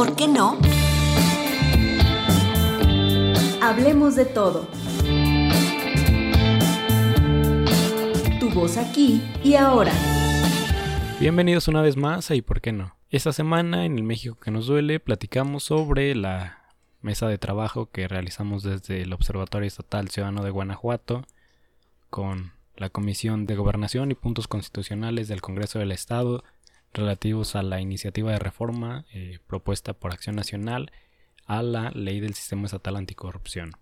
por 0.00 0.16
qué 0.16 0.28
no? 0.28 0.56
Hablemos 3.60 4.16
de 4.16 4.24
todo. 4.24 4.66
Tu 8.40 8.48
voz 8.48 8.78
aquí 8.78 9.22
y 9.44 9.56
ahora. 9.56 9.92
Bienvenidos 11.20 11.68
una 11.68 11.82
vez 11.82 11.98
más 11.98 12.30
a 12.30 12.34
¿Y 12.34 12.40
por 12.40 12.62
qué 12.62 12.72
no? 12.72 12.96
Esta 13.10 13.34
semana 13.34 13.84
en 13.84 13.98
el 13.98 14.02
México 14.02 14.38
que 14.42 14.50
nos 14.50 14.68
duele 14.68 15.00
platicamos 15.00 15.64
sobre 15.64 16.14
la 16.14 16.64
mesa 17.02 17.28
de 17.28 17.36
trabajo 17.36 17.90
que 17.92 18.08
realizamos 18.08 18.62
desde 18.62 19.02
el 19.02 19.12
Observatorio 19.12 19.68
Estatal 19.68 20.08
Ciudadano 20.08 20.42
de 20.42 20.48
Guanajuato 20.48 21.26
con 22.08 22.52
la 22.74 22.88
Comisión 22.88 23.44
de 23.44 23.54
Gobernación 23.54 24.10
y 24.10 24.14
Puntos 24.14 24.48
Constitucionales 24.48 25.28
del 25.28 25.42
Congreso 25.42 25.78
del 25.78 25.92
Estado 25.92 26.42
relativos 26.92 27.56
a 27.56 27.62
la 27.62 27.80
iniciativa 27.80 28.32
de 28.32 28.38
reforma 28.38 29.04
eh, 29.12 29.38
propuesta 29.46 29.92
por 29.92 30.12
Acción 30.12 30.36
Nacional 30.36 30.92
a 31.46 31.62
la 31.62 31.90
Ley 31.90 32.20
del 32.20 32.34
Sistema 32.34 32.66
Estatal 32.66 32.96
Anticorrupción. 32.96 33.72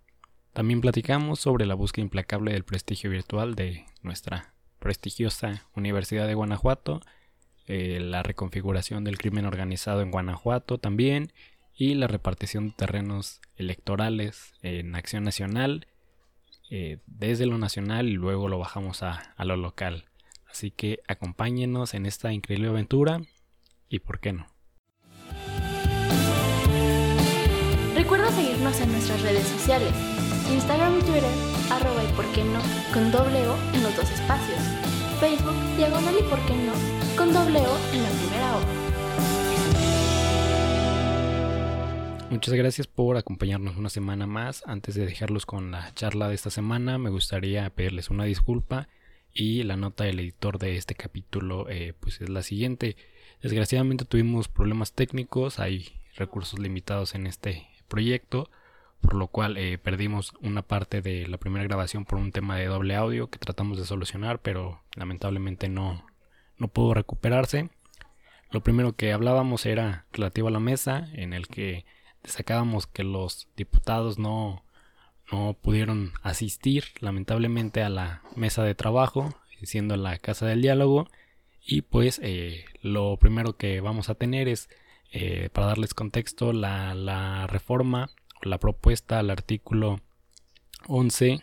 También 0.53 0.81
platicamos 0.81 1.41
sobre 1.41 1.67
la 1.67 1.75
búsqueda 1.75 2.05
implacable 2.05 2.53
del 2.53 2.65
prestigio 2.65 3.11
virtual 3.11 3.55
de 3.55 3.87
nuestra 4.03 4.55
prestigiosa 4.79 5.67
Universidad 5.75 6.27
de 6.27 6.35
Guanajuato, 6.35 7.01
eh, 7.67 8.01
la 8.01 8.23
reconfiguración 8.23 9.05
del 9.05 9.19
crimen 9.19 9.45
organizado 9.45 10.01
en 10.01 10.11
Guanajuato 10.11 10.79
también, 10.79 11.33
y 11.75 11.95
la 11.95 12.09
repartición 12.09 12.69
de 12.69 12.75
terrenos 12.75 13.41
electorales 13.57 14.53
en 14.63 14.97
Acción 14.97 15.23
Nacional 15.23 15.87
eh, 16.71 16.99
desde 17.07 17.47
lo 17.47 17.57
nacional 17.57 18.09
y 18.09 18.13
luego 18.13 18.49
lo 18.49 18.59
bajamos 18.59 19.03
a, 19.03 19.33
a 19.37 19.45
lo 19.45 19.57
local. 19.57 20.08
Así 20.59 20.73
que 20.73 20.99
acompáñenos 21.07 21.95
en 21.95 22.05
esta 22.05 22.33
increíble 22.33 22.67
aventura 22.67 23.21
y 23.89 24.01
por 24.01 24.19
qué 24.19 24.33
no. 24.33 24.49
Recuerda 27.95 28.33
seguirnos 28.33 28.81
en 28.81 28.91
nuestras 28.91 29.23
redes 29.23 29.47
sociales, 29.47 29.93
Instagram 30.53 30.99
y 30.99 31.03
Twitter, 31.03 31.31
arroba 31.71 32.03
y 32.03 32.13
por 32.13 32.25
qué 32.33 32.43
no, 32.43 32.61
con 32.93 33.13
doble 33.13 33.47
O 33.47 33.57
en 33.73 33.85
los 33.85 33.95
dos 33.95 34.11
espacios, 34.11 34.59
Facebook, 35.21 35.55
diagonal 35.77 36.17
y 36.19 36.25
por 36.25 36.45
qué 36.47 36.57
no, 36.57 36.73
con 37.17 37.33
doble 37.33 37.61
O 37.61 37.79
en 37.95 38.03
la 38.03 38.11
primera 38.19 38.57
O. 38.57 38.61
Muchas 42.31 42.55
gracias 42.55 42.89
por 42.89 43.17
acompañarnos 43.17 43.77
una 43.77 43.91
semana 43.91 44.27
más. 44.27 44.65
Antes 44.67 44.97
de 44.97 45.07
dejarlos 45.07 45.47
con 45.47 45.71
la 45.71 45.95
charla 45.95 46.27
de 46.29 46.35
esta 46.35 46.51
semana, 46.51 46.99
me 46.99 47.11
gustaría 47.11 47.71
pedirles 47.71 48.11
una 48.11 48.25
disculpa 48.25 48.89
y 49.39 49.63
la 49.63 49.77
nota 49.77 50.03
del 50.03 50.19
editor 50.19 50.59
de 50.59 50.77
este 50.77 50.97
capítulo 50.97 51.69
eh, 51.71 51.95
pues 52.01 52.21
es 52.21 52.29
la 52.29 52.43
siguiente. 52.43 52.97
Desgraciadamente 53.41 54.05
tuvimos 54.05 54.49
problemas 54.49 54.93
técnicos, 54.93 55.61
hay 55.61 55.93
recursos 56.17 56.59
limitados 56.59 57.15
en 57.15 57.29
este 57.29 57.69
proyecto, 57.87 58.51
por 59.01 59.15
lo 59.15 59.29
cual 59.29 59.57
eh, 59.57 59.79
perdimos 59.79 60.33
una 60.43 60.63
parte 60.63 61.03
de 61.03 61.29
la 61.29 61.39
primera 61.39 61.65
grabación 61.65 62.05
por 62.05 62.19
un 62.19 62.33
tema 62.33 62.57
de 62.57 62.67
doble 62.67 62.97
audio 62.97 63.31
que 63.31 63.39
tratamos 63.39 63.79
de 63.79 63.85
solucionar, 63.85 64.41
pero 64.41 64.83
lamentablemente 64.97 65.69
no, 65.69 66.05
no 66.57 66.67
pudo 66.67 66.95
recuperarse. 66.95 67.71
Lo 68.51 68.65
primero 68.65 68.97
que 68.97 69.13
hablábamos 69.13 69.67
era 69.67 70.07
relativo 70.13 70.49
a 70.49 70.51
la 70.51 70.59
mesa, 70.59 71.11
en 71.13 71.33
el 71.33 71.47
que 71.47 71.85
sacábamos 72.25 72.89
que 72.89 73.05
los 73.05 73.47
diputados 73.57 74.19
no 74.19 74.65
no 75.31 75.57
pudieron 75.61 76.13
asistir 76.23 76.85
lamentablemente 77.01 77.83
a 77.83 77.89
la 77.89 78.23
mesa 78.37 78.63
de 78.63 78.75
trabajo, 78.75 79.35
siendo 79.63 79.97
la 79.97 80.19
casa 80.19 80.47
del 80.47 80.63
diálogo. 80.63 81.09
Y 81.65 81.83
pues 81.83 82.21
eh, 82.23 82.65
lo 82.83 83.17
primero 83.19 83.57
que 83.57 83.81
vamos 83.81 84.09
a 84.09 84.15
tener 84.15 84.49
es, 84.49 84.69
eh, 85.13 85.51
para 85.53 85.69
darles 85.69 85.95
contexto, 85.95 86.53
la, 86.53 86.95
la 86.95 87.47
reforma 87.47 88.11
la 88.43 88.59
propuesta 88.59 89.19
al 89.19 89.31
artículo 89.31 90.01
11 90.87 91.43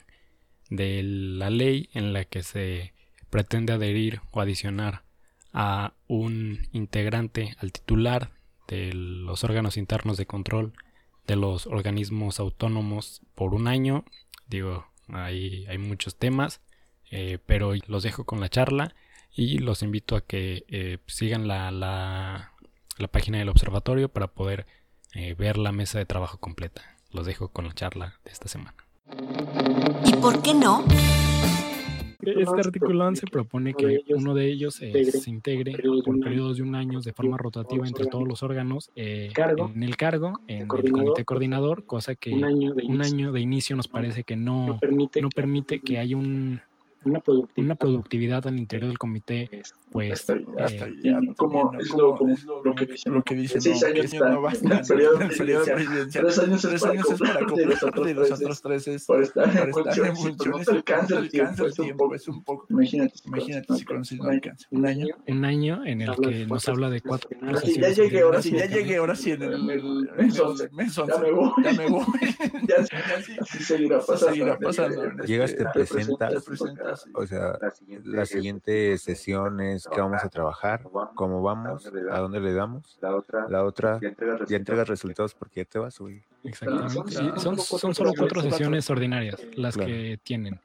de 0.70 1.04
la 1.04 1.50
ley 1.50 1.90
en 1.94 2.14
la 2.14 2.26
que 2.26 2.44
se 2.44 2.94
pretende 3.30 3.74
adherir 3.74 4.22
o 4.32 4.42
adicionar 4.42 5.04
a 5.54 5.94
un 6.08 6.68
integrante 6.72 7.56
al 7.60 7.72
titular 7.72 8.32
de 8.68 8.94
los 8.94 9.44
órganos 9.44 9.78
internos 9.78 10.18
de 10.18 10.26
control 10.26 10.74
de 11.28 11.36
los 11.36 11.68
organismos 11.68 12.40
autónomos 12.40 13.22
por 13.36 13.54
un 13.54 13.68
año. 13.68 14.06
Digo, 14.48 14.86
hay, 15.10 15.66
hay 15.68 15.78
muchos 15.78 16.16
temas, 16.16 16.62
eh, 17.12 17.40
pero 17.46 17.74
los 17.88 18.04
dejo 18.04 18.24
con 18.24 18.40
la 18.40 18.50
charla 18.50 18.96
y 19.36 19.60
los 19.60 19.84
invito 19.84 20.16
a 20.16 20.22
que 20.22 20.66
eh, 20.70 21.00
sigan 21.08 21.48
la, 21.48 21.72
la, 21.72 22.52
la, 22.98 23.08
página 23.08 23.38
del 23.38 23.50
observatorio 23.50 24.10
para 24.10 24.28
poder 24.28 24.66
eh, 25.14 25.34
ver 25.34 25.58
la 25.58 25.72
mesa 25.72 25.98
de 26.00 26.06
trabajo 26.06 26.38
completa. 26.38 26.98
Los 27.12 27.26
dejo 27.26 27.50
con 27.50 27.68
la 27.68 27.74
charla 27.74 28.20
de 28.24 28.32
esta 28.32 28.48
semana. 28.48 28.76
¿Y 30.06 30.14
por 30.16 30.42
qué 30.42 30.54
no? 30.54 30.84
Este 32.26 32.60
artículo 32.60 33.06
11 33.06 33.28
propone 33.28 33.74
que 33.74 34.02
uno 34.10 34.34
de 34.34 34.48
ellos 34.48 34.82
eh, 34.82 35.06
se 35.06 35.30
integre 35.30 35.74
por 36.04 36.20
periodos 36.20 36.58
de 36.58 36.64
un 36.64 36.76
año 36.76 37.02
de 37.02 37.14
forma 37.14 37.38
rotativa 37.38 37.88
entre 37.88 38.08
todos 38.08 38.28
los 38.28 38.44
órganos 38.44 38.92
eh, 38.96 39.32
en 39.74 39.84
el 39.84 39.96
cargo, 39.98 40.40
en 40.48 40.62
el 40.62 40.68
comité 40.68 41.26
coordinador, 41.26 41.86
cosa 41.86 42.16
que 42.16 42.34
un 42.34 43.02
año 43.02 43.32
de 43.32 43.42
inicio. 43.42 43.76
nos 43.76 43.88
parece 43.88 44.24
que 44.24 44.36
no, 44.36 44.80
no 45.22 45.30
permite 45.30 45.80
que 45.80 46.00
haya 46.00 46.18
un 46.18 46.62
una 47.06 47.20
productividad, 47.20 47.66
una 47.66 47.76
productividad 47.76 48.48
al 48.48 48.58
interior 48.58 48.90
del 48.90 48.98
comité, 48.98 49.50
pues 49.96 50.12
hasta, 50.12 50.34
hasta 50.60 50.88
eh, 50.88 50.96
ya, 51.02 51.20
como, 51.38 51.72
es 51.80 51.90
lo, 51.92 52.18
como, 52.18 52.36
lo, 52.66 52.76
que 52.76 52.86
dice, 52.86 53.10
lo 53.10 53.24
que 53.24 53.48
seis 53.48 53.82
no, 53.82 53.88
años 53.88 54.14
está, 54.14 54.30
no 54.30 54.42
basta, 54.42 54.80
el 54.80 54.86
periodo, 54.86 55.22
el 55.22 55.30
periodo 55.30 55.64
presidencial, 55.64 56.26
tres 56.26 56.40
años, 56.40 56.62
tres 56.64 56.84
años 56.84 57.12
es 57.12 57.20
para 57.20 57.46
completar 57.46 58.10
y 58.10 58.14
los 58.14 58.32
otros 58.34 58.62
tres 58.62 58.88
es 58.90 59.06
para 59.06 59.24
estar 59.24 59.48
en 59.58 59.72
funciones, 59.72 60.46
no 60.46 60.60
te 60.60 60.72
alcanza 60.72 61.18
el 61.18 61.30
tiempo, 61.30 61.66
es 61.66 61.80
un 61.80 61.96
poco, 61.96 62.16
es 62.16 62.28
un 62.28 62.44
poco, 62.44 62.68
imagínate, 62.72 63.14
imagínate 63.24 63.74
si 63.74 63.86
conoces 63.86 64.18
no 64.18 64.28
alcanza, 64.28 64.68
un 64.72 64.86
año, 64.86 65.08
un 65.28 65.46
año 65.46 65.86
en 65.86 66.02
el 66.02 66.14
que 66.18 66.46
nos 66.46 66.68
habla 66.68 66.90
de 66.90 67.00
cuatro 67.00 67.30
si 67.64 67.80
ya 67.80 67.90
llegué, 67.92 68.20
ahora 68.20 68.42
sí, 68.42 68.52
ya 68.52 68.66
llegué, 68.66 68.98
ahora 68.98 69.16
sí 69.16 69.32
en 69.32 69.44
el 69.44 69.64
mes 69.64 70.38
11, 70.38 70.70
ya 71.08 71.18
me 71.20 71.32
voy, 71.32 71.52
ya 71.64 71.72
me 71.72 71.88
voy, 71.88 72.04
ya 72.68 72.86
sí. 73.24 73.64
seguirá 73.64 74.02
pasando, 74.60 75.24
llegas, 75.26 75.56
te 75.56 75.66
presentas, 75.66 77.06
o 77.14 77.26
sea 77.26 77.58
la 78.04 78.26
siguiente, 78.26 78.98
sesión 78.98 79.62
es 79.86 79.96
que 79.96 80.02
vamos 80.02 80.24
a 80.24 80.30
trabajar, 80.30 80.82
cómo 81.16 81.42
vamos, 81.42 81.86
a 81.86 82.20
dónde 82.20 82.40
le 82.40 82.54
damos. 82.54 82.98
La 83.02 83.16
otra, 83.16 83.48
la 83.50 83.64
otra 83.64 84.00
ya 84.48 84.58
entregas 84.58 84.88
resultados 84.88 85.34
porque 85.34 85.62
ya 85.62 85.66
te 85.66 85.80
vas, 85.80 86.00
güey. 86.00 86.24
Exactamente. 86.44 87.12
Sí, 87.12 87.32
son, 87.38 87.60
son 87.60 87.94
solo 87.94 88.12
cuatro 88.18 88.42
sesiones 88.42 88.90
ordinarias 88.90 89.40
las 89.56 89.78
que 89.78 90.20
tienen 90.24 90.60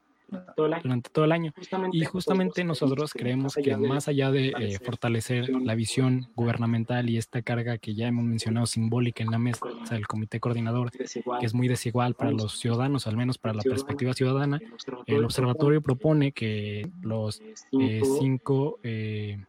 durante 0.55 1.09
todo 1.09 1.25
el 1.25 1.31
año. 1.31 1.53
y 1.91 2.05
justamente 2.05 2.63
nosotros 2.63 3.13
creemos 3.13 3.55
que 3.55 3.75
más 3.77 4.07
allá 4.07 4.31
de 4.31 4.53
eh, 4.59 4.79
fortalecer 4.83 5.49
la 5.49 5.75
visión 5.75 6.29
gubernamental 6.35 7.09
y 7.09 7.17
esta 7.17 7.41
carga 7.41 7.77
que 7.77 7.93
ya 7.93 8.07
hemos 8.07 8.23
mencionado 8.25 8.65
simbólica 8.65 9.23
en 9.23 9.31
la 9.31 9.39
mesa 9.39 9.65
del 9.89 10.07
comité 10.07 10.39
coordinador, 10.39 10.91
que 10.91 11.45
es 11.45 11.53
muy 11.53 11.67
desigual 11.67 12.15
para 12.15 12.31
los 12.31 12.59
ciudadanos, 12.59 13.07
al 13.07 13.17
menos 13.17 13.37
para 13.37 13.55
la 13.55 13.63
perspectiva 13.63 14.13
ciudadana, 14.13 14.59
el 15.05 15.23
observatorio 15.23 15.81
propone 15.81 16.31
que 16.31 16.89
los 17.01 17.41
eh, 17.71 18.01
cinco, 18.19 18.79
eh, 18.83 19.43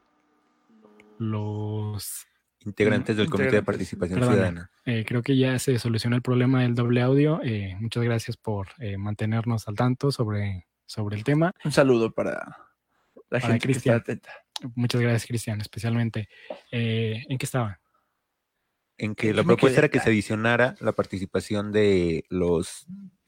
los 1.19 2.26
integrantes 2.64 3.16
del 3.16 3.28
Comité 3.28 3.56
de 3.56 3.62
Participación 3.62 4.20
Ciudadana. 4.20 4.70
creo 4.84 5.22
que 5.22 5.37
ya 5.37 5.59
se 5.59 5.78
solucionó 5.78 6.16
el 6.16 6.22
problema 6.22 6.62
del 6.62 6.75
doble 6.75 7.03
audio. 7.03 7.41
muchas 7.81 8.03
gracias 8.03 8.37
por 8.37 8.69
mantenernos 8.99 9.66
al 9.69 9.75
tanto 9.75 10.12
sobre 10.12 10.66
sobre 10.92 11.16
el 11.16 11.25
tema. 11.25 11.54
Un 11.64 11.72
saludo 11.72 12.12
para 12.12 12.58
la 13.30 13.41
gente 13.41 13.66
que 13.66 13.72
está 13.72 13.97
atenta. 13.97 14.30
Muchas 14.75 15.00
gracias, 15.00 15.26
Cristian, 15.26 15.60
especialmente. 15.60 16.28
Eh, 16.70 17.25
¿En 17.28 17.38
qué 17.38 17.47
estaba? 17.47 17.80
En 18.99 19.14
que 19.14 19.32
la 19.32 19.43
propuesta 19.43 19.81
era 19.81 19.88
que 19.88 20.00
se 20.00 20.11
adicionara 20.11 20.76
la 20.81 20.93
participación 20.93 21.72
de 21.72 22.25
los 22.28 22.87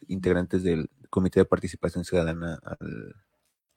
integrantes 0.08 0.62
del 0.62 0.90
Comité 1.08 1.40
de 1.40 1.46
Participación 1.46 2.04
Ciudadana 2.04 2.58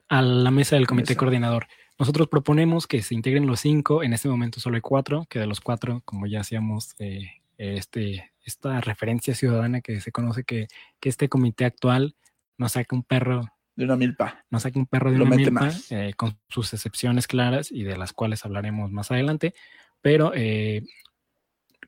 a 0.10 0.22
la 0.22 0.52
mesa 0.52 0.76
del 0.76 0.86
Comité 0.86 1.16
Coordinador. 1.16 1.68
Nosotros 1.98 2.28
proponemos 2.28 2.88
que 2.88 3.02
se 3.02 3.16
integren 3.16 3.48
los 3.48 3.62
cinco, 3.62 4.04
en 4.04 4.14
este 4.14 4.28
momento 4.28 4.60
solo 4.60 4.76
hay 4.76 4.82
cuatro, 4.82 5.26
que 5.30 5.40
de 5.40 5.48
los 5.48 5.62
cuatro, 5.62 6.02
como 6.06 6.28
ya 6.28 6.42
hacíamos 6.42 6.94
eh, 7.00 7.42
este, 7.58 8.32
esta 8.44 8.82
referencia 8.82 9.34
ciudadana 9.34 9.82
que 9.82 10.02
se 10.02 10.12
conoce 10.12 10.44
que, 10.44 10.68
que 11.00 11.10
este 11.10 11.30
comité 11.30 11.66
actual 11.66 12.16
nos 12.58 12.74
saca 12.74 12.96
un 12.96 13.04
perro 13.04 13.48
de 13.78 13.86
una 13.86 13.96
milpa. 13.96 14.44
Nos 14.50 14.64
saca 14.64 14.78
un 14.78 14.86
perro 14.86 15.12
de 15.12 15.22
una 15.22 15.36
milpa, 15.36 15.72
eh, 15.90 16.14
con 16.18 16.38
sus 16.50 16.74
excepciones 16.74 17.28
claras 17.28 17.72
y 17.72 17.84
de 17.84 17.96
las 17.96 18.12
cuales 18.12 18.44
hablaremos 18.44 18.92
más 18.92 19.10
adelante, 19.12 19.54
pero 20.02 20.34
eh, 20.36 20.84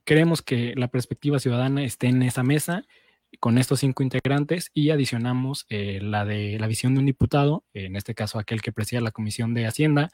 queremos 0.05 0.41
que 0.41 0.73
la 0.77 0.87
perspectiva 0.87 1.39
ciudadana 1.39 1.83
esté 1.83 2.07
en 2.07 2.23
esa 2.23 2.43
mesa 2.43 2.83
con 3.39 3.57
estos 3.57 3.81
cinco 3.81 4.01
integrantes 4.01 4.71
y 4.73 4.89
adicionamos 4.89 5.65
eh, 5.69 5.99
la 6.01 6.25
de 6.25 6.57
la 6.59 6.67
visión 6.67 6.93
de 6.93 7.01
un 7.01 7.05
diputado, 7.05 7.63
en 7.73 7.95
este 7.95 8.15
caso 8.15 8.39
aquel 8.39 8.61
que 8.61 8.71
presida 8.71 9.01
la 9.01 9.11
Comisión 9.11 9.53
de 9.53 9.67
Hacienda, 9.67 10.09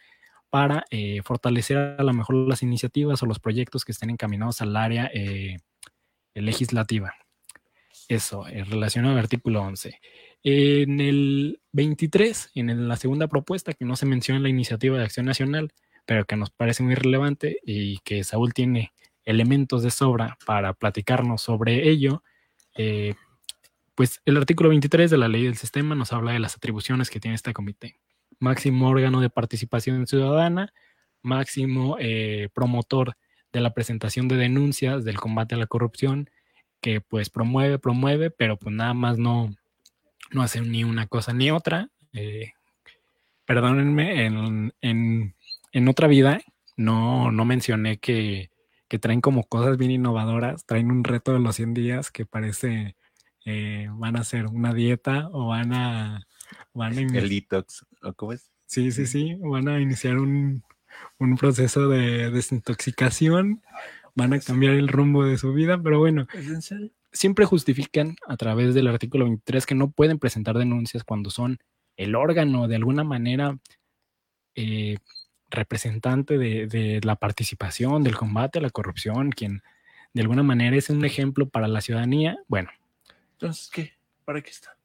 para 0.49 0.85
eh, 0.89 1.21
fortalecer 1.23 1.77
a 1.97 2.03
lo 2.03 2.13
mejor 2.13 2.35
las 2.35 2.63
iniciativas 2.63 3.21
o 3.21 3.25
los 3.25 3.39
proyectos 3.39 3.83
que 3.83 3.91
estén 3.91 4.09
encaminados 4.09 4.61
al 4.61 4.75
área 4.75 5.09
eh, 5.13 5.57
legislativa. 6.33 7.13
Eso, 8.07 8.47
en 8.47 8.65
relación 8.65 9.05
al 9.05 9.17
artículo 9.17 9.61
11. 9.61 9.99
En 10.47 11.01
el 11.01 11.59
23, 11.71 12.51
en 12.53 12.87
la 12.87 12.97
segunda 12.97 13.27
propuesta, 13.27 13.73
que 13.73 13.83
no 13.83 13.95
se 13.95 14.05
menciona 14.05 14.37
en 14.37 14.43
la 14.43 14.49
iniciativa 14.49 14.95
de 14.95 15.03
acción 15.03 15.25
nacional, 15.25 15.73
pero 16.05 16.25
que 16.25 16.35
nos 16.35 16.51
parece 16.51 16.83
muy 16.83 16.93
relevante 16.93 17.57
y 17.65 17.97
que 18.03 18.23
Saúl 18.23 18.53
tiene 18.53 18.93
elementos 19.23 19.81
de 19.81 19.89
sobra 19.89 20.37
para 20.45 20.73
platicarnos 20.73 21.41
sobre 21.41 21.89
ello, 21.89 22.21
eh, 22.75 23.15
pues 23.95 24.21
el 24.25 24.37
artículo 24.37 24.69
23 24.69 25.09
de 25.09 25.17
la 25.17 25.29
ley 25.29 25.45
del 25.45 25.57
sistema 25.57 25.95
nos 25.95 26.13
habla 26.13 26.33
de 26.33 26.39
las 26.39 26.55
atribuciones 26.55 27.09
que 27.09 27.19
tiene 27.19 27.33
este 27.33 27.51
comité. 27.51 27.99
Máximo 28.37 28.87
órgano 28.87 29.21
de 29.21 29.31
participación 29.31 30.05
ciudadana, 30.05 30.73
máximo 31.23 31.97
eh, 31.99 32.49
promotor 32.53 33.17
de 33.51 33.61
la 33.61 33.73
presentación 33.73 34.27
de 34.27 34.35
denuncias 34.35 35.05
del 35.05 35.19
combate 35.19 35.55
a 35.55 35.57
la 35.57 35.65
corrupción, 35.65 36.29
que 36.81 37.01
pues 37.01 37.31
promueve, 37.31 37.79
promueve, 37.79 38.29
pero 38.29 38.57
pues 38.59 38.75
nada 38.75 38.93
más 38.93 39.17
no, 39.17 39.49
no 40.31 40.41
hace 40.41 40.61
ni 40.61 40.83
una 40.83 41.07
cosa 41.07 41.33
ni 41.33 41.51
otra. 41.51 41.89
Eh, 42.13 42.53
perdónenme, 43.45 44.25
en, 44.25 44.73
en, 44.81 45.87
otra 45.87 46.07
vida 46.07 46.41
no, 46.77 47.31
no 47.31 47.45
mencioné 47.45 47.97
que, 47.97 48.49
que, 48.87 48.99
traen 48.99 49.21
como 49.21 49.43
cosas 49.43 49.77
bien 49.77 49.91
innovadoras, 49.91 50.65
traen 50.65 50.91
un 50.91 51.03
reto 51.03 51.33
de 51.33 51.39
los 51.39 51.55
100 51.55 51.73
días 51.73 52.11
que 52.11 52.25
parece 52.25 52.95
eh, 53.45 53.87
van 53.91 54.15
a 54.15 54.21
hacer 54.21 54.47
una 54.47 54.73
dieta 54.73 55.29
o 55.31 55.47
van 55.47 55.73
a... 55.73 56.27
Van 56.73 56.97
a 56.97 57.01
El 57.01 57.29
detox. 57.29 57.85
¿Cómo 58.15 58.33
es? 58.33 58.51
Sí, 58.65 58.91
sí, 58.91 59.05
sí. 59.05 59.35
Van 59.39 59.67
a 59.67 59.79
iniciar 59.79 60.17
un, 60.17 60.63
proceso 61.39 61.87
de 61.87 62.31
desintoxicación. 62.31 63.61
Van 64.15 64.33
a 64.33 64.39
cambiar 64.39 64.73
el 64.73 64.87
rumbo 64.87 65.23
de 65.23 65.37
su 65.37 65.53
vida, 65.53 65.79
pero 65.81 65.99
bueno. 65.99 66.27
Siempre 67.15 67.45
justifican 67.45 68.17
a 68.27 68.35
través 68.35 68.75
del 68.75 68.87
artículo 68.87 69.25
23 69.25 69.65
que 69.65 69.73
no 69.73 69.89
pueden 69.89 70.19
presentar 70.19 70.57
denuncias 70.57 71.03
cuando 71.03 71.29
son 71.29 71.59
el 71.95 72.13
órgano 72.13 72.67
de 72.67 72.75
alguna 72.75 73.05
manera 73.05 73.57
eh, 74.53 74.97
representante 75.49 76.37
de, 76.37 76.67
de, 76.67 76.99
la 77.03 77.15
participación, 77.15 78.03
del 78.03 78.17
combate 78.17 78.59
a 78.59 78.61
la 78.61 78.69
corrupción, 78.69 79.31
quien 79.31 79.63
de 80.13 80.21
alguna 80.21 80.43
manera 80.43 80.75
es 80.75 80.89
un 80.89 81.03
ejemplo 81.05 81.47
para 81.47 81.67
la 81.69 81.81
ciudadanía. 81.81 82.37
Bueno. 82.47 82.69
Entonces, 83.33 83.69
¿qué? 83.71 83.93
¿Para 84.25 84.41
qué 84.41 84.49
está? 84.49 84.77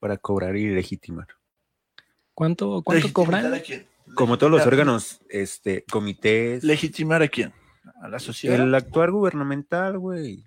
Para 0.00 0.16
cobrar 0.16 0.56
y 0.56 0.68
legitimar. 0.68 1.28
¿Cuánto, 2.34 2.82
cuánto 2.82 3.12
cobran? 3.12 3.62
Como 4.14 4.36
todos 4.36 4.50
los 4.50 4.66
órganos, 4.66 5.20
este, 5.28 5.84
comités. 5.90 6.62
¿Legitimar 6.64 7.22
a 7.22 7.28
quién? 7.28 7.52
¿A 8.02 8.08
la 8.08 8.18
sociedad? 8.18 8.60
El 8.60 8.74
actuar 8.74 9.10
gubernamental, 9.10 9.98
güey. 9.98 10.44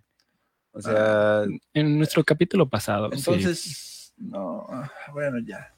O 0.71 0.81
sea. 0.81 1.43
en 1.73 1.97
nuestro 1.97 2.23
capítulo 2.23 2.69
pasado. 2.69 3.09
Entonces, 3.11 4.13
no. 4.17 4.67
Bueno, 5.13 5.39
ya. 5.39 5.73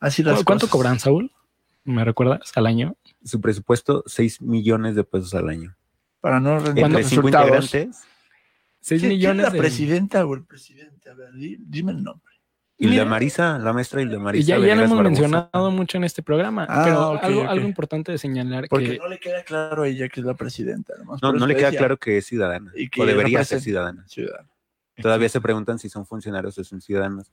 Así 0.00 0.22
las 0.22 0.44
¿Cuánto 0.44 0.68
cobran, 0.68 0.98
Saúl? 0.98 1.32
¿Me 1.84 2.04
recuerdas? 2.04 2.52
¿Al 2.56 2.66
año? 2.66 2.96
Su 3.24 3.40
presupuesto, 3.40 4.02
6 4.06 4.42
millones 4.42 4.96
de 4.96 5.04
pesos 5.04 5.34
al 5.34 5.48
año. 5.48 5.76
Para 6.20 6.40
no 6.40 6.58
rendir 6.58 6.86
resultados. 6.88 7.70
6 7.70 9.02
millones. 9.02 9.46
¿Quién 9.46 9.54
la 9.54 9.62
presidenta 9.62 10.26
o 10.26 10.34
el 10.34 10.44
presidente? 10.44 11.10
A 11.10 11.14
ver, 11.14 11.30
dime 11.34 11.92
el 11.92 12.02
nombre. 12.02 12.34
Y 12.78 12.88
la 12.88 13.04
Marisa, 13.06 13.58
la 13.58 13.72
maestra 13.72 14.02
y 14.02 14.04
la 14.04 14.18
Marisa. 14.18 14.46
Ya, 14.46 14.58
ya 14.58 14.74
lo 14.74 14.82
hemos 14.82 15.02
mencionado 15.02 15.70
mucho 15.70 15.96
en 15.96 16.04
este 16.04 16.22
programa, 16.22 16.66
ah, 16.68 16.82
pero 16.84 17.18
algo, 17.22 17.48
algo, 17.48 17.66
importante 17.66 18.12
de 18.12 18.18
señalar 18.18 18.66
Porque 18.68 18.98
no 18.98 19.08
le 19.08 19.18
queda 19.18 19.42
claro 19.44 19.84
a 19.84 19.88
ella 19.88 20.08
que 20.08 20.20
es 20.20 20.26
la 20.26 20.34
presidenta. 20.34 20.92
no, 21.22 21.32
no 21.32 21.46
le 21.46 21.56
queda 21.56 21.70
claro 21.70 21.96
que 21.96 22.18
es 22.18 22.26
ciudadana, 22.26 22.72
o 22.98 23.06
debería 23.06 23.44
ser 23.44 23.60
ciudadana. 23.60 24.04
Todavía 25.00 25.28
se 25.28 25.40
preguntan 25.40 25.78
si 25.78 25.88
son 25.88 26.06
funcionarios 26.06 26.58
o 26.58 26.64
son 26.64 26.80
ciudadanos. 26.80 27.30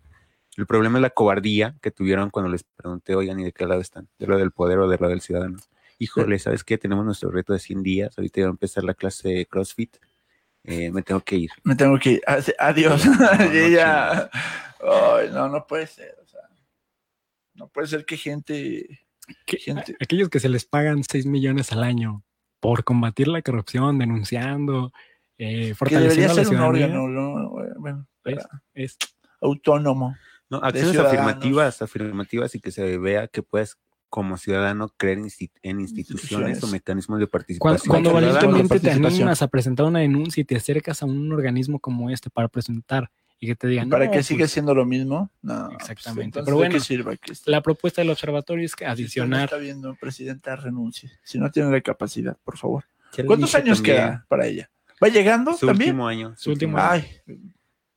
El 0.55 0.67
problema 0.67 0.99
es 0.99 1.01
la 1.01 1.09
cobardía 1.09 1.75
que 1.81 1.91
tuvieron 1.91 2.29
cuando 2.29 2.51
les 2.51 2.63
pregunté, 2.63 3.15
oigan, 3.15 3.39
¿y 3.39 3.45
de 3.45 3.51
qué 3.51 3.65
lado 3.65 3.81
están? 3.81 4.07
¿De 4.19 4.27
lo 4.27 4.37
del 4.37 4.51
poder 4.51 4.79
o 4.79 4.87
de 4.87 4.97
lo 4.97 5.09
del 5.09 5.21
ciudadano? 5.21 5.57
Híjole, 5.97 6.37
¿sabes 6.39 6.63
qué? 6.63 6.77
Tenemos 6.77 7.05
nuestro 7.05 7.31
reto 7.31 7.53
de 7.53 7.59
100 7.59 7.83
días. 7.83 8.17
Ahorita 8.17 8.41
va 8.41 8.47
a 8.47 8.49
empezar 8.51 8.83
la 8.83 8.93
clase 8.93 9.29
de 9.29 9.45
CrossFit. 9.45 9.97
Eh, 10.63 10.91
me 10.91 11.01
tengo 11.01 11.21
que 11.21 11.35
ir. 11.35 11.51
Me 11.63 11.75
tengo 11.75 11.97
que 11.99 12.11
ir. 12.11 12.21
Adiós. 12.57 13.05
y 13.53 13.57
ella... 13.57 14.29
Ay, 14.83 15.29
no, 15.31 15.47
no 15.47 15.65
puede 15.65 15.87
ser. 15.87 16.17
O 16.21 16.27
sea, 16.27 16.41
no 17.53 17.67
puede 17.69 17.87
ser 17.87 18.05
que 18.05 18.17
gente, 18.17 19.05
gente. 19.45 19.95
Aquellos 20.01 20.29
que 20.29 20.39
se 20.39 20.49
les 20.49 20.65
pagan 20.65 21.03
6 21.03 21.25
millones 21.25 21.71
al 21.71 21.83
año 21.83 22.23
por 22.59 22.83
combatir 22.83 23.27
la 23.27 23.41
corrupción, 23.41 23.97
denunciando, 23.97 24.91
eh, 25.37 25.73
fortaleciendo 25.73 26.35
ser 26.35 26.47
un 26.49 26.59
órgano, 26.59 27.07
¿no? 27.07 27.51
bueno, 27.77 28.07
es, 28.73 28.97
autónomo. 29.41 30.15
No, 30.49 30.57
acciones 30.57 30.97
afirmativas, 30.97 31.81
afirmativas 31.81 32.55
y 32.55 32.59
que 32.59 32.71
se 32.71 32.97
vea 32.97 33.27
que 33.27 33.41
puedes 33.41 33.77
como 34.13 34.37
ciudadano 34.37 34.93
creer 34.95 35.17
en 35.63 35.79
instituciones, 35.79 36.63
o 36.63 36.67
mecanismos 36.67 37.19
de 37.19 37.25
participación. 37.25 37.79
Cuando, 37.87 38.11
cuando 38.11 38.13
valientemente 38.13 38.79
te 38.79 38.91
animas 38.91 39.41
a 39.41 39.47
presentar 39.47 39.87
una 39.87 40.01
denuncia 40.01 40.39
y 40.39 40.43
te 40.43 40.55
acercas 40.55 41.01
a 41.01 41.07
un 41.07 41.33
organismo 41.33 41.79
como 41.79 42.11
este 42.11 42.29
para 42.29 42.47
presentar 42.47 43.09
y 43.39 43.47
que 43.47 43.55
te 43.55 43.67
digan. 43.67 43.89
¿Para 43.89 44.11
que 44.11 44.21
siga 44.21 44.41
pues 44.41 44.51
siendo 44.51 44.75
lo 44.75 44.85
mismo? 44.85 45.31
No. 45.41 45.69
Pues, 45.69 45.89
Exactamente. 45.89 46.43
Pero 46.43 46.57
bueno, 46.57 46.77
la 47.47 47.61
propuesta 47.63 48.03
del 48.03 48.11
observatorio 48.11 48.63
es 48.63 48.75
que 48.75 48.85
adicionar. 48.85 49.49
Si 49.49 49.55
está 49.55 49.57
viendo, 49.57 49.95
presidenta, 49.95 50.55
renuncie. 50.57 51.09
Si 51.23 51.39
no 51.39 51.49
tiene 51.49 51.71
la 51.71 51.81
capacidad, 51.81 52.37
por 52.43 52.55
favor. 52.59 52.83
¿Cuántos 53.25 53.55
años 53.55 53.81
queda 53.81 54.27
para 54.27 54.45
ella? 54.45 54.69
¿Va 55.03 55.07
llegando 55.07 55.57
su 55.57 55.67
último 55.67 56.07
año. 56.07 56.35
Su 56.37 56.51
último 56.51 56.77
año. 56.77 57.03
Ay. 57.25 57.39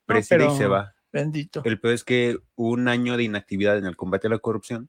Preside 0.06 0.46
y 0.46 0.56
se 0.56 0.66
va. 0.66 0.94
Bendito. 1.12 1.60
El 1.66 1.78
peor 1.78 1.92
es 1.92 2.04
que 2.04 2.38
un 2.54 2.88
año 2.88 3.18
de 3.18 3.24
inactividad 3.24 3.76
en 3.76 3.84
el 3.84 3.96
combate 3.96 4.28
a 4.28 4.30
la 4.30 4.38
corrupción 4.38 4.88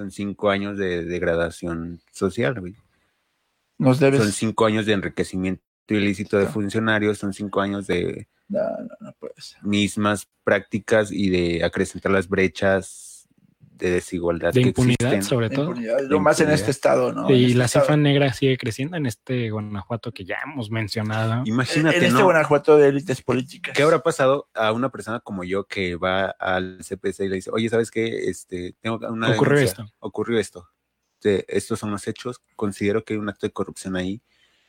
son 0.00 0.10
cinco 0.10 0.48
años 0.48 0.78
de 0.78 1.04
degradación 1.04 2.00
social, 2.10 2.58
güey. 2.58 2.74
Nos 3.76 4.00
debes... 4.00 4.22
Son 4.22 4.32
cinco 4.32 4.64
años 4.64 4.86
de 4.86 4.94
enriquecimiento 4.94 5.62
ilícito 5.88 6.38
de 6.38 6.46
funcionarios, 6.46 7.18
son 7.18 7.34
cinco 7.34 7.60
años 7.60 7.86
de 7.86 8.26
no, 8.48 8.60
no, 8.60 8.96
no 8.98 9.12
puede 9.18 9.34
ser. 9.36 9.62
Mismas 9.62 10.26
prácticas 10.42 11.12
y 11.12 11.28
de 11.28 11.64
acrecentar 11.64 12.12
las 12.12 12.28
brechas 12.28 13.09
de 13.80 13.90
desigualdad. 13.90 14.52
De 14.52 14.60
impunidad, 14.60 15.22
sobre 15.22 15.50
todo. 15.50 15.74
lo 15.74 16.20
más 16.20 16.40
en 16.40 16.50
este 16.50 16.70
estado, 16.70 17.12
¿no? 17.12 17.30
Y 17.30 17.46
este 17.46 17.58
la 17.58 17.68
cifra 17.68 17.96
negra 17.96 18.32
sigue 18.32 18.56
creciendo 18.58 18.96
en 18.96 19.06
este 19.06 19.50
Guanajuato 19.50 20.12
que 20.12 20.24
ya 20.24 20.36
hemos 20.44 20.70
mencionado. 20.70 21.42
Imagínate. 21.46 21.98
En 21.98 22.04
este 22.04 22.22
Guanajuato 22.22 22.76
de 22.76 22.88
élites 22.88 23.22
políticas. 23.22 23.74
¿Qué 23.74 23.82
habrá 23.82 24.02
pasado 24.02 24.48
a 24.54 24.72
una 24.72 24.90
persona 24.90 25.20
como 25.20 25.44
yo 25.44 25.64
que 25.64 25.96
va 25.96 26.26
al 26.26 26.78
CPC 26.78 27.20
y 27.20 27.28
le 27.28 27.36
dice, 27.36 27.50
oye, 27.52 27.68
¿sabes 27.68 27.90
qué? 27.90 28.28
Este, 28.28 28.76
tengo 28.80 28.98
una. 29.08 29.30
Ocurrió 29.30 29.58
esto. 29.58 29.86
Ocurrió 29.98 30.38
esto. 30.38 30.68
estos 31.22 31.78
son 31.78 31.90
los 31.90 32.06
hechos. 32.06 32.40
Considero 32.54 33.04
que 33.04 33.14
hay 33.14 33.18
un 33.18 33.28
acto 33.28 33.46
de 33.46 33.52
corrupción 33.52 33.96
ahí 33.96 34.22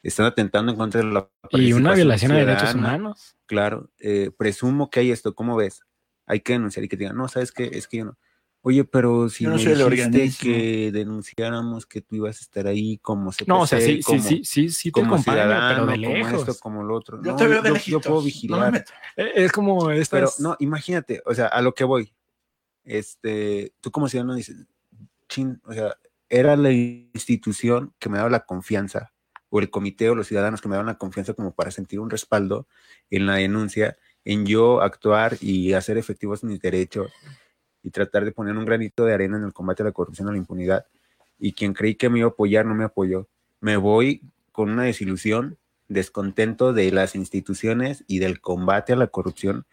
están 0.03 0.25
atentando 0.25 0.71
en 0.71 0.77
contra 0.77 1.01
de 1.01 1.07
la 1.11 1.29
y 1.51 1.73
una 1.73 1.93
violación 1.93 2.31
de 2.31 2.45
derechos 2.45 2.73
humanos. 2.73 3.35
Claro, 3.45 3.91
eh, 3.99 4.31
presumo 4.35 4.89
que 4.89 5.01
hay 5.01 5.11
esto, 5.11 5.35
¿cómo 5.35 5.55
ves? 5.55 5.83
Hay 6.25 6.39
que 6.39 6.53
denunciar 6.53 6.83
y 6.83 6.87
que 6.87 6.97
digan, 6.97 7.17
no, 7.17 7.27
¿sabes 7.27 7.51
qué? 7.51 7.69
Es 7.73 7.87
que 7.87 7.97
yo 7.97 8.05
no. 8.05 8.17
Oye, 8.63 8.83
pero 8.83 9.27
si 9.27 9.45
no 9.45 9.57
que 9.57 10.91
denunciáramos 10.93 11.87
que 11.87 12.01
tú 12.01 12.17
ibas 12.17 12.37
a 12.37 12.41
estar 12.41 12.67
ahí 12.67 12.99
como 12.99 13.31
se 13.31 13.43
No, 13.47 13.61
o 13.61 13.67
sea, 13.67 13.81
sí, 13.81 14.03
sí, 14.03 14.19
sí, 14.19 14.41
sí, 14.43 14.69
sí 14.69 14.91
te 14.91 15.01
pero 15.01 15.85
de 15.87 15.97
lejos. 15.97 16.31
Como 16.31 16.51
esto, 16.51 16.55
como 16.61 16.83
lo 16.83 16.95
otro. 16.95 17.19
Yo 17.23 17.35
te 17.35 17.47
veo 17.47 17.63
de 17.63 17.69
yo, 17.69 17.75
yo, 17.77 18.01
puedo 18.01 18.21
vigilar. 18.21 18.85
Eh, 19.17 19.31
es 19.35 19.51
como 19.51 19.89
estas... 19.89 20.09
Pero 20.37 20.49
no, 20.49 20.55
imagínate, 20.59 21.23
o 21.25 21.33
sea, 21.33 21.47
a 21.47 21.61
lo 21.61 21.73
que 21.73 21.83
voy. 21.83 22.13
Este, 22.83 23.73
tú 23.81 23.89
como 23.89 24.07
ciudadano 24.07 24.35
dices, 24.35 24.67
chin, 25.27 25.59
o 25.65 25.73
sea, 25.73 25.95
era 26.29 26.55
la 26.55 26.71
institución 26.71 27.93
que 27.97 28.09
me 28.09 28.17
daba 28.17 28.29
la 28.29 28.45
confianza 28.45 29.11
o 29.49 29.59
el 29.59 29.71
comité 29.71 30.09
o 30.09 30.15
los 30.15 30.27
ciudadanos 30.27 30.61
que 30.61 30.69
me 30.69 30.75
daban 30.75 30.87
la 30.87 30.97
confianza 30.99 31.33
como 31.33 31.55
para 31.55 31.71
sentir 31.71 31.99
un 31.99 32.11
respaldo 32.11 32.67
en 33.09 33.25
la 33.25 33.35
denuncia, 33.35 33.97
en 34.23 34.45
yo 34.45 34.81
actuar 34.81 35.37
y 35.41 35.73
hacer 35.73 35.97
efectivos 35.97 36.43
mis 36.43 36.61
derechos 36.61 37.11
y 37.83 37.89
tratar 37.89 38.25
de 38.25 38.31
poner 38.31 38.57
un 38.57 38.65
granito 38.65 39.05
de 39.05 39.13
arena 39.13 39.37
en 39.37 39.43
el 39.43 39.53
combate 39.53 39.83
a 39.83 39.85
la 39.85 39.91
corrupción 39.91 40.27
y 40.27 40.31
la 40.31 40.37
impunidad. 40.37 40.85
Y 41.39 41.53
quien 41.53 41.73
creí 41.73 41.95
que 41.95 42.09
me 42.09 42.19
iba 42.19 42.27
a 42.27 42.31
apoyar 42.31 42.65
no 42.65 42.75
me 42.75 42.83
apoyó. 42.83 43.27
Me 43.59 43.77
voy 43.77 44.21
con 44.51 44.69
una 44.69 44.83
desilusión, 44.83 45.57
descontento 45.87 46.73
de 46.73 46.91
las 46.91 47.15
instituciones 47.15 48.03
y 48.07 48.19
del 48.19 48.41
combate 48.41 48.93
a 48.93 48.95
la 48.95 49.07
corrupción 49.07 49.65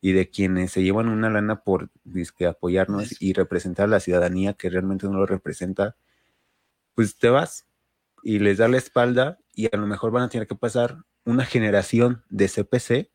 y 0.00 0.12
de 0.12 0.30
quienes 0.30 0.72
se 0.72 0.82
llevan 0.82 1.08
una 1.08 1.28
lana 1.28 1.60
por 1.60 1.90
apoyarnos 2.48 3.20
y 3.20 3.34
representar 3.34 3.84
a 3.84 3.88
la 3.88 4.00
ciudadanía 4.00 4.54
que 4.54 4.70
realmente 4.70 5.06
no 5.06 5.18
lo 5.18 5.26
representa, 5.26 5.96
pues 6.94 7.16
te 7.18 7.28
vas 7.28 7.66
y 8.22 8.38
les 8.38 8.58
da 8.58 8.68
la 8.68 8.78
espalda 8.78 9.38
y 9.54 9.66
a 9.74 9.76
lo 9.76 9.86
mejor 9.86 10.10
van 10.10 10.24
a 10.24 10.28
tener 10.28 10.46
que 10.46 10.54
pasar 10.54 10.98
una 11.24 11.44
generación 11.44 12.24
de 12.30 12.48
CPC, 12.48 13.10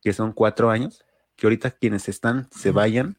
que 0.00 0.12
son 0.12 0.32
cuatro 0.32 0.70
años, 0.70 1.04
que 1.36 1.46
ahorita 1.46 1.70
quienes 1.70 2.08
están 2.08 2.48
se 2.50 2.72
vayan 2.72 3.16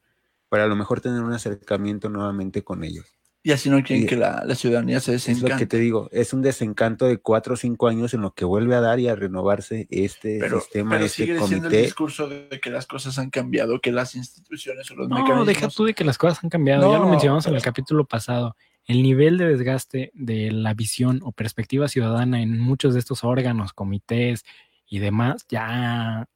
para 0.54 0.66
a 0.66 0.68
lo 0.68 0.76
mejor 0.76 1.02
tener 1.02 1.20
un 1.24 1.34
acercamiento 1.34 2.10
nuevamente 2.10 2.64
con 2.64 2.84
ellos. 2.84 3.08
Y 3.42 3.54
así 3.54 3.72
no 3.72 3.82
quieren 3.82 4.06
que 4.06 4.16
la, 4.16 4.46
ciudadanía 4.54 5.00
se 5.00 5.14
desencante. 5.14 5.48
Es 5.48 5.52
lo 5.54 5.58
que 5.58 5.66
te 5.66 5.80
digo, 5.80 6.10
es 6.12 6.32
un 6.32 6.44
desencanto 6.44 7.08
de 7.08 7.18
cuatro 7.18 7.56
o 7.56 7.58
cinco 7.58 7.88
años 7.88 8.14
en 8.14 8.22
lo 8.22 8.36
que 8.36 8.46
vuelve 8.46 8.76
a 8.76 8.80
dar 8.80 9.00
y 9.00 9.08
a 9.08 9.16
renovarse 9.16 9.88
este 9.90 10.40
sistema, 10.48 10.92
pero 10.92 11.06
este 11.06 11.26
sigue 11.26 11.40
siendo 11.48 11.70
el 11.70 11.82
discurso 11.86 12.30
de 12.30 12.60
que 12.62 12.70
las 12.70 12.86
cosas 12.86 13.18
han 13.18 13.32
cambiado, 13.32 13.82
que 13.82 13.92
las 13.92 14.14
instituciones 14.14 14.92
o 14.92 14.96
los 14.96 15.10
no, 15.10 15.28
No, 15.28 15.44
deja 15.44 15.70
tú 15.70 15.86
de 15.86 15.96
que 15.96 16.04
las 16.04 16.20
cosas 16.20 16.44
han 16.44 16.52
cambiado, 16.52 16.92
ya 16.92 17.00
lo 17.00 17.10
mencionamos 17.10 17.48
en 17.48 17.56
el 17.56 17.64
capítulo 17.64 18.06
pasado. 18.06 18.56
El 18.86 19.02
nivel 19.02 19.40
de 19.40 19.48
desgaste 19.48 20.12
de 20.14 20.52
la 20.52 20.76
visión 20.76 21.22
o 21.24 21.32
perspectiva 21.32 21.88
ciudadana 21.88 22.44
en 22.44 22.60
muchos 22.60 22.94
de 22.94 23.00
estos 23.00 23.24
órganos, 23.24 23.74
comités 23.74 24.46
y 24.88 25.00
demás, 25.00 25.48
ya 25.50 26.28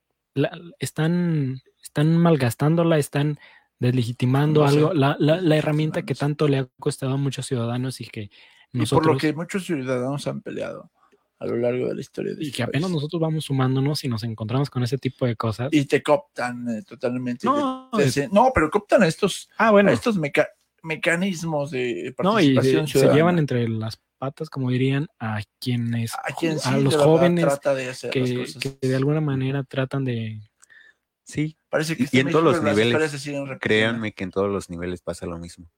están, 0.80 1.62
están 1.84 2.18
malgastándola, 2.18 2.98
están 2.98 3.38
deslegitimando 3.80 4.66
algo, 4.66 4.94
la, 4.94 5.16
la, 5.20 5.56
herramienta 5.56 6.04
que 6.04 6.16
tanto 6.16 6.48
le 6.48 6.60
ha 6.60 6.68
costado 6.80 7.14
a 7.14 7.18
muchos 7.18 7.46
ciudadanos 7.46 8.02
y 8.02 8.06
que 8.06 8.30
nosotros... 8.74 9.06
por 9.06 9.14
lo 9.14 9.20
que 9.20 9.34
muchos 9.34 9.66
ciudadanos 9.66 10.26
han 10.28 10.42
peleado 10.42 10.92
a 11.40 11.46
lo 11.46 11.58
largo 11.58 11.88
de 11.88 11.96
la 11.96 12.02
historia. 12.02 12.34
y 12.40 12.52
que 12.52 12.64
apenas 12.64 12.90
nosotros 12.90 13.22
vamos 13.22 13.46
sumándonos 13.46 14.04
y 14.04 14.08
nos 14.08 14.24
encontramos 14.24 14.72
con 14.72 14.82
ese 14.82 14.98
tipo 14.98 15.28
de 15.28 15.36
cosas. 15.36 15.70
Y 15.72 15.86
te 15.86 16.02
cooptan 16.02 16.68
eh, 16.70 16.84
totalmente. 16.84 17.46
No, 17.46 17.92
no, 18.32 18.52
pero 18.54 18.72
cooptan 18.72 19.04
estos, 19.04 19.48
ah, 19.58 19.70
bueno. 19.70 19.92
estos 19.92 20.18
mecanismos 20.82 21.70
de 21.70 22.16
participación 22.18 22.76
no, 22.76 22.84
y 22.84 22.88
se 22.88 23.14
llevan 23.14 23.38
entre 23.38 23.70
las 23.70 24.00
patas, 24.18 24.50
como 24.50 24.72
dirían, 24.72 25.08
a 25.20 25.44
quienes, 25.60 26.16
a, 26.16 26.24
a 26.72 26.78
los 26.80 26.96
jóvenes 26.96 27.60
que, 28.12 28.48
que 28.60 28.88
de 28.88 28.96
alguna 28.96 29.22
manera 29.22 29.64
tratan 29.64 30.06
de 30.06 30.42
Sí, 31.28 31.58
parece 31.78 31.96
que 31.96 32.08
y 32.12 32.20
en 32.20 32.32
todos 32.32 32.44
los 32.44 32.64
niveles, 32.64 33.28
créanme 33.60 34.12
que 34.14 34.24
en 34.24 34.32
todos 34.32 34.50
los 34.50 34.70
niveles 34.70 35.02
pasa 35.02 35.26
lo 35.28 35.38
mismo. 35.38 35.70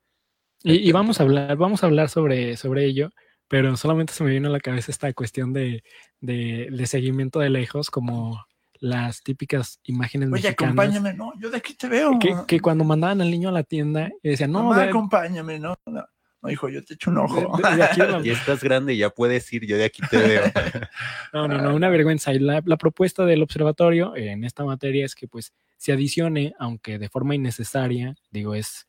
Y, 0.63 0.91
vamos 0.91 1.19
a 1.19 1.23
hablar, 1.23 1.55
vamos 1.57 1.83
a 1.83 1.87
hablar 1.87 2.09
sobre, 2.09 2.57
sobre 2.57 2.85
ello, 2.85 3.11
pero 3.47 3.75
solamente 3.77 4.13
se 4.13 4.23
me 4.23 4.31
viene 4.31 4.47
a 4.47 4.51
la 4.51 4.59
cabeza 4.59 4.91
esta 4.91 5.11
cuestión 5.13 5.53
de, 5.53 5.83
de, 6.19 6.85
seguimiento 6.85 7.39
de 7.39 7.49
lejos, 7.49 7.89
como 7.89 8.45
las 8.81 9.23
típicas 9.23 9.79
imágenes 9.83 10.31
Oye, 10.31 10.49
acompáñame, 10.49 11.13
no, 11.13 11.33
yo 11.37 11.49
de 11.49 11.57
aquí 11.57 11.73
te 11.75 11.87
veo. 11.87 12.17
Que, 12.47 12.59
cuando 12.59 12.83
mandaban 12.83 13.21
al 13.21 13.31
niño 13.31 13.49
a 13.49 13.53
la 13.53 13.63
tienda 13.63 14.09
y 14.21 14.29
decían, 14.29 14.51
no, 14.51 14.73
acompáñame, 14.73 15.59
no, 15.59 15.75
no. 15.85 16.05
No, 16.41 16.49
hijo, 16.49 16.69
yo 16.69 16.83
te 16.85 16.93
echo 16.93 17.11
un 17.11 17.17
ojo. 17.17 17.59
y 18.23 18.29
estás 18.29 18.63
grande, 18.63 18.95
ya 18.95 19.09
puedes 19.09 19.51
ir, 19.51 19.65
yo 19.65 19.77
de 19.77 19.85
aquí 19.85 20.01
te 20.09 20.17
veo. 20.17 20.43
no, 21.33 21.47
no, 21.47 21.61
no, 21.61 21.75
una 21.75 21.89
vergüenza. 21.89 22.33
Y 22.33 22.39
la, 22.39 22.61
propuesta 22.61 23.25
del 23.25 23.43
observatorio 23.43 24.15
en 24.15 24.45
esta 24.45 24.63
materia 24.63 25.05
es 25.05 25.15
que 25.15 25.27
pues 25.27 25.53
se 25.79 25.93
adicione, 25.93 26.53
aunque 26.59 26.99
de 26.99 27.09
forma 27.09 27.35
innecesaria, 27.35 28.13
digo, 28.31 28.53
es, 28.53 28.87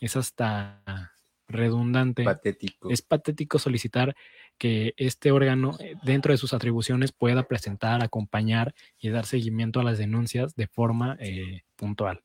es 0.00 0.16
hasta 0.16 0.82
redundante. 1.46 2.24
Patético. 2.24 2.90
Es 2.90 3.00
patético 3.00 3.60
solicitar 3.60 4.16
que 4.58 4.92
este 4.96 5.30
órgano, 5.30 5.76
eh, 5.78 5.94
dentro 6.02 6.32
de 6.32 6.38
sus 6.38 6.52
atribuciones, 6.52 7.12
pueda 7.12 7.44
presentar, 7.44 8.02
acompañar 8.02 8.74
y 8.98 9.10
dar 9.10 9.24
seguimiento 9.24 9.78
a 9.78 9.84
las 9.84 9.98
denuncias 9.98 10.56
de 10.56 10.66
forma 10.66 11.16
eh, 11.20 11.62
puntual. 11.76 12.20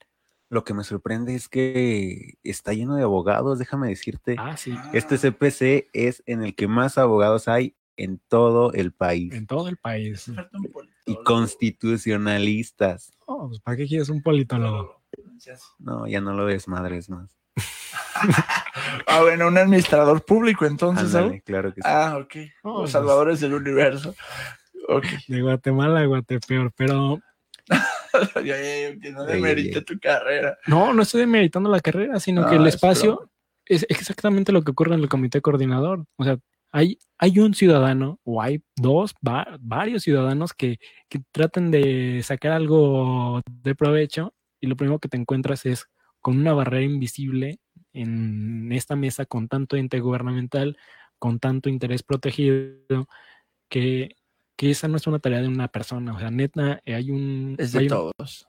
Lo 0.50 0.64
que 0.64 0.74
me 0.74 0.84
sorprende 0.84 1.36
es 1.36 1.48
que 1.48 2.36
está 2.44 2.74
lleno 2.74 2.96
de 2.96 3.04
abogados, 3.04 3.60
déjame 3.60 3.90
decirte. 3.90 4.36
Ah, 4.40 4.58
sí. 4.58 4.74
Este 4.94 5.18
CPC 5.18 5.90
es 5.94 6.24
en 6.26 6.42
el 6.42 6.56
que 6.56 6.68
más 6.68 6.98
abogados 6.98 7.48
hay 7.48 7.76
en 7.98 8.22
todo 8.27 8.72
el 8.74 8.94
país. 8.94 9.34
En 9.34 9.48
todo 9.48 9.68
el 9.68 9.77
país. 9.77 10.32
Y 11.06 11.16
constitucionalistas. 11.24 13.12
Oh, 13.25 13.48
pues, 13.48 13.60
¿Para 13.60 13.77
qué 13.77 13.88
quieres 13.88 14.10
un 14.10 14.22
politólogo? 14.22 15.01
No, 15.80 16.08
ya 16.08 16.22
no 16.22 16.34
lo 16.34 16.46
desmadres 16.46 17.10
más. 17.10 17.36
ah, 19.08 19.22
bueno, 19.22 19.48
un 19.48 19.58
administrador 19.58 20.24
público 20.24 20.66
entonces. 20.66 21.12
claro 21.44 21.74
que 21.74 21.82
sí. 21.82 21.88
Ah, 21.89 22.18
ok. 22.22 22.36
Oh, 22.63 22.70
Los 22.70 22.80
pues. 22.82 22.92
salvadores 22.92 23.39
del 23.39 23.54
universo. 23.54 24.16
Okay. 24.88 25.18
De 25.27 25.42
Guatemala 25.42 26.01
a 26.01 26.06
Guatepeor, 26.06 26.72
pero 26.75 27.20
que 28.44 29.12
no 29.12 29.25
demerite 29.25 29.82
tu 29.82 30.00
carrera. 30.00 30.58
No, 30.68 30.94
no 30.94 31.01
estoy 31.01 31.22
demeritando 31.22 31.70
la 31.70 31.82
carrera, 31.82 32.20
sino 32.20 32.48
que 32.48 32.56
el 32.56 32.68
espacio 32.68 33.30
es, 33.66 33.86
exactamente 33.89 34.51
lo 34.51 34.63
que 34.63 34.72
ocurre 34.72 34.96
en 34.96 35.01
el 35.01 35.10
comité 35.10 35.42
coordinador. 35.42 36.06
O 36.16 36.24
sea, 36.24 36.38
hay, 36.78 37.00
hay 37.18 37.40
un 37.40 37.54
ciudadano, 37.54 38.20
o 38.24 38.42
hay 38.42 38.62
dos, 38.76 39.16
varios 39.60 40.04
ciudadanos 40.04 40.54
que, 40.54 40.78
que 41.10 41.20
tratan 41.32 41.72
de 41.72 42.22
sacar 42.24 42.52
algo 42.52 43.42
de 43.48 43.76
provecho 43.76 44.34
y 44.60 44.68
lo 44.68 44.76
primero 44.76 45.00
que 45.00 45.10
te 45.10 45.18
encuentras 45.18 45.66
es 45.66 45.86
con 46.22 46.38
una 46.38 46.54
barrera 46.54 46.84
invisible 46.84 47.60
en 47.94 48.72
esta 48.72 48.96
mesa 48.96 49.26
con 49.26 49.48
tanto 49.48 49.76
ente 49.76 50.00
gubernamental, 50.00 50.78
con 51.18 51.40
tanto 51.40 51.70
interés 51.70 52.04
protegido, 52.04 53.08
que 53.70 54.16
que 54.58 54.72
esa 54.72 54.88
no 54.88 54.98
es 54.98 55.06
una 55.08 55.20
tarea 55.20 55.42
de 55.42 55.48
una 55.48 55.68
persona, 55.68 56.16
o 56.16 56.20
sea, 56.20 56.32
neta, 56.32 56.82
hay 56.86 57.12
un... 57.12 57.56
Es 57.60 57.74
de 57.74 57.86
todos. 57.86 58.48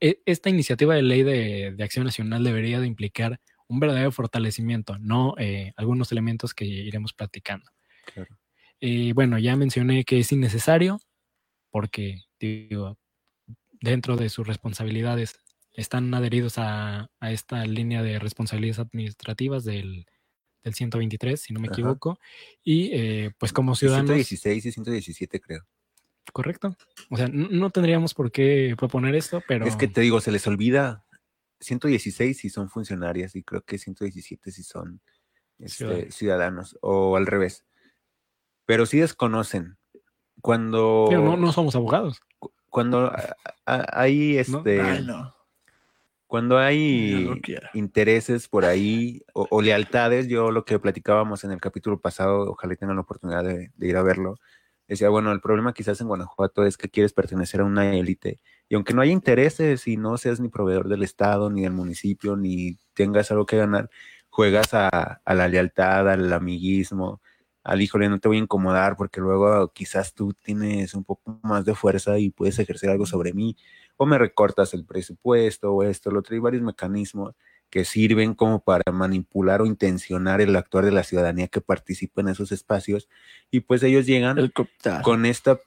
E, 0.00 0.20
esta 0.26 0.50
iniciativa 0.50 0.94
de 0.94 1.02
ley 1.02 1.22
de, 1.22 1.74
acción 1.82 2.04
nacional 2.04 2.44
debería 2.44 2.78
de 2.78 2.86
implicar 2.86 3.40
un 3.68 3.80
verdadero 3.80 4.12
fortalecimiento, 4.12 4.98
no 4.98 5.34
eh, 5.38 5.72
algunos 5.76 6.12
elementos 6.12 6.54
que 6.54 6.64
iremos 6.64 7.12
platicando. 7.12 7.70
Claro. 8.12 8.38
Eh, 8.80 9.12
bueno, 9.14 9.38
ya 9.38 9.56
mencioné 9.56 10.04
que 10.04 10.20
es 10.20 10.30
innecesario 10.32 11.00
porque, 11.70 12.22
digo, 12.38 12.98
dentro 13.80 14.16
de 14.16 14.28
sus 14.28 14.46
responsabilidades 14.46 15.38
están 15.72 16.12
adheridos 16.14 16.58
a, 16.58 17.10
a 17.20 17.32
esta 17.32 17.64
línea 17.64 18.02
de 18.02 18.18
responsabilidades 18.18 18.78
administrativas 18.78 19.64
del, 19.64 20.06
el 20.66 20.74
123, 20.74 21.40
si 21.40 21.54
no 21.54 21.60
me 21.60 21.68
equivoco. 21.68 22.18
Y 22.62 22.90
eh, 22.92 23.30
pues 23.38 23.52
como 23.52 23.74
ciudadanos... 23.74 24.08
116 24.08 24.66
y 24.66 24.72
117 24.72 25.40
creo. 25.40 25.62
Correcto. 26.32 26.76
O 27.08 27.16
sea, 27.16 27.28
no, 27.28 27.70
tendríamos 27.70 28.12
por 28.12 28.32
qué 28.32 28.74
proponer 28.76 29.14
esto, 29.14 29.42
pero... 29.46 29.64
Es 29.64 29.76
que 29.76 29.86
te 29.86 30.00
digo, 30.00 30.20
se 30.20 30.32
les 30.32 30.46
olvida 30.46 31.05
116 31.60 32.38
si 32.38 32.50
son 32.50 32.68
funcionarias 32.68 33.34
y 33.36 33.42
creo 33.42 33.62
que 33.62 33.78
117 33.78 34.50
si 34.50 34.62
son 34.62 35.00
este, 35.58 36.10
ciudadanos 36.10 36.78
o 36.80 37.16
al 37.16 37.26
revés. 37.26 37.64
Pero 38.64 38.86
sí 38.86 38.98
desconocen. 38.98 39.78
Cuando... 40.40 41.06
Pero 41.08 41.36
no, 41.36 41.52
somos 41.52 41.76
abogados. 41.76 42.20
Cuando 42.68 43.12
hay 43.64 44.38
este... 44.38 44.82
Cuando 46.26 46.58
hay 46.58 47.40
intereses 47.72 48.48
por 48.48 48.64
ahí 48.64 49.22
o, 49.32 49.62
lealtades, 49.62 50.26
yo 50.26 50.50
lo 50.50 50.64
que 50.64 50.78
platicábamos 50.78 51.44
en 51.44 51.52
el 51.52 51.60
capítulo 51.60 52.00
pasado, 52.00 52.50
ojalá 52.50 52.74
tengan 52.74 52.96
la 52.96 53.02
oportunidad 53.02 53.44
de, 53.44 53.70
ir 53.78 53.96
a 53.96 54.02
verlo, 54.02 54.36
decía, 54.88 55.08
bueno, 55.08 55.30
el 55.30 55.40
problema 55.40 55.72
quizás 55.72 56.00
en 56.00 56.08
Guanajuato 56.08 56.66
es 56.66 56.76
que 56.76 56.88
quieres 56.88 57.12
pertenecer 57.12 57.60
a 57.60 57.64
una 57.64 57.94
élite 57.94 58.40
y 58.68 58.74
aunque 58.74 58.94
no 58.94 59.02
haya 59.02 59.12
intereses 59.12 59.86
y 59.86 59.96
no 59.96 60.16
seas 60.18 60.40
ni 60.40 60.48
proveedor 60.48 60.88
del 60.88 61.02
Estado, 61.02 61.50
ni 61.50 61.62
del 61.62 61.72
municipio, 61.72 62.36
ni 62.36 62.78
tengas 62.94 63.30
algo 63.30 63.46
que 63.46 63.56
ganar, 63.56 63.90
juegas 64.28 64.74
a, 64.74 64.88
a 65.24 65.34
la 65.34 65.48
lealtad, 65.48 66.08
al 66.08 66.32
amiguismo, 66.32 67.20
al 67.62 67.82
híjole, 67.82 68.08
no 68.08 68.20
te 68.20 68.28
voy 68.28 68.36
a 68.38 68.40
incomodar 68.40 68.96
porque 68.96 69.20
luego 69.20 69.72
quizás 69.72 70.14
tú 70.14 70.34
tienes 70.34 70.94
un 70.94 71.04
poco 71.04 71.40
más 71.42 71.64
de 71.64 71.74
fuerza 71.74 72.18
y 72.18 72.30
puedes 72.30 72.58
ejercer 72.58 72.90
algo 72.90 73.06
sobre 73.06 73.32
mí 73.32 73.56
o 73.96 74.06
me 74.06 74.18
recortas 74.18 74.74
el 74.74 74.84
presupuesto 74.84 75.72
o 75.72 75.82
esto, 75.82 76.10
lo 76.10 76.20
otro, 76.20 76.34
hay 76.34 76.40
varios 76.40 76.62
mecanismos 76.62 77.34
que 77.70 77.84
sirven 77.84 78.34
como 78.34 78.62
para 78.62 78.92
manipular 78.92 79.62
o 79.62 79.66
intencionar 79.66 80.40
el 80.40 80.54
actuar 80.54 80.84
de 80.84 80.92
la 80.92 81.02
ciudadanía 81.02 81.48
que 81.48 81.60
participa 81.60 82.20
en 82.20 82.28
esos 82.28 82.52
espacios 82.52 83.08
y 83.50 83.60
pues 83.60 83.82
ellos 83.82 84.06
llegan 84.06 84.52
con 85.02 85.26
esta 85.26 85.58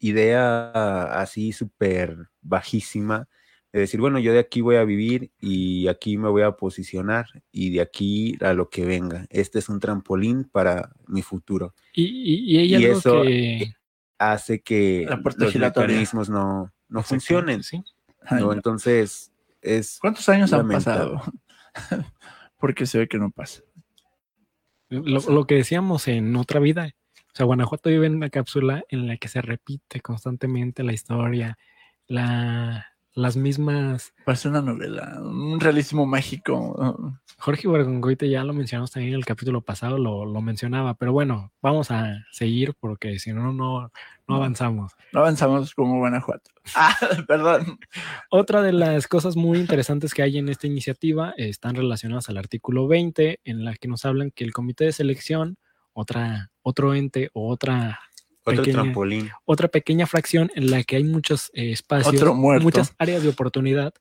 idea 0.00 1.04
así 1.20 1.52
súper 1.52 2.16
bajísima 2.40 3.28
de 3.72 3.80
decir, 3.80 4.00
bueno, 4.00 4.18
yo 4.18 4.32
de 4.32 4.40
aquí 4.40 4.60
voy 4.60 4.76
a 4.76 4.84
vivir 4.84 5.30
y 5.38 5.86
aquí 5.86 6.16
me 6.16 6.28
voy 6.28 6.42
a 6.42 6.52
posicionar 6.52 7.26
y 7.52 7.70
de 7.70 7.80
aquí 7.80 8.36
a 8.40 8.52
lo 8.52 8.68
que 8.68 8.84
venga. 8.84 9.26
Este 9.30 9.60
es 9.60 9.68
un 9.68 9.78
trampolín 9.78 10.44
para 10.44 10.90
mi 11.06 11.22
futuro. 11.22 11.74
Y, 11.94 12.56
y, 12.56 12.84
eso 12.84 13.22
hace 14.18 14.60
que 14.60 15.06
los 15.36 15.54
mecanismos 15.56 16.28
no, 16.28 16.72
no 16.88 17.02
funcionen. 17.02 17.62
¿sí? 17.62 17.82
no, 18.30 18.52
entonces 18.52 19.32
es. 19.62 19.98
¿Cuántos 20.00 20.28
años 20.28 20.52
han 20.52 20.68
pasado? 20.68 21.22
Porque 22.58 22.86
se 22.86 22.98
ve 22.98 23.08
que 23.08 23.18
no 23.18 23.30
pasa. 23.30 23.62
Lo, 24.88 25.46
que 25.46 25.54
decíamos 25.54 26.08
en 26.08 26.34
otra 26.34 26.58
vida, 26.58 26.90
o 27.32 27.36
sea, 27.36 27.46
Guanajuato 27.46 27.90
vive 27.90 28.06
en 28.06 28.16
una 28.16 28.30
cápsula 28.30 28.84
en 28.88 29.06
la 29.06 29.16
que 29.16 29.28
se 29.28 29.40
repite 29.40 30.00
constantemente 30.00 30.82
la 30.82 30.92
historia, 30.92 31.58
la, 32.08 32.90
las 33.14 33.36
mismas. 33.36 34.12
Parece 34.24 34.48
una 34.48 34.62
novela, 34.62 35.18
un 35.20 35.60
realismo 35.60 36.06
mágico. 36.06 37.14
Jorge 37.38 37.68
Bergongoite 37.68 38.28
ya 38.28 38.44
lo 38.44 38.52
mencionamos 38.52 38.90
también 38.90 39.14
en 39.14 39.18
el 39.18 39.24
capítulo 39.24 39.62
pasado, 39.62 39.98
lo, 39.98 40.40
mencionaba, 40.40 40.94
pero 40.94 41.12
bueno, 41.12 41.52
vamos 41.62 41.90
a 41.90 42.24
seguir 42.32 42.74
porque 42.78 43.18
si 43.18 43.32
no, 43.32 43.52
no, 43.52 43.90
no 44.28 44.34
avanzamos. 44.34 44.92
No 45.12 45.20
avanzamos 45.20 45.74
como 45.74 45.98
Guanajuato. 45.98 46.50
Ah, 46.76 46.94
perdón. 47.26 47.80
Otra 48.30 48.62
de 48.62 48.72
las 48.72 49.08
cosas 49.08 49.34
muy 49.34 49.58
interesantes 49.58 50.14
que 50.14 50.22
hay 50.22 50.38
en 50.38 50.48
esta 50.48 50.68
iniciativa 50.68 51.34
están 51.36 51.74
relacionadas 51.74 52.28
al 52.28 52.36
artículo 52.36 52.86
20, 52.86 53.40
en 53.42 53.64
la 53.64 53.74
que 53.74 53.88
nos 53.88 54.04
hablan 54.04 54.30
que 54.30 54.44
el 54.44 54.52
comité 54.52 54.84
de 54.84 54.92
selección, 54.92 55.56
otra, 56.00 56.50
otro 56.62 56.94
ente 56.94 57.30
o 57.32 57.48
otra 57.50 58.00
pequeña, 58.44 58.92
otra 59.44 59.68
pequeña 59.68 60.06
fracción 60.06 60.50
en 60.54 60.70
la 60.70 60.82
que 60.82 60.96
hay 60.96 61.04
muchos 61.04 61.50
eh, 61.54 61.72
espacios, 61.72 62.34
muchas 62.34 62.94
áreas 62.98 63.22
de 63.22 63.28
oportunidad 63.28 63.94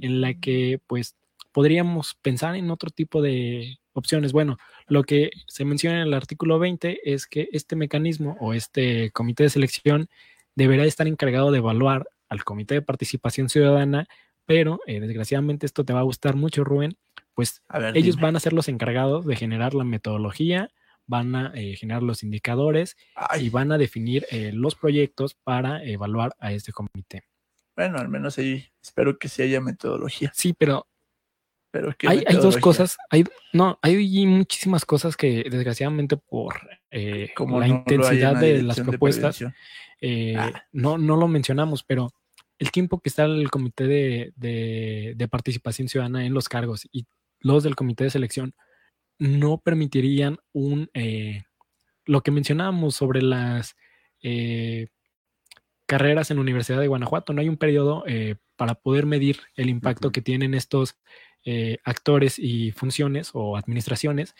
en 0.00 0.20
la 0.20 0.34
que 0.34 0.80
pues 0.86 1.16
podríamos 1.52 2.16
pensar 2.22 2.54
en 2.56 2.70
otro 2.70 2.90
tipo 2.90 3.22
de 3.22 3.78
opciones. 3.92 4.32
Bueno, 4.32 4.56
lo 4.86 5.02
que 5.04 5.30
se 5.46 5.64
menciona 5.64 6.02
en 6.02 6.08
el 6.08 6.14
artículo 6.14 6.58
20 6.58 7.12
es 7.12 7.26
que 7.26 7.48
este 7.52 7.76
mecanismo 7.76 8.36
o 8.40 8.54
este 8.54 9.10
comité 9.10 9.44
de 9.44 9.50
selección 9.50 10.08
deberá 10.54 10.84
estar 10.84 11.06
encargado 11.06 11.50
de 11.50 11.58
evaluar 11.58 12.08
al 12.28 12.44
comité 12.44 12.74
de 12.74 12.82
participación 12.82 13.48
ciudadana, 13.48 14.06
pero 14.46 14.80
eh, 14.86 15.00
desgraciadamente 15.00 15.66
esto 15.66 15.84
te 15.84 15.92
va 15.92 16.00
a 16.00 16.04
gustar 16.04 16.36
mucho, 16.36 16.64
Rubén, 16.64 16.96
pues 17.34 17.62
ellos 17.94 18.16
van 18.16 18.36
a 18.36 18.40
ser 18.40 18.52
los 18.52 18.68
encargados 18.68 19.24
de 19.24 19.36
generar 19.36 19.74
la 19.74 19.84
metodología, 19.84 20.70
van 21.10 21.34
a 21.34 21.52
eh, 21.54 21.74
generar 21.76 22.02
los 22.04 22.22
indicadores 22.22 22.96
y 23.38 23.50
van 23.50 23.72
a 23.72 23.78
definir 23.78 24.26
eh, 24.30 24.52
los 24.54 24.76
proyectos 24.76 25.34
para 25.34 25.84
evaluar 25.84 26.34
a 26.38 26.52
este 26.52 26.72
comité. 26.72 27.24
Bueno, 27.76 27.98
al 27.98 28.08
menos 28.08 28.38
ahí 28.38 28.64
espero 28.80 29.18
que 29.18 29.28
sí 29.28 29.42
haya 29.42 29.60
metodología. 29.60 30.30
Sí, 30.32 30.54
pero, 30.56 30.86
pero 31.72 31.94
hay, 32.06 32.22
hay, 32.26 32.36
dos 32.36 32.58
cosas, 32.58 32.96
hay, 33.10 33.24
no, 33.52 33.78
hay 33.82 34.24
muchísimas 34.24 34.84
cosas 34.84 35.16
que 35.16 35.44
desgraciadamente 35.50 36.16
por 36.16 36.54
eh, 36.92 37.30
la 37.36 37.68
intensidad 37.68 38.36
de 38.36 38.62
las 38.62 38.80
propuestas 38.80 39.42
ah. 39.42 40.62
no, 40.72 40.96
no 40.96 41.16
lo 41.16 41.26
mencionamos, 41.26 41.82
pero 41.82 42.12
el 42.60 42.70
tiempo 42.70 43.00
que 43.00 43.08
está 43.08 43.24
el 43.24 43.50
comité 43.50 43.88
de, 43.88 44.32
de 45.16 45.28
participación 45.28 45.88
ciudadana 45.88 46.24
en 46.24 46.34
los 46.34 46.48
cargos 46.48 46.88
y 46.92 47.06
los 47.40 47.64
del 47.64 47.74
comité 47.74 48.04
de 48.04 48.10
selección 48.10 48.54
no 49.20 49.58
permitirían 49.58 50.38
un, 50.52 50.90
eh, 50.94 51.44
lo 52.06 52.22
que 52.22 52.32
mencionábamos 52.32 52.96
sobre 52.96 53.22
las 53.22 53.76
eh, 54.22 54.88
carreras 55.86 56.30
en 56.30 56.38
la 56.38 56.42
Universidad 56.42 56.80
de 56.80 56.88
Guanajuato, 56.88 57.32
no 57.32 57.40
hay 57.40 57.48
un 57.48 57.58
periodo 57.58 58.02
eh, 58.06 58.36
para 58.56 58.74
poder 58.74 59.06
medir 59.06 59.40
el 59.54 59.68
impacto 59.68 60.10
que 60.10 60.22
tienen 60.22 60.54
estos 60.54 60.96
actores 61.84 62.38
y 62.38 62.70
funciones 62.72 63.30
o 63.32 63.56
administraciones 63.56 64.34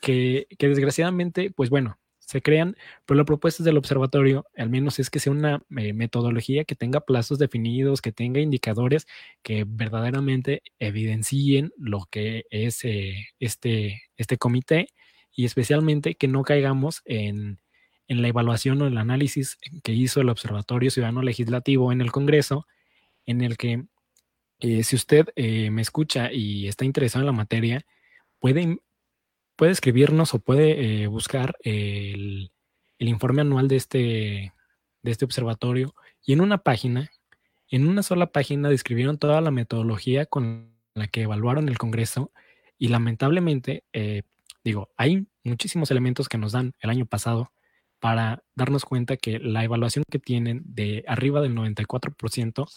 que, 0.00 0.46
que 0.58 0.68
desgraciadamente, 0.68 1.50
pues 1.50 1.68
bueno, 1.68 1.98
se 2.26 2.42
crean, 2.42 2.76
pero 3.06 3.16
la 3.16 3.24
propuesta 3.24 3.62
del 3.62 3.78
observatorio, 3.78 4.46
al 4.56 4.68
menos 4.68 4.98
es 4.98 5.10
que 5.10 5.20
sea 5.20 5.32
una 5.32 5.62
eh, 5.76 5.92
metodología 5.92 6.64
que 6.64 6.74
tenga 6.74 7.00
plazos 7.00 7.38
definidos, 7.38 8.02
que 8.02 8.10
tenga 8.10 8.40
indicadores 8.40 9.06
que 9.42 9.64
verdaderamente 9.66 10.62
evidencien 10.80 11.72
lo 11.78 12.08
que 12.10 12.44
es 12.50 12.84
eh, 12.84 13.28
este, 13.38 14.02
este 14.16 14.38
comité 14.38 14.88
y 15.32 15.44
especialmente 15.44 16.16
que 16.16 16.26
no 16.26 16.42
caigamos 16.42 17.02
en, 17.04 17.60
la 18.08 18.28
evaluación 18.28 18.82
o 18.82 18.86
el 18.86 18.98
análisis 18.98 19.58
que 19.82 19.92
hizo 19.92 20.20
el 20.20 20.28
Observatorio 20.28 20.90
Ciudadano 20.90 21.22
Legislativo 21.22 21.92
en 21.92 22.00
el 22.00 22.12
Congreso, 22.12 22.66
en 23.24 23.40
el 23.40 23.56
que 23.56 23.84
eh, 24.60 24.82
si 24.84 24.96
usted 24.96 25.26
me 25.36 25.82
escucha 25.82 26.32
y 26.32 26.68
está 26.68 26.84
interesado 26.84 27.22
en 27.22 27.26
la 27.26 27.32
materia, 27.32 27.84
puede 28.38 28.78
puede 29.56 29.72
escribirnos 29.72 30.34
o 30.34 30.38
puede 30.38 31.02
eh, 31.02 31.06
buscar 31.06 31.56
el, 31.60 32.52
informe 32.98 33.42
anual 33.42 33.68
de 33.68 33.76
este, 33.76 34.52
de 35.02 35.10
este 35.10 35.24
observatorio 35.24 35.94
y 36.24 36.32
en 36.32 36.40
una 36.40 36.58
página, 36.58 37.10
en 37.68 37.88
una 37.88 38.02
sola 38.02 38.32
página 38.32 38.68
describieron 38.68 39.18
toda 39.18 39.40
la 39.40 39.50
metodología 39.50 40.26
con 40.26 40.74
la 40.94 41.06
que 41.08 41.22
evaluaron 41.22 41.68
el 41.68 41.78
Congreso 41.78 42.32
y 42.78 42.88
lamentablemente, 42.88 43.84
eh, 43.92 44.22
digo, 44.64 44.90
hay 44.96 45.26
muchísimos 45.44 45.90
elementos 45.90 46.28
que 46.28 46.38
nos 46.38 46.52
dan 46.52 46.74
el 46.80 46.90
año 46.90 47.06
pasado 47.06 47.52
para 47.98 48.42
darnos 48.54 48.84
cuenta 48.84 49.16
que 49.16 49.38
la 49.38 49.64
evaluación 49.64 50.04
que 50.10 50.18
tienen 50.18 50.62
de 50.64 51.04
arriba 51.06 51.40
del 51.40 51.54
94% 51.54 52.68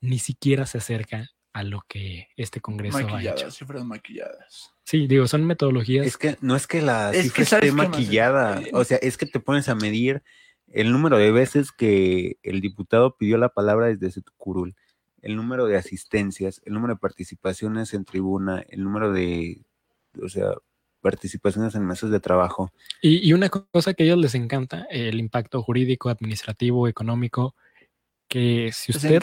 ni 0.00 0.18
siquiera 0.18 0.66
se 0.66 0.78
acerca 0.78 1.30
a 1.52 1.62
lo 1.64 1.84
que 1.88 2.28
este 2.36 2.60
Congreso 2.60 2.98
ha 2.98 3.22
hecho. 3.22 3.50
cifras 3.50 3.84
maquilladas. 3.84 4.72
Sí, 4.88 5.06
digo, 5.06 5.28
son 5.28 5.44
metodologías. 5.44 6.06
Es 6.06 6.16
que 6.16 6.38
no 6.40 6.56
es 6.56 6.66
que 6.66 6.80
la 6.80 7.12
cifra 7.12 7.42
esté 7.42 7.72
maquillada, 7.72 8.62
o 8.72 8.84
sea, 8.84 8.96
es 8.96 9.18
que 9.18 9.26
te 9.26 9.38
pones 9.38 9.68
a 9.68 9.74
medir 9.74 10.22
el 10.66 10.92
número 10.92 11.18
de 11.18 11.30
veces 11.30 11.72
que 11.72 12.38
el 12.42 12.62
diputado 12.62 13.14
pidió 13.14 13.36
la 13.36 13.50
palabra 13.50 13.88
desde 13.88 14.10
su 14.10 14.22
curul, 14.38 14.74
el 15.20 15.36
número 15.36 15.66
de 15.66 15.76
asistencias, 15.76 16.62
el 16.64 16.72
número 16.72 16.94
de 16.94 17.00
participaciones 17.00 17.92
en 17.92 18.06
tribuna, 18.06 18.64
el 18.70 18.82
número 18.82 19.12
de, 19.12 19.60
o 20.22 20.30
sea, 20.30 20.54
participaciones 21.02 21.74
en 21.74 21.84
mesas 21.84 22.08
de 22.08 22.20
trabajo. 22.20 22.72
Y, 23.02 23.28
y 23.28 23.34
una 23.34 23.50
cosa 23.50 23.92
que 23.92 24.04
a 24.04 24.06
ellos 24.06 24.18
les 24.18 24.34
encanta, 24.34 24.86
el 24.88 25.20
impacto 25.20 25.62
jurídico, 25.62 26.08
administrativo, 26.08 26.88
económico, 26.88 27.54
que 28.26 28.70
si 28.72 28.92
usted 28.92 29.22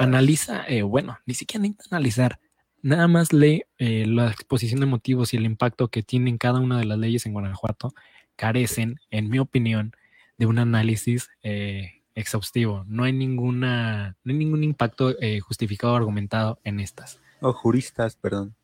analiza, 0.00 0.64
eh, 0.66 0.82
bueno, 0.82 1.16
ni 1.26 1.34
siquiera 1.34 1.62
necesita 1.62 1.94
analizar, 1.94 2.40
nada 2.82 3.08
más 3.08 3.32
lee 3.32 3.64
eh, 3.78 4.06
la 4.06 4.30
exposición 4.30 4.80
de 4.80 4.86
motivos 4.86 5.32
y 5.32 5.36
el 5.36 5.44
impacto 5.44 5.88
que 5.88 6.02
tienen 6.02 6.38
cada 6.38 6.60
una 6.60 6.78
de 6.78 6.84
las 6.84 6.98
leyes 6.98 7.26
en 7.26 7.32
Guanajuato, 7.32 7.92
carecen, 8.36 9.00
en 9.10 9.28
mi 9.28 9.38
opinión, 9.38 9.92
de 10.38 10.46
un 10.46 10.58
análisis 10.58 11.28
eh, 11.42 12.02
exhaustivo. 12.14 12.84
No 12.86 13.04
hay 13.04 13.12
ninguna, 13.12 14.16
no 14.24 14.32
hay 14.32 14.38
ningún 14.38 14.64
impacto 14.64 15.14
justificado 15.42 15.92
o 15.92 15.96
argumentado 15.96 16.58
en 16.64 16.80
estas. 16.80 17.20
O 17.40 17.52
juristas, 17.52 18.16
perdón. 18.16 18.54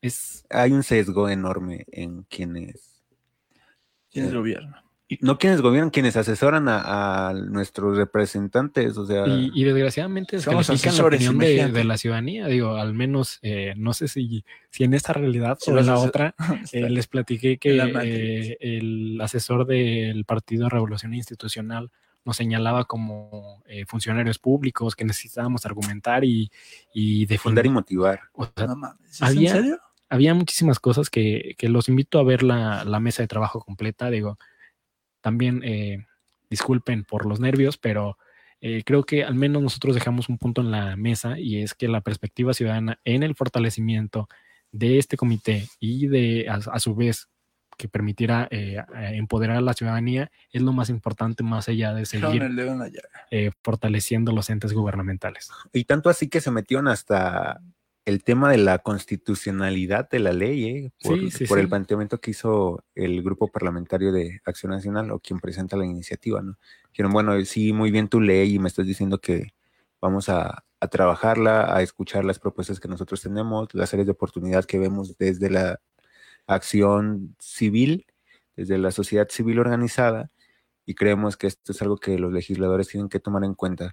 Es, 0.00 0.46
hay 0.50 0.72
un 0.72 0.82
sesgo 0.82 1.28
enorme 1.28 1.84
en 1.88 2.22
quienes. 2.24 3.02
Quienes 4.10 4.32
gobiernan 4.32 4.85
no 5.20 5.38
quienes 5.38 5.60
gobiernan, 5.60 5.90
quienes 5.90 6.16
asesoran 6.16 6.66
a, 6.68 7.32
nuestros 7.32 7.96
representantes, 7.96 8.96
o 8.98 9.06
sea... 9.06 9.24
Y, 9.26 9.62
desgraciadamente 9.62 10.40
Somos 10.40 10.68
la 10.68 11.04
opinión 11.06 11.38
de, 11.38 11.84
la 11.84 11.96
ciudadanía, 11.96 12.46
digo, 12.48 12.74
al 12.76 12.92
menos, 12.92 13.38
eh, 13.42 13.74
no 13.76 13.92
sé 13.92 14.08
si, 14.08 14.44
si 14.70 14.84
en 14.84 14.94
esta 14.94 15.12
realidad 15.12 15.58
o 15.66 15.78
en 15.78 15.86
la 15.86 15.98
otra, 15.98 16.34
eh, 16.72 16.90
les 16.90 17.06
platiqué 17.06 17.58
que 17.58 17.76
eh, 17.76 18.56
el 18.60 19.20
asesor 19.20 19.66
del 19.66 20.24
Partido 20.24 20.68
Revolución 20.68 21.14
Institucional 21.14 21.90
nos 22.24 22.36
señalaba 22.36 22.86
como 22.86 23.62
funcionarios 23.86 24.40
públicos 24.40 24.96
que 24.96 25.04
necesitábamos 25.04 25.64
argumentar 25.64 26.24
y, 26.24 26.50
y 26.92 27.24
defender. 27.26 27.66
y 27.66 27.68
motivar. 27.68 28.20
había, 29.20 29.50
en 29.50 29.62
serio? 29.62 29.78
Había 30.08 30.34
muchísimas 30.34 30.80
cosas 30.80 31.08
que, 31.08 31.54
que 31.56 31.68
los 31.68 31.88
invito 31.88 32.18
a 32.18 32.24
ver 32.24 32.42
la, 32.42 32.84
la 32.84 32.98
mesa 32.98 33.22
de 33.22 33.28
trabajo 33.28 33.60
completa, 33.60 34.10
digo 34.10 34.38
también 35.26 35.60
eh, 35.64 36.06
disculpen 36.50 37.02
por 37.02 37.26
los 37.26 37.40
nervios, 37.40 37.78
pero 37.78 38.16
eh, 38.60 38.84
creo 38.86 39.02
que 39.02 39.24
al 39.24 39.34
menos 39.34 39.60
nosotros 39.60 39.92
dejamos 39.92 40.28
un 40.28 40.38
punto 40.38 40.60
en 40.60 40.70
la 40.70 40.94
mesa 40.94 41.36
y 41.36 41.64
es 41.64 41.74
que 41.74 41.88
la 41.88 42.00
perspectiva 42.00 42.54
ciudadana 42.54 43.00
en 43.04 43.24
el 43.24 43.34
fortalecimiento 43.34 44.28
de 44.70 44.98
este 44.98 45.16
comité 45.16 45.66
y 45.80 46.06
de 46.06 46.46
a, 46.48 46.78
su 46.78 46.94
vez 46.94 47.28
que 47.76 47.88
permitirá 47.88 48.46
eh, 48.52 48.80
empoderar 49.14 49.56
a 49.56 49.60
la 49.62 49.72
ciudadanía 49.72 50.30
es 50.52 50.62
lo 50.62 50.72
más 50.72 50.90
importante 50.90 51.42
más 51.42 51.68
allá 51.68 51.92
de 51.92 52.06
seguir 52.06 52.44
fortaleciendo 53.64 54.30
los 54.30 54.48
entes 54.48 54.72
gubernamentales. 54.72 55.50
Y 55.72 55.86
tanto 55.86 56.08
así 56.08 56.28
que 56.28 56.40
se 56.40 56.52
metieron 56.52 56.86
hasta 56.86 57.60
el 58.06 58.22
tema 58.22 58.52
de 58.52 58.58
la 58.58 58.78
constitucionalidad 58.78 60.08
de 60.08 60.20
la 60.20 60.32
ley, 60.32 60.64
¿eh? 60.64 60.92
por, 61.48 61.58
el 61.58 61.68
planteamiento 61.68 62.20
que 62.20 62.30
hizo 62.30 62.84
el 62.94 63.20
grupo 63.20 63.48
parlamentario 63.48 64.12
de 64.12 64.40
Acción 64.46 64.70
Nacional 64.70 65.10
o 65.10 65.18
quien 65.18 65.40
presenta 65.40 65.76
la 65.76 65.84
iniciativa, 65.84 66.40
¿no? 66.40 66.56
Dijeron, 66.92 67.12
bueno, 67.12 67.44
sí, 67.44 67.72
muy 67.72 67.90
bien 67.90 68.08
tu 68.08 68.20
ley 68.20 68.54
y 68.54 68.58
me 68.60 68.68
estás 68.68 68.86
diciendo 68.86 69.20
que 69.20 69.48
vamos 70.00 70.28
a, 70.28 70.62
trabajarla, 70.88 71.76
a 71.76 71.82
escuchar 71.82 72.24
las 72.24 72.38
propuestas 72.38 72.78
que 72.78 72.86
nosotros 72.86 73.20
tenemos, 73.20 73.74
las 73.74 73.92
áreas 73.92 74.06
de 74.06 74.12
oportunidad 74.12 74.64
que 74.64 74.78
vemos 74.78 75.18
desde 75.18 75.50
la 75.50 75.80
acción 76.46 77.34
civil, 77.40 78.06
desde 78.54 78.78
la 78.78 78.92
sociedad 78.92 79.28
civil 79.28 79.58
organizada, 79.58 80.30
y 80.84 80.94
creemos 80.94 81.36
que 81.36 81.48
esto 81.48 81.72
es 81.72 81.82
algo 81.82 81.96
que 81.96 82.20
los 82.20 82.32
legisladores 82.32 82.86
tienen 82.86 83.08
que 83.08 83.18
tomar 83.18 83.42
en 83.42 83.54
cuenta 83.54 83.90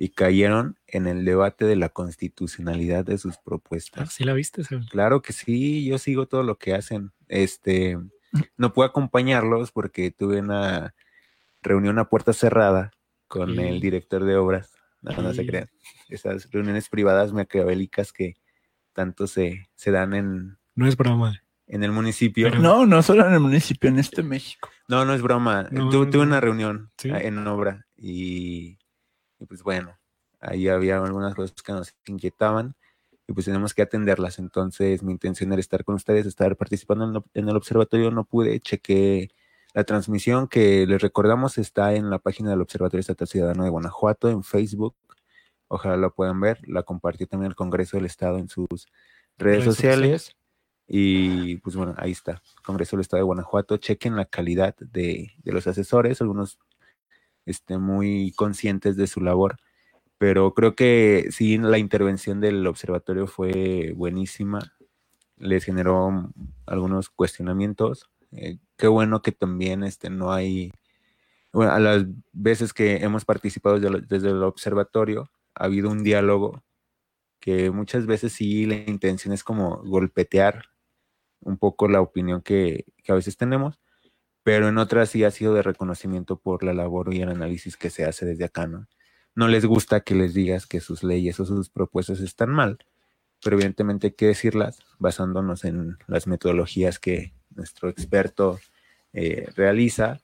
y 0.00 0.10
cayeron 0.10 0.78
en 0.86 1.08
el 1.08 1.24
debate 1.24 1.64
de 1.64 1.74
la 1.74 1.88
constitucionalidad 1.88 3.04
de 3.04 3.18
sus 3.18 3.36
propuestas. 3.36 4.12
¿Sí 4.12 4.22
la 4.22 4.32
viste? 4.32 4.62
Claro 4.88 5.22
que 5.22 5.32
sí, 5.32 5.84
yo 5.84 5.98
sigo 5.98 6.26
todo 6.26 6.44
lo 6.44 6.56
que 6.56 6.72
hacen. 6.72 7.10
Este, 7.26 7.98
no 8.56 8.72
puedo 8.72 8.88
acompañarlos 8.88 9.72
porque 9.72 10.12
tuve 10.12 10.38
una 10.38 10.94
reunión 11.62 11.98
a 11.98 12.08
puerta 12.08 12.32
cerrada 12.32 12.92
con 13.26 13.58
el 13.58 13.80
director 13.80 14.24
de 14.24 14.36
obras 14.36 14.72
No, 15.02 15.20
no 15.20 15.34
se 15.34 15.44
crean. 15.44 15.68
Esas 16.08 16.48
reuniones 16.52 16.88
privadas 16.88 17.32
maquiavélicas 17.32 18.12
que 18.12 18.36
tanto 18.92 19.26
se, 19.26 19.68
se 19.74 19.90
dan 19.90 20.14
en... 20.14 20.58
No 20.76 20.86
es 20.86 20.96
broma. 20.96 21.42
En 21.66 21.82
el 21.82 21.90
municipio. 21.90 22.50
No, 22.50 22.86
no 22.86 23.02
solo 23.02 23.26
en 23.26 23.34
el 23.34 23.40
municipio, 23.40 23.90
en 23.90 23.98
este 23.98 24.22
México. 24.22 24.70
No, 24.86 25.04
no 25.04 25.12
es 25.12 25.22
broma. 25.22 25.68
tuve, 25.68 26.18
una 26.18 26.40
reunión 26.40 26.92
en 27.02 27.46
obra 27.46 27.86
y, 27.96 28.78
pues 29.46 29.62
bueno, 29.62 29.98
ahí 30.40 30.68
había 30.68 31.02
algunas 31.02 31.34
cosas 31.34 31.62
que 31.62 31.72
nos 31.72 31.94
inquietaban 32.06 32.74
y 33.26 33.32
pues 33.32 33.46
tenemos 33.46 33.74
que 33.74 33.82
atenderlas. 33.82 34.38
Entonces 34.38 35.02
mi 35.02 35.12
intención 35.12 35.52
era 35.52 35.60
estar 35.60 35.84
con 35.84 35.94
ustedes, 35.94 36.26
estar 36.26 36.56
participando 36.56 37.24
en, 37.34 37.48
el 37.48 37.56
observatorio. 37.56 38.10
No 38.10 38.24
pude, 38.24 38.60
chequé 38.60 39.30
la 39.74 39.84
transmisión 39.84 40.48
que 40.48 40.86
les 40.86 41.00
recordamos 41.02 41.58
está 41.58 41.94
en 41.94 42.10
la 42.10 42.18
página 42.18 42.50
del 42.50 42.62
Observatorio 42.62 43.00
Estatal 43.00 43.28
Ciudadano 43.28 43.64
de 43.64 43.70
Guanajuato 43.70 44.30
en 44.30 44.42
Facebook. 44.42 44.96
Ojalá 45.68 45.96
lo 45.98 46.14
puedan 46.14 46.40
ver. 46.40 46.58
La 46.66 46.82
compartió 46.82 47.26
también 47.26 47.50
el 47.50 47.56
Congreso 47.56 47.98
del 47.98 48.06
Estado 48.06 48.38
en 48.38 48.48
sus 48.48 48.88
redes, 49.36 49.64
sociales. 49.64 50.34
Y 50.86 51.58
pues 51.58 51.76
bueno, 51.76 51.94
ahí 51.98 52.12
está, 52.12 52.42
Congreso 52.64 52.96
del 52.96 53.02
Estado 53.02 53.20
de 53.20 53.26
Guanajuato. 53.26 53.76
Chequen 53.76 54.16
la 54.16 54.24
calidad 54.24 54.74
de, 54.76 55.34
los 55.44 55.66
asesores, 55.66 56.22
algunos 56.22 56.58
estén 57.50 57.80
muy 57.82 58.32
conscientes 58.36 58.96
de 58.96 59.06
su 59.06 59.20
labor, 59.20 59.58
pero 60.18 60.54
creo 60.54 60.74
que 60.74 61.28
sí, 61.30 61.58
la 61.58 61.78
intervención 61.78 62.40
del 62.40 62.66
observatorio 62.66 63.26
fue 63.26 63.92
buenísima, 63.96 64.72
les 65.36 65.64
generó 65.64 66.32
algunos 66.66 67.08
cuestionamientos. 67.10 68.08
Eh, 68.32 68.58
qué 68.76 68.88
bueno 68.88 69.22
que 69.22 69.32
también 69.32 69.84
este, 69.84 70.10
no 70.10 70.32
hay, 70.32 70.72
bueno, 71.52 71.72
a 71.72 71.78
las 71.78 72.04
veces 72.32 72.72
que 72.72 72.96
hemos 72.96 73.24
participado 73.24 73.78
desde 73.78 74.30
el 74.30 74.42
observatorio, 74.42 75.30
ha 75.54 75.64
habido 75.64 75.90
un 75.90 76.02
diálogo 76.02 76.64
que 77.40 77.70
muchas 77.70 78.06
veces 78.06 78.32
sí 78.32 78.66
la 78.66 78.76
intención 78.76 79.32
es 79.32 79.44
como 79.44 79.78
golpetear 79.84 80.66
un 81.40 81.58
poco 81.58 81.88
la 81.88 82.00
opinión 82.00 82.42
que, 82.42 82.84
a 83.08 83.14
veces 83.14 83.36
tenemos, 83.36 83.78
pero 84.48 84.70
en 84.70 84.78
otras 84.78 85.10
sí 85.10 85.24
ha 85.24 85.30
sido 85.30 85.52
de 85.52 85.60
reconocimiento 85.60 86.38
por 86.38 86.62
la 86.62 86.72
labor 86.72 87.12
y 87.12 87.20
el 87.20 87.28
análisis 87.28 87.76
que 87.76 87.90
se 87.90 88.06
hace 88.06 88.24
desde 88.24 88.46
acá, 88.46 88.66
¿no? 88.66 88.86
No 89.34 89.46
les 89.46 89.66
gusta 89.66 90.00
que 90.00 90.14
les 90.14 90.32
digas 90.32 90.66
que 90.66 90.80
sus 90.80 91.04
leyes 91.04 91.38
o 91.38 91.44
sus 91.44 91.68
propuestas 91.68 92.20
están 92.20 92.48
mal, 92.48 92.78
pero 93.44 93.56
evidentemente 93.56 94.06
hay 94.06 94.12
que 94.14 94.28
decirlas 94.28 94.78
basándonos 94.98 95.66
en 95.66 95.98
las 96.06 96.26
metodologías 96.26 96.98
que 96.98 97.34
nuestro 97.54 97.90
experto 97.90 98.58
eh, 99.12 99.50
realiza, 99.54 100.18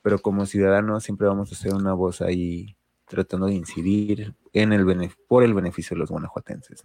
pero 0.00 0.20
como 0.20 0.46
ciudadanos 0.46 1.04
siempre 1.04 1.26
vamos 1.26 1.52
a 1.52 1.54
ser 1.54 1.74
una 1.74 1.92
voz 1.92 2.22
ahí 2.22 2.78
tratando 3.04 3.44
de 3.44 3.56
incidir 3.56 4.32
en 4.54 4.72
el 4.72 5.10
por 5.28 5.44
el 5.44 5.52
beneficio 5.52 5.96
de 5.96 5.98
los 5.98 6.10
guanajuatenses. 6.10 6.82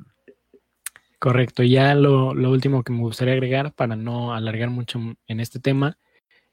Correcto. 1.19 1.63
Ya 1.63 1.95
lo, 1.95 2.31
último 2.31 2.83
que 2.83 2.91
me 2.91 2.99
gustaría 2.99 3.33
agregar 3.33 3.71
para 3.71 3.95
no 3.95 4.33
alargar 4.33 4.69
mucho 4.71 4.99
en 5.25 5.39
este 5.39 5.61
tema 5.61 5.97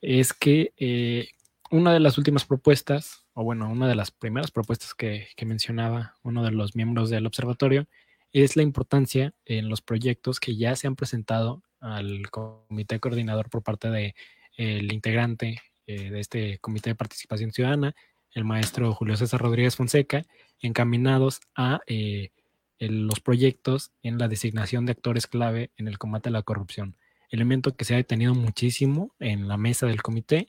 es 0.00 0.32
que 0.32 0.72
eh, 0.76 1.28
una 1.70 1.92
de 1.92 2.00
las 2.00 2.18
últimas 2.18 2.44
propuestas, 2.44 3.26
o 3.34 3.44
bueno, 3.44 3.70
una 3.70 3.88
de 3.88 3.94
las 3.94 4.10
primeras 4.10 4.50
propuestas 4.50 4.94
que, 4.94 5.28
mencionaba 5.44 6.14
uno 6.22 6.42
de 6.42 6.50
los 6.50 6.74
miembros 6.74 7.10
del 7.10 7.26
observatorio, 7.26 7.86
es 8.32 8.56
la 8.56 8.62
importancia 8.62 9.34
en 9.44 9.68
los 9.68 9.80
proyectos 9.80 10.40
que 10.40 10.56
ya 10.56 10.76
se 10.76 10.86
han 10.86 10.96
presentado 10.96 11.62
al 11.80 12.30
comité 12.30 13.00
coordinador 13.00 13.48
por 13.50 13.62
parte 13.62 13.90
del 13.90 14.14
el 14.56 14.92
integrante 14.92 15.60
eh, 15.86 16.10
de 16.10 16.20
este 16.20 16.58
comité 16.58 16.90
de 16.90 16.96
participación 16.96 17.52
ciudadana, 17.52 17.94
el 18.32 18.44
maestro 18.44 18.92
Julio 18.92 19.16
César 19.16 19.40
Rodríguez 19.40 19.76
Fonseca, 19.76 20.26
encaminados 20.60 21.40
a 21.54 21.80
eh, 21.86 22.30
los 22.78 23.20
proyectos 23.20 23.92
en 24.02 24.18
la 24.18 24.28
designación 24.28 24.86
de 24.86 24.92
actores 24.92 25.26
clave 25.26 25.70
en 25.76 25.88
el 25.88 25.98
combate 25.98 26.28
a 26.28 26.32
la 26.32 26.42
corrupción, 26.42 26.96
elemento 27.30 27.76
que 27.76 27.84
se 27.84 27.94
ha 27.94 27.98
detenido 27.98 28.34
muchísimo 28.34 29.14
en 29.18 29.48
la 29.48 29.56
mesa 29.56 29.86
del 29.86 30.02
comité 30.02 30.48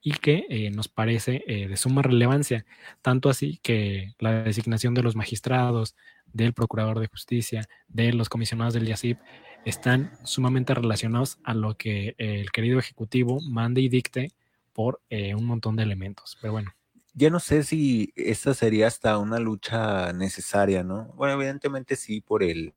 y 0.00 0.12
que 0.12 0.46
eh, 0.48 0.70
nos 0.70 0.88
parece 0.88 1.44
eh, 1.46 1.68
de 1.68 1.76
suma 1.76 2.02
relevancia, 2.02 2.66
tanto 3.02 3.28
así 3.28 3.60
que 3.62 4.14
la 4.18 4.42
designación 4.42 4.94
de 4.94 5.02
los 5.02 5.14
magistrados, 5.14 5.94
del 6.26 6.54
procurador 6.54 6.98
de 6.98 7.06
justicia, 7.06 7.68
de 7.88 8.12
los 8.12 8.28
comisionados 8.28 8.74
del 8.74 8.88
IACIP, 8.88 9.18
están 9.64 10.12
sumamente 10.24 10.74
relacionados 10.74 11.38
a 11.44 11.54
lo 11.54 11.76
que 11.76 12.16
el 12.18 12.50
querido 12.50 12.80
ejecutivo 12.80 13.40
mande 13.40 13.80
y 13.80 13.88
dicte 13.88 14.32
por 14.72 15.00
eh, 15.08 15.34
un 15.36 15.44
montón 15.44 15.76
de 15.76 15.84
elementos. 15.84 16.36
Pero 16.40 16.52
bueno 16.52 16.74
yo 17.14 17.30
no 17.30 17.40
sé 17.40 17.62
si 17.62 18.12
esta 18.16 18.54
sería 18.54 18.86
hasta 18.86 19.18
una 19.18 19.38
lucha 19.38 20.12
necesaria, 20.12 20.82
¿no? 20.82 21.12
Bueno, 21.14 21.34
evidentemente 21.34 21.96
sí 21.96 22.20
por 22.20 22.42
el 22.42 22.74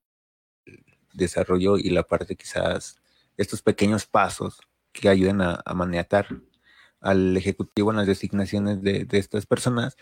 desarrollo 1.13 1.77
y 1.77 1.89
la 1.89 2.03
parte 2.03 2.35
quizás 2.35 2.97
estos 3.37 3.61
pequeños 3.61 4.05
pasos 4.05 4.59
que 4.91 5.09
ayuden 5.09 5.41
a, 5.41 5.61
maniatar 5.75 6.27
al 7.01 7.35
Ejecutivo 7.37 7.91
en 7.91 7.97
las 7.97 8.07
designaciones 8.07 8.81
de, 8.81 9.07
estas 9.11 9.45
personas, 9.45 9.97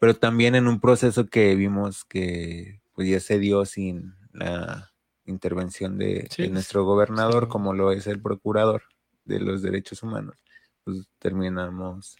pero 0.00 0.16
también 0.16 0.54
en 0.54 0.66
un 0.68 0.80
proceso 0.80 1.26
que 1.26 1.54
vimos 1.54 2.04
que 2.04 2.80
pues 2.94 3.08
ya 3.08 3.20
se 3.20 3.38
dio 3.38 3.64
sin 3.64 4.14
la 4.32 4.92
intervención 5.24 5.98
de, 5.98 6.28
nuestro 6.50 6.84
gobernador, 6.84 7.48
como 7.48 7.72
lo 7.72 7.92
es 7.92 8.06
el 8.06 8.20
procurador 8.20 8.82
de 9.24 9.40
los 9.40 9.62
derechos 9.62 10.02
humanos, 10.02 10.36
pues 10.84 11.06
terminamos 11.18 12.16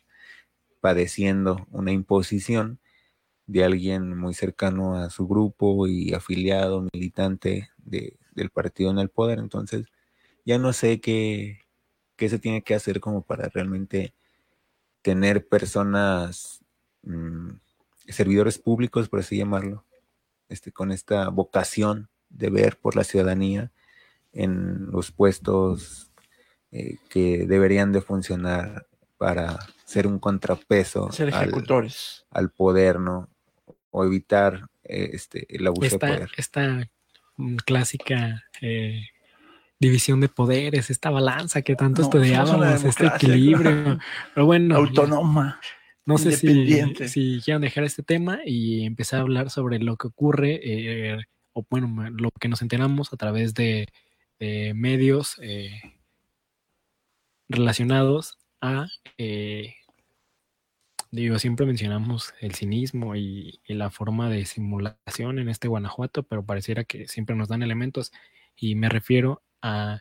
padeciendo 0.80 1.66
una 1.70 1.92
imposición 1.92 2.78
de 3.46 3.64
alguien 3.64 4.16
muy 4.16 4.34
cercano 4.34 4.96
a 4.96 5.10
su 5.10 5.26
grupo 5.26 5.86
y 5.86 6.14
afiliado, 6.14 6.86
militante 6.92 7.70
del 7.84 8.50
partido 8.50 8.90
en 8.90 8.98
el 8.98 9.10
poder. 9.10 9.38
Entonces, 9.38 9.86
ya 10.44 10.58
no 10.58 10.72
sé 10.72 11.00
qué, 11.00 11.60
se 12.18 12.38
tiene 12.38 12.62
que 12.62 12.74
hacer 12.74 13.00
como 13.00 13.22
para 13.22 13.48
realmente 13.48 14.14
tener 15.02 15.46
personas, 15.46 16.64
mm, 17.02 17.50
servidores 18.08 18.58
públicos, 18.58 19.08
por 19.08 19.20
así 19.20 19.36
llamarlo, 19.36 19.84
este, 20.48 20.72
con 20.72 20.92
esta 20.92 21.28
vocación 21.28 22.08
de 22.28 22.50
ver 22.50 22.76
por 22.76 22.96
la 22.96 23.04
ciudadanía 23.04 23.70
en 24.32 24.90
los 24.90 25.10
puestos 25.10 26.10
eh, 26.72 26.96
que 27.08 27.46
deberían 27.46 27.92
de 27.92 28.00
funcionar 28.00 28.86
para 29.16 29.58
ser 29.84 30.06
un 30.06 30.18
contrapeso 30.18 31.08
ejecutores. 31.08 32.26
Al, 32.30 32.50
poder, 32.50 32.98
¿no? 32.98 33.28
O 33.90 34.04
evitar 34.04 34.68
eh, 34.82 35.10
este, 35.12 35.46
el 35.54 35.66
abuso 35.66 35.86
esta, 35.86 36.06
de 36.06 36.12
poder. 36.14 36.30
Esta 36.36 36.90
mm, 37.36 37.56
clásica 37.56 38.44
eh, 38.60 39.02
división 39.86 40.20
de 40.20 40.28
poderes, 40.28 40.90
esta 40.90 41.10
balanza 41.10 41.62
que 41.62 41.76
tanto 41.76 42.02
estudiábamos, 42.02 42.84
este 42.84 43.06
equilibrio. 43.06 43.98
Pero 44.34 44.46
bueno. 44.46 44.76
Autónoma. 44.76 45.60
No 46.06 46.18
sé 46.18 46.32
si, 46.32 46.68
si 47.08 47.40
quieren 47.42 47.62
dejar 47.62 47.84
este 47.84 48.02
tema 48.02 48.40
y 48.44 48.84
empezar 48.84 49.20
a 49.20 49.22
hablar 49.22 49.48
sobre 49.48 49.78
lo 49.78 49.96
que 49.96 50.08
ocurre, 50.08 50.60
eh, 50.62 51.18
o 51.54 51.64
bueno, 51.70 52.10
lo 52.10 52.30
que 52.38 52.48
nos 52.48 52.60
enteramos 52.60 53.12
a 53.12 53.16
través 53.16 53.54
de, 53.54 53.88
medios 54.74 55.40
relacionados 57.48 58.36
a 58.60 58.86
Digo, 61.14 61.38
siempre 61.38 61.64
mencionamos 61.64 62.34
el 62.40 62.56
cinismo 62.56 63.14
y, 63.14 63.60
la 63.68 63.88
forma 63.90 64.28
de 64.28 64.46
simulación 64.46 65.38
en 65.38 65.48
este 65.48 65.68
Guanajuato, 65.68 66.24
pero 66.24 66.44
pareciera 66.44 66.82
que 66.82 67.06
siempre 67.06 67.36
nos 67.36 67.46
dan 67.46 67.62
elementos 67.62 68.10
y 68.56 68.74
me 68.74 68.88
refiero 68.88 69.40
a 69.64 70.00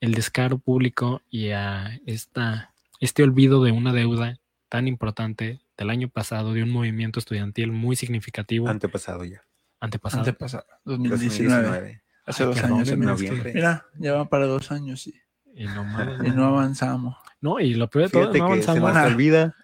el 0.00 0.14
descaro 0.14 0.58
público 0.58 1.22
y 1.30 1.50
a 1.50 2.00
esta, 2.06 2.74
este 3.00 3.22
olvido 3.22 3.62
de 3.62 3.70
una 3.70 3.92
deuda 3.92 4.40
tan 4.68 4.88
importante 4.88 5.60
del 5.76 5.90
año 5.90 6.08
pasado, 6.08 6.52
de 6.52 6.62
un 6.62 6.70
movimiento 6.70 7.20
estudiantil 7.20 7.70
muy 7.70 7.94
significativo. 7.94 8.68
Antepasado 8.68 9.24
ya. 9.24 9.44
Antepasado. 9.80 10.22
Antepasado, 10.22 10.66
2019. 10.84 12.02
Hace 12.26 12.44
dos 12.44 12.62
años 12.62 12.88
en 12.88 13.00
noviembre. 13.00 13.52
Mira, 13.54 13.86
ya 13.98 14.14
van 14.14 14.28
para 14.28 14.46
dos 14.46 14.70
años 14.72 15.06
y, 15.06 15.14
y, 15.54 15.66
no, 15.66 16.44
avanzamos. 16.46 17.16
No, 17.40 17.60
y 17.60 17.74
lo 17.74 17.88
peor 17.88 18.04
de 18.06 18.10
todo, 18.10 18.32
no 18.32 18.44
avanzamos. 18.44 18.92
Se 18.92 18.98
nos 18.98 19.12
olvida 19.12 19.56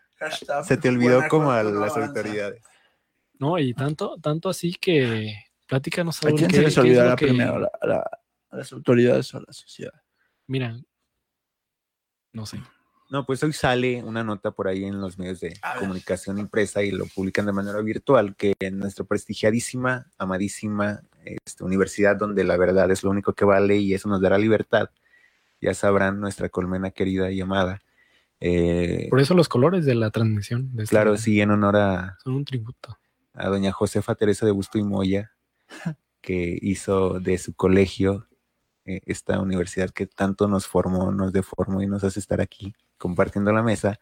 se 0.64 0.76
te 0.76 0.88
olvidó 0.88 1.22
como 1.28 1.52
a 1.52 1.62
las 1.62 1.96
autoridades. 1.96 2.62
No, 3.38 3.59
y 3.59 3.72
tanto, 3.74 4.16
tanto 4.20 4.48
así 4.48 4.74
que 4.74 5.33
platícanos 5.66 6.24
¿A 6.24 6.31
quién 6.33 6.50
se 6.50 6.62
les 6.62 6.76
olvidará 6.78 7.14
primero? 7.14 7.68
¿A, 8.50 8.56
las 8.56 8.72
autoridades 8.72 9.32
o 9.34 9.38
a 9.38 9.42
la 9.46 9.52
sociedad? 9.52 9.94
Mira, 10.46 10.76
no 12.32 12.46
sé. 12.46 12.61
No, 13.11 13.24
pues 13.24 13.42
hoy 13.42 13.52
sale 13.52 14.02
una 14.02 14.22
nota 14.22 14.50
por 14.50 14.68
ahí 14.68 14.84
en 14.84 15.00
los 15.00 15.18
medios 15.18 15.40
de 15.40 15.58
comunicación 15.78 16.38
impresa 16.38 16.82
y 16.82 16.90
lo 16.90 17.06
publican 17.06 17.46
de 17.46 17.52
manera 17.52 17.80
virtual, 17.80 18.37
que 18.37 18.52
en 18.58 18.78
nuestra 18.78 19.04
prestigiadísima, 19.04 20.11
amadísima 20.18 21.02
este, 21.24 21.64
universidad, 21.64 22.16
donde 22.16 22.44
la 22.44 22.58
verdad 22.58 22.90
es 22.90 23.02
lo 23.02 23.11
único 23.11 23.32
que 23.32 23.46
vale 23.46 23.76
y 23.76 23.94
eso 23.94 24.11
nos 24.11 24.20
dará 24.20 24.37
libertad, 24.37 24.90
ya 25.61 25.72
sabrán 25.72 26.20
nuestra 26.20 26.50
colmena 26.50 26.90
querida 26.90 27.30
y 27.30 27.40
amada, 27.40 27.80
eh, 28.40 29.08
Por 29.11 29.20
eso 29.20 29.34
los 29.34 29.48
colores 29.48 29.84
de 29.84 29.94
la 29.94 30.11
transmisión. 30.11 30.70
claro, 30.88 31.16
sí, 31.16 31.40
en 31.40 31.50
honor 31.50 31.76
a... 31.76 32.18
Son 32.22 32.34
un 32.34 32.44
tributo. 32.44 32.98
a 33.34 33.48
doña 33.48 33.72
Josefa 33.72 34.14
Teresa 34.14 34.46
de 34.46 34.52
Busto 34.52 34.78
y 34.78 34.84
Moya, 34.84 35.32
que 36.20 36.58
hizo 36.62 37.20
de 37.20 37.38
su 37.38 37.54
colegio 37.54 38.26
eh, 38.88 39.03
esta 39.05 39.38
universidad 39.38 39.90
que 39.90 40.07
tanto 40.07 40.48
nos 40.48 40.66
formó, 40.66 41.12
nos 41.12 41.31
deformó 41.31 41.83
y 41.83 41.87
nos 41.87 42.05
hace 42.05 42.20
estar 42.20 42.40
aquí 42.40 42.74
compartiendo 42.96 43.53
la 43.53 43.62
mesa. 43.62 44.01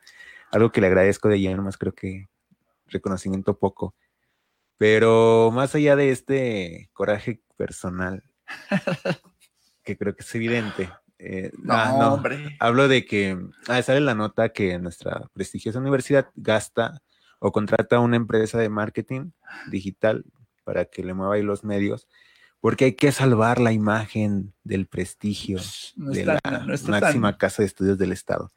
Algo 0.53 0.71
que 0.71 0.81
le 0.81 0.87
agradezco 0.87 1.29
de 1.29 1.39
ella, 1.39 1.57
nomás 1.57 1.77
creo 1.77 1.93
que 1.93 2.29
reconocimiento 2.87 3.59
poco. 3.59 3.97
Pero 4.79 5.51
más 5.53 5.75
allá 5.75 5.97
de 5.97 6.11
este 6.13 6.89
coraje 6.93 7.43
personal, 7.57 8.23
que 9.83 9.97
creo 9.97 10.15
que 10.15 10.23
es 10.23 10.35
evidente. 10.37 10.89
Eh, 11.19 11.51
no, 11.59 11.75
ah, 11.75 12.13
hombre. 12.13 12.57
Hablo 12.61 12.87
de 12.87 13.05
que 13.07 13.37
ah, 13.67 13.83
sale 13.83 14.01
la 14.01 14.15
nota 14.15 14.51
que 14.51 14.79
nuestra 14.79 15.29
prestigiosa 15.33 15.81
universidad 15.81 16.31
gasta 16.37 17.03
o 17.41 17.51
contrata 17.51 17.97
a 17.97 18.01
una 18.01 18.15
empresa 18.15 18.59
de 18.59 18.69
marketing 18.69 19.33
digital 19.69 20.25
para 20.63 20.85
que 20.85 21.03
le 21.03 21.13
mueva 21.13 21.35
ahí 21.35 21.43
los 21.43 21.65
medios, 21.65 22.07
porque 22.61 22.87
hay 22.87 22.93
que 22.95 23.13
salvar 23.13 23.61
la 23.61 23.73
imagen 23.73 24.55
del 24.65 24.87
prestigio 24.87 25.61
de 25.97 26.25
la 26.25 26.41
máxima 26.89 27.39
casa 27.39 27.63
de 27.63 27.67
estudios 27.67 27.99
del 27.99 28.13
Estado. 28.13 28.53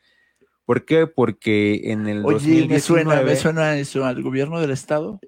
¿Por 0.65 0.85
qué? 0.85 1.07
Porque 1.07 1.91
en 1.91 2.07
el 2.07 2.23
Oye, 2.25 2.67
me 2.67 2.79
suena, 2.79 3.21
me 3.21 3.35
suena 3.35 3.77
eso 3.77 4.05
al 4.05 4.21
gobierno 4.21 4.61
del 4.61 4.71
Estado, 4.71 5.19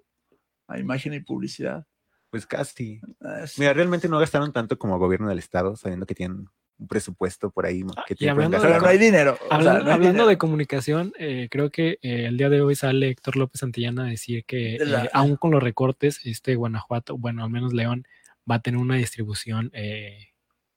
a 0.67 0.79
imagen 0.79 1.13
y 1.13 1.19
publicidad. 1.19 1.85
Pues 2.29 2.45
casi. 2.45 3.01
Ah, 3.19 3.43
Mira, 3.57 3.73
realmente 3.73 4.07
no 4.07 4.19
gastaron 4.19 4.53
tanto 4.53 4.77
como 4.77 4.97
gobierno 4.99 5.27
del 5.29 5.39
Estado, 5.39 5.75
sabiendo 5.75 6.05
que 6.05 6.15
tienen 6.15 6.47
un 6.81 6.87
presupuesto 6.87 7.51
por 7.51 7.65
ahí 7.65 7.83
que 8.07 8.15
y 8.17 8.27
hablando, 8.27 8.59
de, 8.59 8.79
no 8.79 8.85
hay 8.87 8.97
dinero. 8.97 9.37
hablando, 9.49 10.25
de 10.25 10.37
comunicación, 10.37 11.13
eh, 11.19 11.47
creo 11.51 11.69
que 11.69 11.99
eh, 12.01 12.25
el 12.25 12.37
día 12.37 12.49
de 12.49 12.61
hoy 12.61 12.75
sale 12.75 13.09
Héctor 13.09 13.35
López 13.35 13.59
Santillana 13.59 14.05
a 14.05 14.09
decir 14.09 14.45
que 14.45 14.75
eh, 14.75 15.09
aún 15.13 15.35
con 15.35 15.51
los 15.51 15.61
recortes, 15.61 16.19
este 16.23 16.55
Guanajuato, 16.55 17.17
bueno, 17.17 17.43
al 17.43 17.51
menos 17.51 17.73
León, 17.73 18.05
va 18.49 18.55
a 18.55 18.61
tener 18.61 18.79
una 18.79 18.95
distribución 18.95 19.71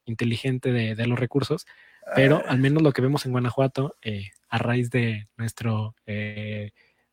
inteligente 0.05 0.73
de, 0.73 1.07
los 1.07 1.19
recursos, 1.19 1.67
pero 2.15 2.43
ah. 2.45 2.51
al 2.51 2.59
menos 2.59 2.83
lo 2.83 2.93
que 2.93 3.03
vemos 3.03 3.25
en 3.27 3.33
Guanajuato, 3.33 3.95
a 4.49 4.59
raíz 4.59 4.91
de 4.91 5.29
nuestro, 5.37 5.95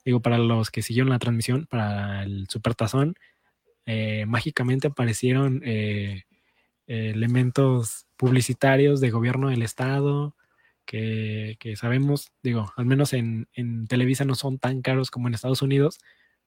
digo, 0.06 0.22
para 0.22 0.38
los 0.38 0.72
que 0.72 0.82
siguieron 0.82 1.10
la 1.10 1.20
transmisión, 1.20 1.68
para 1.68 2.24
el 2.24 2.48
Supertazón, 2.50 3.16
mágicamente 4.28 4.88
aparecieron 4.88 5.62
elementos 6.88 8.08
publicitarios 8.18 9.00
de 9.02 9.10
gobierno 9.10 9.50
del 9.50 9.62
Estado, 9.62 10.36
que, 10.86 11.76
sabemos, 11.78 12.32
digo, 12.44 12.74
al 12.76 12.86
menos 12.86 13.14
en, 13.14 13.48
Televisa 13.88 14.26
no 14.26 14.36
son 14.36 14.60
tan 14.60 14.82
caros 14.82 15.10
como 15.10 15.28
en 15.28 15.34
Estados 15.34 15.62
Unidos, 15.62 16.00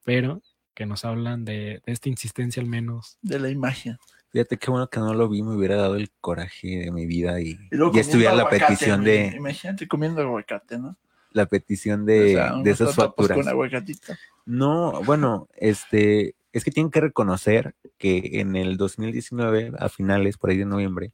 pero 0.03 0.41
que 0.75 0.85
nos 0.85 1.05
hablan 1.05 1.45
de, 1.45 1.81
esta 1.85 2.09
insistencia 2.09 2.61
al 2.61 2.69
menos. 2.69 3.17
De 3.21 3.39
la 3.39 3.49
imagen. 3.49 3.97
Fíjate 4.29 4.57
qué 4.57 4.69
bueno 4.69 4.89
que 4.89 4.99
no 4.99 5.13
lo 5.13 5.29
vi, 5.29 5.41
me 5.41 5.55
hubiera 5.55 5.77
dado 5.77 5.95
el 5.95 6.11
coraje 6.19 6.67
de 6.79 6.91
mi 6.91 7.05
vida 7.05 7.39
y, 7.39 7.57
y, 7.71 7.99
estuviera 7.99 8.35
la 8.35 8.49
petición 8.49 9.03
de... 9.03 9.33
Imagínate 9.35 9.87
comiendo 9.87 10.21
aguacate, 10.21 10.77
¿no? 10.77 10.97
La 11.31 11.45
petición 11.45 12.05
de, 12.05 12.41
de 12.63 12.71
esas 12.71 12.95
facturas. 12.95 13.37
Con 13.37 13.47
aguacatito. 13.47 14.13
No, 14.45 15.01
bueno, 15.03 15.47
este, 15.55 16.35
es 16.51 16.63
que 16.63 16.71
tienen 16.71 16.91
que 16.91 17.01
reconocer 17.01 17.75
que 17.97 18.39
en 18.39 18.55
el 18.55 18.77
2019, 18.77 19.71
a 19.77 19.89
finales, 19.89 20.37
por 20.37 20.49
ahí 20.49 20.57
de 20.57 20.65
noviembre, 20.65 21.11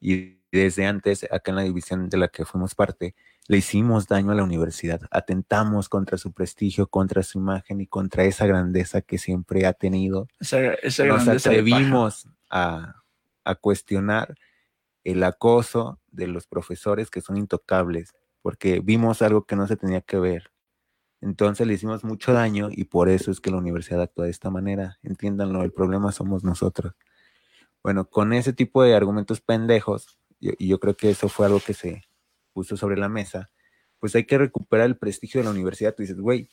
y 0.00 0.35
desde 0.56 0.86
antes, 0.86 1.24
acá 1.24 1.50
en 1.50 1.56
la 1.56 1.62
división 1.62 2.08
de 2.08 2.16
la 2.16 2.28
que 2.28 2.44
fuimos 2.44 2.74
parte, 2.74 3.14
le 3.48 3.58
hicimos 3.58 4.08
daño 4.08 4.32
a 4.32 4.34
la 4.34 4.42
universidad, 4.42 5.00
atentamos 5.10 5.88
contra 5.88 6.18
su 6.18 6.32
prestigio, 6.32 6.88
contra 6.88 7.22
su 7.22 7.38
imagen 7.38 7.80
y 7.80 7.86
contra 7.86 8.24
esa 8.24 8.46
grandeza 8.46 9.02
que 9.02 9.18
siempre 9.18 9.66
ha 9.66 9.72
tenido. 9.72 10.28
Nos 10.40 11.28
atrevimos 11.28 12.28
a, 12.50 13.02
a 13.44 13.54
cuestionar 13.54 14.34
el 15.04 15.22
acoso 15.22 16.00
de 16.10 16.26
los 16.26 16.46
profesores 16.46 17.10
que 17.10 17.20
son 17.20 17.36
intocables, 17.36 18.14
porque 18.42 18.80
vimos 18.80 19.22
algo 19.22 19.44
que 19.44 19.54
no 19.54 19.66
se 19.66 19.76
tenía 19.76 20.00
que 20.00 20.18
ver. 20.18 20.50
Entonces 21.20 21.66
le 21.66 21.74
hicimos 21.74 22.04
mucho 22.04 22.32
daño 22.32 22.68
y 22.70 22.84
por 22.84 23.08
eso 23.08 23.30
es 23.30 23.40
que 23.40 23.50
la 23.50 23.56
universidad 23.56 24.02
actúa 24.02 24.26
de 24.26 24.30
esta 24.30 24.50
manera. 24.50 24.98
Entiéndanlo, 25.02 25.62
el 25.62 25.72
problema 25.72 26.12
somos 26.12 26.44
nosotros. 26.44 26.94
Bueno, 27.82 28.08
con 28.10 28.32
ese 28.32 28.52
tipo 28.52 28.82
de 28.82 28.94
argumentos 28.94 29.40
pendejos, 29.40 30.18
y 30.40 30.68
yo 30.68 30.78
creo 30.78 30.96
que 30.96 31.10
eso 31.10 31.28
fue 31.28 31.46
algo 31.46 31.60
que 31.60 31.74
se 31.74 32.02
puso 32.52 32.76
sobre 32.76 32.96
la 32.96 33.08
mesa, 33.08 33.50
pues 33.98 34.14
hay 34.14 34.24
que 34.24 34.38
recuperar 34.38 34.86
el 34.86 34.96
prestigio 34.96 35.40
de 35.40 35.44
la 35.44 35.50
universidad. 35.50 35.94
Tú 35.94 36.02
dices, 36.02 36.18
güey, 36.18 36.48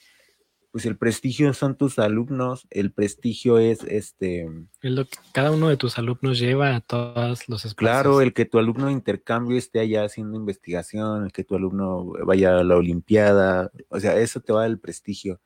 pues 0.73 0.87
el 0.87 0.97
prestigio 0.97 1.53
son 1.53 1.77
tus 1.77 1.99
alumnos, 1.99 2.65
el 2.71 2.91
prestigio 2.91 3.59
es 3.59 3.83
este... 3.83 4.49
Es 4.81 4.91
lo 4.91 5.05
que 5.05 5.17
cada 5.31 5.51
uno 5.51 5.69
de 5.69 5.77
tus 5.77 5.99
alumnos 5.99 6.39
lleva 6.39 6.75
a 6.75 6.81
todos 6.81 7.47
los 7.47 7.63
espacios. 7.63 7.75
Claro, 7.75 8.21
el 8.21 8.33
que 8.33 8.45
tu 8.45 8.57
alumno 8.57 8.87
de 8.87 8.93
intercambio 8.93 9.55
esté 9.55 9.81
allá 9.81 10.03
haciendo 10.03 10.35
investigación, 10.35 11.25
el 11.25 11.31
que 11.31 11.43
tu 11.43 11.55
alumno 11.55 12.13
vaya 12.25 12.57
a 12.57 12.63
la 12.63 12.75
olimpiada, 12.75 13.71
o 13.89 13.99
sea, 13.99 14.17
eso 14.17 14.39
te 14.39 14.51
va 14.51 14.63
del 14.63 14.79
prestigio, 14.79 15.41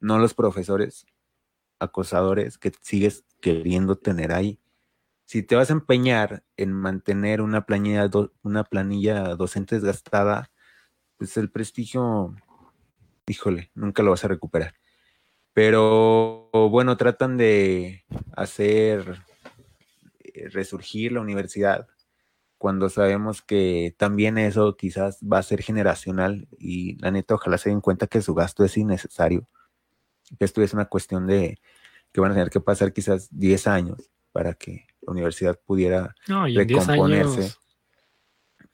no 0.00 0.18
los 0.18 0.34
profesores 0.34 1.06
acosadores 1.78 2.58
que 2.58 2.72
sigues 2.80 3.24
queriendo 3.40 3.96
tener 3.96 4.32
ahí 4.32 4.58
si 5.24 5.42
te 5.42 5.56
vas 5.56 5.70
a 5.70 5.74
empeñar 5.74 6.44
en 6.56 6.72
mantener 6.72 7.40
una 7.40 7.66
planilla, 7.66 8.10
una 8.42 8.64
planilla 8.64 9.34
docente 9.36 9.76
desgastada, 9.76 10.50
pues 11.16 11.36
el 11.36 11.50
prestigio, 11.50 12.34
híjole, 13.26 13.70
nunca 13.74 14.02
lo 14.02 14.10
vas 14.10 14.24
a 14.24 14.28
recuperar. 14.28 14.74
Pero 15.52 16.50
bueno, 16.52 16.96
tratan 16.96 17.36
de 17.36 18.04
hacer 18.36 19.22
eh, 20.20 20.48
resurgir 20.50 21.12
la 21.12 21.20
universidad 21.20 21.88
cuando 22.58 22.88
sabemos 22.88 23.42
que 23.42 23.94
también 23.98 24.38
eso 24.38 24.76
quizás 24.76 25.20
va 25.20 25.38
a 25.38 25.42
ser 25.42 25.62
generacional 25.62 26.48
y 26.58 26.96
la 27.02 27.10
neta 27.10 27.34
ojalá 27.34 27.58
se 27.58 27.70
den 27.70 27.80
cuenta 27.82 28.06
que 28.06 28.22
su 28.22 28.34
gasto 28.34 28.64
es 28.64 28.76
innecesario, 28.78 29.46
esto 30.38 30.62
es 30.62 30.72
una 30.72 30.86
cuestión 30.86 31.26
de 31.26 31.58
que 32.12 32.20
van 32.20 32.30
a 32.30 32.34
tener 32.34 32.50
que 32.50 32.60
pasar 32.60 32.92
quizás 32.92 33.28
10 33.30 33.66
años 33.66 34.10
para 34.32 34.54
que 34.54 34.86
la 35.06 35.12
universidad 35.12 35.58
pudiera 35.64 36.14
recomponerse. 36.26 37.54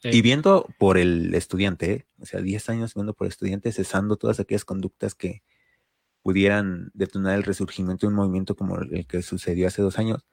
y 0.02 0.18
eh, 0.18 0.22
viendo 0.22 0.66
por 0.78 0.98
el 0.98 1.34
estudiante, 1.34 1.92
¿eh? 1.92 2.06
o 2.18 2.26
sea, 2.26 2.40
10 2.40 2.68
años 2.70 2.94
viendo 2.94 3.14
por 3.14 3.26
el 3.26 3.32
estudiante, 3.32 3.72
cesando 3.72 4.16
todas 4.16 4.40
aquellas 4.40 4.64
conductas 4.64 5.14
que 5.14 5.42
pudieran 6.22 6.90
detonar 6.94 7.36
el 7.36 7.44
resurgimiento 7.44 8.06
de 8.06 8.08
un 8.10 8.16
movimiento 8.16 8.54
como 8.54 8.78
el 8.78 9.06
que 9.06 9.22
sucedió 9.22 9.66
hace 9.66 9.82
dos 9.82 9.98
años. 9.98 10.26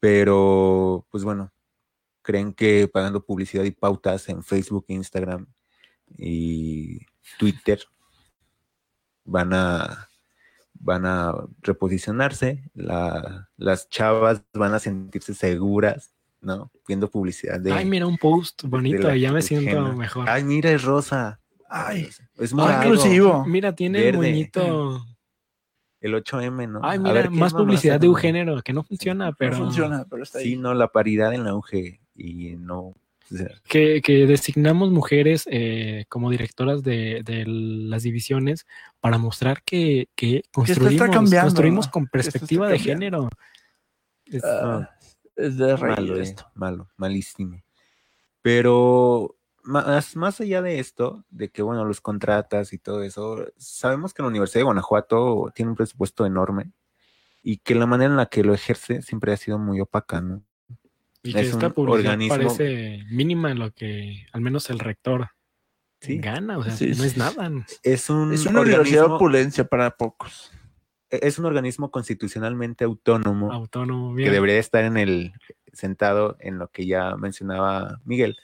Pero, 0.00 1.06
pues 1.10 1.24
bueno, 1.24 1.52
creen 2.22 2.52
que 2.52 2.88
pagando 2.88 3.24
publicidad 3.24 3.64
y 3.64 3.70
pautas 3.70 4.28
en 4.28 4.42
Facebook, 4.42 4.86
Instagram 4.88 5.46
y 6.16 7.00
Twitter 7.38 7.80
van 9.24 9.52
a 9.52 10.08
van 10.84 11.06
a 11.06 11.34
reposicionarse, 11.62 12.70
las 12.74 13.88
chavas 13.88 14.44
van 14.52 14.74
a 14.74 14.78
sentirse 14.78 15.32
seguras, 15.32 16.14
¿no? 16.42 16.70
Viendo 16.86 17.10
publicidad 17.10 17.58
de... 17.58 17.72
Ay, 17.72 17.86
mira 17.86 18.06
un 18.06 18.18
post 18.18 18.64
bonito, 18.64 19.12
ya 19.14 19.32
me 19.32 19.40
siento 19.40 19.94
mejor. 19.94 20.28
Ay, 20.28 20.44
mira, 20.44 20.70
es 20.70 20.82
rosa. 20.82 21.40
Ay, 21.70 22.10
es 22.36 22.52
muy 22.52 22.70
inclusivo. 22.70 23.44
Mira, 23.46 23.74
tiene 23.74 24.08
el 24.08 24.16
moñito... 24.16 25.02
El 26.00 26.12
8M, 26.22 26.68
¿no? 26.68 26.80
Ay, 26.82 26.98
mira, 26.98 27.30
más 27.30 27.54
publicidad 27.54 27.98
de 27.98 28.10
un 28.10 28.16
género, 28.16 28.60
que 28.60 28.74
no 28.74 28.82
funciona, 28.82 29.32
pero... 29.32 29.56
No 29.56 29.64
funciona, 29.64 30.04
pero 30.08 30.22
está 30.22 30.40
ahí. 30.40 30.50
Sí, 30.50 30.56
no, 30.58 30.74
la 30.74 30.88
paridad 30.88 31.32
en 31.32 31.44
la 31.44 31.50
auge 31.50 32.02
y 32.14 32.56
no 32.56 32.94
que, 33.68 34.26
designamos 34.26 34.90
mujeres 34.90 35.44
eh, 35.50 36.04
como 36.08 36.30
directoras 36.30 36.82
de, 36.82 37.22
las 37.46 38.02
divisiones 38.02 38.66
para 39.00 39.18
mostrar 39.18 39.62
que, 39.62 40.08
construimos, 40.52 41.08
construimos 41.42 41.88
con 41.88 42.06
perspectiva 42.06 42.68
de 42.68 42.78
género. 42.78 43.28
Es, 44.26 44.42
ah, 44.44 44.90
de 45.36 45.76
malo, 45.76 46.20
esto. 46.20 46.50
malo, 46.54 46.88
malísimo. 46.96 47.62
Pero 48.42 49.36
más, 49.62 50.16
más 50.16 50.40
allá 50.40 50.62
de 50.62 50.78
esto, 50.78 51.24
de 51.30 51.50
que, 51.50 51.62
bueno, 51.62 51.84
los 51.84 52.00
contratas 52.00 52.72
y 52.72 52.78
todo 52.78 53.02
eso, 53.02 53.46
sabemos 53.56 54.12
que 54.14 54.22
la 54.22 54.28
Universidad 54.28 54.60
de 54.60 54.64
Guanajuato 54.64 55.50
tiene 55.54 55.70
un 55.70 55.76
presupuesto 55.76 56.26
enorme 56.26 56.72
y 57.42 57.58
que 57.58 57.74
la 57.74 57.86
manera 57.86 58.10
en 58.10 58.16
la 58.16 58.26
que 58.26 58.44
lo 58.44 58.54
ejerce 58.54 59.02
siempre 59.02 59.32
ha 59.32 59.36
sido 59.36 59.58
muy 59.58 59.80
opaca, 59.80 60.20
¿no? 60.20 60.42
Y 61.24 61.32
que 61.32 61.40
esta 61.40 61.70
publicidad 61.70 62.18
parece 62.28 63.02
mínima 63.10 63.50
en 63.50 63.58
lo 63.58 63.72
que 63.72 64.26
al 64.32 64.42
menos 64.42 64.68
el 64.68 64.78
rector 64.78 65.30
gana, 66.06 66.58
o 66.58 66.64
sea, 66.64 66.72
no 66.72 67.04
es 67.04 67.16
nada. 67.16 67.50
Es, 67.82 68.10
un 68.10 68.34
es 68.34 68.44
una 68.44 68.60
universidad 68.60 69.08
de 69.08 69.14
opulencia 69.14 69.64
para 69.64 69.96
pocos. 69.96 70.52
E, 71.08 71.20
es 71.22 71.38
un 71.38 71.46
organismo 71.46 71.90
constitucionalmente 71.90 72.84
autónomo, 72.84 73.50
autónomo 73.50 74.14
que 74.14 74.30
debería 74.30 74.58
estar 74.58 74.84
en 74.84 74.98
el 74.98 75.32
sentado 75.72 76.36
en 76.40 76.58
lo 76.58 76.68
que 76.68 76.86
ya 76.86 77.16
mencionaba 77.16 78.00
Miguel, 78.04 78.36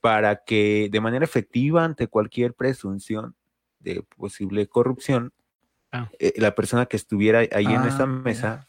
para 0.00 0.44
que 0.44 0.88
de 0.92 1.00
manera 1.00 1.24
efectiva 1.24 1.84
ante 1.84 2.06
cualquier 2.06 2.54
presunción 2.54 3.34
de 3.80 4.04
posible 4.16 4.68
corrupción 4.68 5.32
ah. 5.90 6.08
eh, 6.20 6.34
la 6.36 6.54
persona 6.54 6.86
que 6.86 6.96
estuviera 6.96 7.40
ahí 7.40 7.66
en 7.66 7.82
esa 7.82 8.04
ah, 8.04 8.06
mesa 8.06 8.68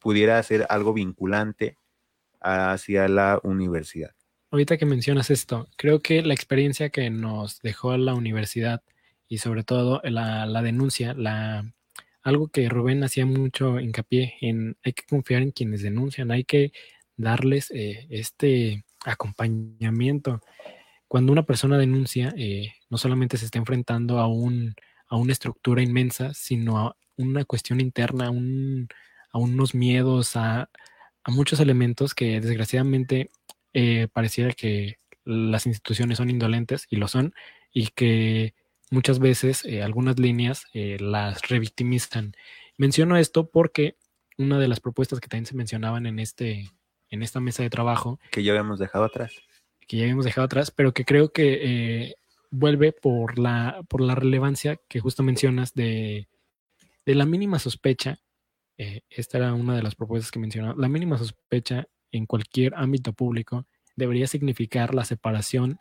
pudiera 0.00 0.38
hacer 0.38 0.66
algo 0.68 0.92
vinculante 0.92 1.76
hacia 2.40 3.08
la 3.08 3.40
universidad. 3.42 4.14
Ahorita 4.50 4.78
que 4.78 4.86
mencionas 4.86 5.30
esto, 5.30 5.68
creo 5.76 6.00
que 6.00 6.22
la 6.22 6.34
experiencia 6.34 6.88
que 6.88 7.10
nos 7.10 7.60
dejó 7.60 7.96
la 7.96 8.14
universidad 8.14 8.82
y 9.28 9.38
sobre 9.38 9.62
todo 9.62 10.00
la, 10.04 10.46
la 10.46 10.62
denuncia, 10.62 11.12
la, 11.14 11.70
algo 12.22 12.48
que 12.48 12.68
Rubén 12.68 13.04
hacía 13.04 13.26
mucho 13.26 13.78
hincapié 13.78 14.34
en, 14.40 14.76
hay 14.82 14.92
que 14.92 15.04
confiar 15.08 15.42
en 15.42 15.50
quienes 15.50 15.82
denuncian, 15.82 16.30
hay 16.30 16.44
que 16.44 16.72
darles 17.16 17.70
eh, 17.72 18.06
este 18.10 18.84
acompañamiento. 19.04 20.40
Cuando 21.08 21.32
una 21.32 21.44
persona 21.44 21.78
denuncia, 21.78 22.32
eh, 22.36 22.72
no 22.90 22.98
solamente 22.98 23.36
se 23.36 23.46
está 23.46 23.58
enfrentando 23.58 24.18
a, 24.18 24.26
un, 24.28 24.74
a 25.08 25.16
una 25.16 25.32
estructura 25.32 25.82
inmensa, 25.82 26.32
sino 26.34 26.78
a 26.78 26.96
una 27.16 27.44
cuestión 27.44 27.80
interna, 27.80 28.26
a, 28.26 28.30
un, 28.30 28.88
a 29.32 29.38
unos 29.38 29.74
miedos, 29.74 30.36
a, 30.36 30.70
a, 31.24 31.30
muchos 31.30 31.60
elementos 31.60 32.14
que 32.14 32.40
desgraciadamente 32.40 33.30
eh, 33.74 34.08
pareciera 34.12 34.52
que 34.52 34.98
las 35.24 35.66
instituciones 35.66 36.18
son 36.18 36.30
indolentes 36.30 36.86
y 36.88 36.96
lo 36.96 37.08
son, 37.08 37.34
y 37.72 37.88
que 37.88 38.54
muchas 38.90 39.18
veces 39.18 39.64
algunas 39.82 40.18
líneas 40.18 40.64
las 40.72 41.46
revictimizan. 41.48 42.32
Menciono 42.78 43.18
esto 43.18 43.50
porque 43.50 43.96
una 44.38 44.58
de 44.58 44.68
las 44.68 44.80
propuestas 44.80 45.20
que 45.20 45.28
también 45.28 45.46
se 45.46 45.56
mencionaban 45.56 46.06
en 46.06 46.18
este, 46.18 46.70
en 47.10 47.22
esta 47.22 47.40
mesa 47.40 47.62
de 47.62 47.70
trabajo. 47.70 48.18
Que 48.30 48.42
ya 48.42 48.52
habíamos 48.52 48.78
dejado 48.78 49.04
atrás. 49.04 49.34
Que 49.86 49.98
ya 49.98 50.04
habíamos 50.04 50.24
dejado 50.24 50.44
atrás, 50.44 50.70
pero 50.70 50.92
que 50.92 51.04
creo 51.04 51.32
que 51.32 51.58
eh, 51.62 52.14
vuelve 52.50 52.92
por 52.92 53.38
la, 53.38 53.82
por 53.88 54.00
la 54.00 54.14
relevancia 54.14 54.78
que 54.88 55.00
justo 55.00 55.22
mencionas 55.22 55.74
de, 55.74 56.28
de 57.04 57.14
la 57.14 57.26
mínima 57.26 57.58
sospecha. 57.58 58.20
Eh, 58.78 59.02
esta 59.10 59.38
era 59.38 59.54
una 59.54 59.76
de 59.76 59.82
las 59.82 59.94
propuestas 59.94 60.30
que 60.30 60.38
mencionaba. 60.38 60.74
La 60.78 60.88
mínima 60.88 61.18
sospecha 61.18 61.86
en 62.10 62.26
cualquier 62.26 62.74
ámbito 62.76 63.12
público 63.12 63.66
debería 63.96 64.26
significar 64.26 64.94
la 64.94 65.04
separación 65.04 65.78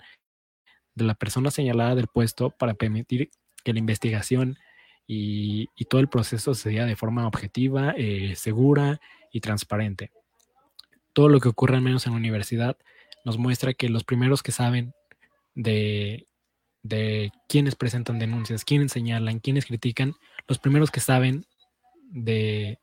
de 0.95 1.05
la 1.05 1.13
persona 1.15 1.51
señalada 1.51 1.95
del 1.95 2.07
puesto 2.07 2.49
para 2.49 2.73
permitir 2.73 3.29
que 3.63 3.73
la 3.73 3.79
investigación 3.79 4.57
y, 5.05 5.67
todo 5.89 6.01
el 6.01 6.09
proceso 6.09 6.53
se 6.53 6.71
de 6.71 6.95
forma 6.97 7.27
objetiva, 7.27 7.93
eh, 7.95 8.35
segura 8.35 8.99
y 9.31 9.39
transparente 9.39 10.11
todo 11.17 11.29
lo 11.29 11.39
que 11.39 11.49
ocurre 11.49 11.75
al 11.75 11.81
menos 11.81 12.05
en 12.05 12.13
la 12.13 12.19
universidad 12.19 12.77
nos 13.25 13.39
muestra 13.39 13.73
que 13.73 13.89
los 13.89 14.03
primeros 14.03 14.43
que 14.43 14.51
saben 14.51 14.93
de, 15.55 16.27
de 16.83 17.31
quiénes 17.49 17.73
presentan 17.73 18.19
denuncias, 18.19 18.63
quiénes 18.63 18.91
señalan, 18.91 19.39
quiénes 19.39 19.65
critican, 19.65 20.13
los 20.47 20.59
primeros 20.59 20.91
que 20.91 20.99
saben 20.99 21.47
de, 22.11 22.77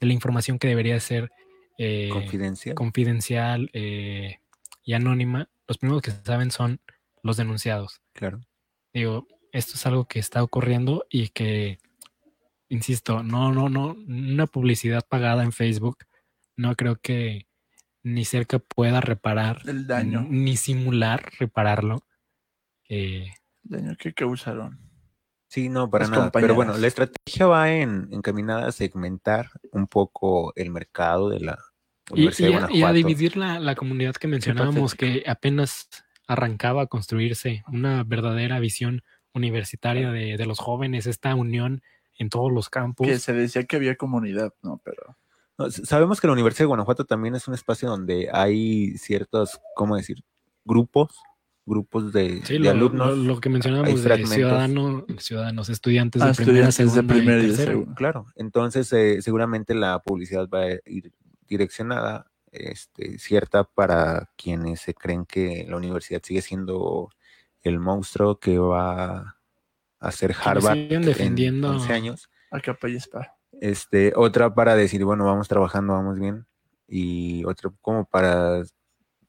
la 0.00 0.12
información 0.12 0.58
que 0.58 0.68
debería 0.68 0.98
ser 1.00 1.30
eh, 1.78 2.08
confidencial, 2.12 2.74
confidencial 2.74 3.70
eh, 3.72 4.38
y 4.82 4.94
anónima, 4.94 5.48
los 5.66 5.78
primeros 5.78 6.02
que 6.02 6.10
saben 6.10 6.50
son 6.50 6.80
los 7.22 7.36
denunciados. 7.36 8.00
Claro. 8.12 8.40
Digo, 8.92 9.26
esto 9.52 9.74
es 9.74 9.86
algo 9.86 10.06
que 10.06 10.18
está 10.18 10.42
ocurriendo 10.42 11.06
y 11.10 11.28
que, 11.28 11.78
insisto, 12.68 13.22
no, 13.22 13.52
no, 13.52 13.68
no, 13.68 13.96
una 14.06 14.46
publicidad 14.46 15.04
pagada 15.06 15.42
en 15.42 15.52
Facebook, 15.52 15.98
no 16.56 16.74
creo 16.76 16.96
que 16.96 17.46
ni 18.02 18.24
cerca 18.24 18.58
pueda 18.58 19.00
reparar 19.00 19.62
el 19.66 19.86
daño, 19.86 20.26
ni 20.28 20.56
simular 20.56 21.32
repararlo. 21.38 22.06
Eh, 22.88 23.32
daño 23.62 23.96
que 23.96 24.14
causaron. 24.14 24.85
Sí, 25.48 25.68
no, 25.68 25.88
para 25.90 26.08
nada. 26.08 26.30
Pero 26.32 26.54
bueno, 26.54 26.76
la 26.76 26.86
estrategia 26.86 27.46
va 27.46 27.72
en, 27.72 28.08
encaminada 28.10 28.68
a 28.68 28.72
segmentar 28.72 29.50
un 29.72 29.86
poco 29.86 30.52
el 30.56 30.70
mercado 30.70 31.28
de 31.28 31.40
la 31.40 31.58
Universidad 32.10 32.48
y, 32.48 32.52
de 32.52 32.58
Guanajuato. 32.58 32.78
Y 32.78 32.82
a 32.82 32.92
dividir 32.92 33.36
la, 33.36 33.60
la 33.60 33.74
comunidad 33.74 34.14
que 34.14 34.28
mencionábamos, 34.28 34.94
que 34.94 35.22
apenas 35.26 35.88
arrancaba 36.26 36.82
a 36.82 36.86
construirse 36.86 37.62
una 37.68 38.02
verdadera 38.04 38.58
visión 38.58 39.02
universitaria 39.32 40.10
de, 40.10 40.36
de 40.36 40.46
los 40.46 40.58
jóvenes, 40.58 41.06
esta 41.06 41.34
unión 41.34 41.82
en 42.18 42.30
todos 42.30 42.52
los 42.52 42.68
campos. 42.68 43.06
Que 43.06 43.18
se 43.18 43.32
decía 43.32 43.64
que 43.64 43.76
había 43.76 43.96
comunidad, 43.96 44.52
¿no? 44.62 44.80
Pero 44.84 45.16
sabemos 45.70 46.20
que 46.20 46.26
la 46.26 46.32
Universidad 46.32 46.64
de 46.64 46.68
Guanajuato 46.68 47.04
también 47.04 47.34
es 47.34 47.48
un 47.48 47.54
espacio 47.54 47.88
donde 47.88 48.28
hay 48.32 48.96
ciertos, 48.98 49.60
¿cómo 49.74 49.96
decir? 49.96 50.22
Grupos, 50.64 51.18
grupos 51.66 52.12
de, 52.12 52.42
alumnos. 52.68 53.18
Lo, 53.18 53.40
que 53.40 53.50
mencionábamos 53.50 54.02
de 54.02 54.26
ciudadanos, 54.26 55.04
ciudadanos, 55.18 55.68
estudiantes 55.68 56.22
de 56.22 56.28
ah, 56.28 56.32
primera, 56.32 56.72
segunda 56.72 57.16
y, 57.16 57.94
Claro, 57.94 58.26
entonces 58.36 58.92
eh, 58.92 59.20
seguramente 59.20 59.74
la 59.74 59.98
publicidad 59.98 60.48
va 60.48 60.62
a 60.62 60.70
ir 60.86 61.12
direccionada, 61.46 62.30
este, 62.52 63.18
cierta 63.18 63.64
para 63.64 64.30
quienes 64.36 64.80
se 64.80 64.94
creen 64.94 65.26
que 65.26 65.66
la 65.68 65.76
universidad 65.76 66.22
sigue 66.22 66.40
siendo 66.40 67.10
el 67.62 67.80
monstruo 67.80 68.38
que 68.38 68.58
va 68.58 69.36
a 69.98 70.12
ser 70.12 70.34
Harvard 70.40 70.78
defendiendo... 70.78 71.68
en 71.68 71.74
11 71.74 71.92
años. 71.92 72.30
A 72.50 72.60
capa 72.60 72.88
y 72.88 72.96
este, 73.60 74.12
otra 74.14 74.54
para 74.54 74.76
decir, 74.76 75.04
bueno, 75.04 75.24
vamos 75.24 75.48
trabajando, 75.48 75.94
vamos 75.94 76.18
bien. 76.18 76.46
Y 76.86 77.44
otra 77.44 77.72
como 77.80 78.04
para 78.04 78.62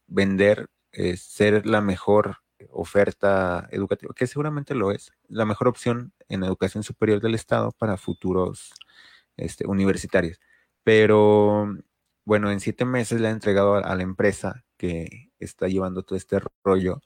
vender, 0.08 0.68
eh, 1.00 1.16
ser 1.16 1.68
la 1.68 1.80
mejor 1.80 2.38
oferta 2.72 3.68
educativa, 3.70 4.16
que 4.16 4.26
seguramente 4.26 4.74
lo 4.74 4.92
es, 4.92 5.14
la 5.28 5.46
mejor 5.46 5.68
opción 5.68 6.12
en 6.28 6.44
educación 6.44 6.84
superior 6.84 7.22
del 7.22 7.36
Estado 7.36 7.72
para 7.72 7.98
futuros 7.98 8.74
este, 9.36 9.68
universitarios. 9.68 10.40
Pero 10.84 11.72
bueno, 12.26 12.50
en 12.50 12.60
siete 12.60 12.84
meses 12.84 13.22
le 13.22 13.28
ha 13.28 13.32
entregado 13.32 13.76
a, 13.76 13.96
la 13.96 14.02
empresa 14.02 14.66
que 14.76 15.30
está 15.38 15.68
llevando 15.68 16.02
todo 16.02 16.18
este 16.18 16.40
rollo 16.64 17.04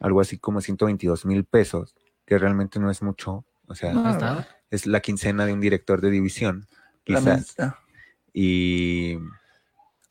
algo 0.00 0.20
así 0.20 0.36
como 0.36 0.60
122 0.60 1.24
mil 1.24 1.44
pesos, 1.44 1.94
que 2.26 2.36
realmente 2.36 2.78
no 2.78 2.90
es 2.90 3.00
mucho. 3.00 3.46
O 3.68 3.74
sea, 3.74 4.46
es 4.68 4.86
la 4.86 5.00
quincena 5.00 5.46
de 5.46 5.54
un 5.54 5.62
director 5.62 6.02
de 6.02 6.10
división, 6.10 6.66
quizás. 7.04 7.56
y 8.34 9.16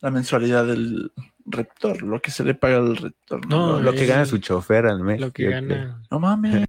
la 0.00 0.10
mensualidad 0.10 0.66
del 0.66 1.12
rector, 1.46 2.02
lo 2.02 2.20
que 2.20 2.30
se 2.30 2.44
le 2.44 2.54
paga 2.54 2.76
al 2.76 2.96
rector. 2.96 3.46
No, 3.46 3.80
lo 3.80 3.92
que 3.92 4.06
gana 4.06 4.24
su 4.24 4.38
chofer 4.38 4.86
al 4.86 5.00
mes. 5.00 5.20
Lo 5.20 5.32
que 5.32 5.48
gana. 5.48 6.02
No 6.10 6.20
mames. 6.20 6.66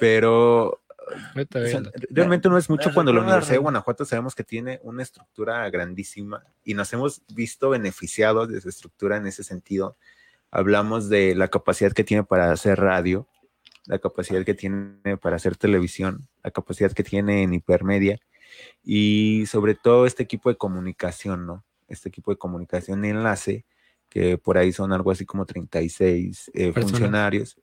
Pero 0.00 0.80
realmente 2.10 2.48
no 2.48 2.58
es 2.58 2.68
mucho 2.68 2.92
cuando 2.92 3.12
la 3.12 3.20
Universidad 3.20 3.54
de 3.54 3.58
Guanajuato 3.58 4.04
sabemos 4.04 4.34
que 4.34 4.44
tiene 4.44 4.80
una 4.82 5.02
estructura 5.02 5.68
grandísima 5.70 6.44
y 6.64 6.74
nos 6.74 6.92
hemos 6.92 7.22
visto 7.34 7.70
beneficiados 7.70 8.48
de 8.48 8.60
su 8.60 8.68
estructura 8.68 9.16
en 9.16 9.26
ese 9.26 9.44
sentido. 9.44 9.96
Hablamos 10.50 11.08
de 11.08 11.34
la 11.34 11.48
capacidad 11.48 11.92
que 11.92 12.04
tiene 12.04 12.24
para 12.24 12.50
hacer 12.50 12.78
radio, 12.78 13.26
la 13.86 13.98
capacidad 13.98 14.44
que 14.44 14.54
tiene 14.54 15.16
para 15.20 15.36
hacer 15.36 15.56
televisión, 15.56 16.28
la 16.42 16.50
capacidad 16.50 16.92
que 16.92 17.04
tiene 17.04 17.42
en 17.42 17.54
hipermedia 17.54 18.18
y 18.82 19.44
sobre 19.46 19.74
todo 19.74 20.06
este 20.06 20.22
equipo 20.22 20.48
de 20.48 20.56
comunicación, 20.56 21.46
¿no? 21.46 21.64
Este 21.88 22.08
equipo 22.08 22.30
de 22.30 22.38
comunicación 22.38 23.04
y 23.04 23.08
enlace, 23.08 23.64
que 24.08 24.38
por 24.38 24.58
ahí 24.58 24.72
son 24.72 24.92
algo 24.92 25.10
así 25.10 25.24
como 25.26 25.46
36 25.46 26.50
eh, 26.54 26.72
funcionarios 26.72 27.58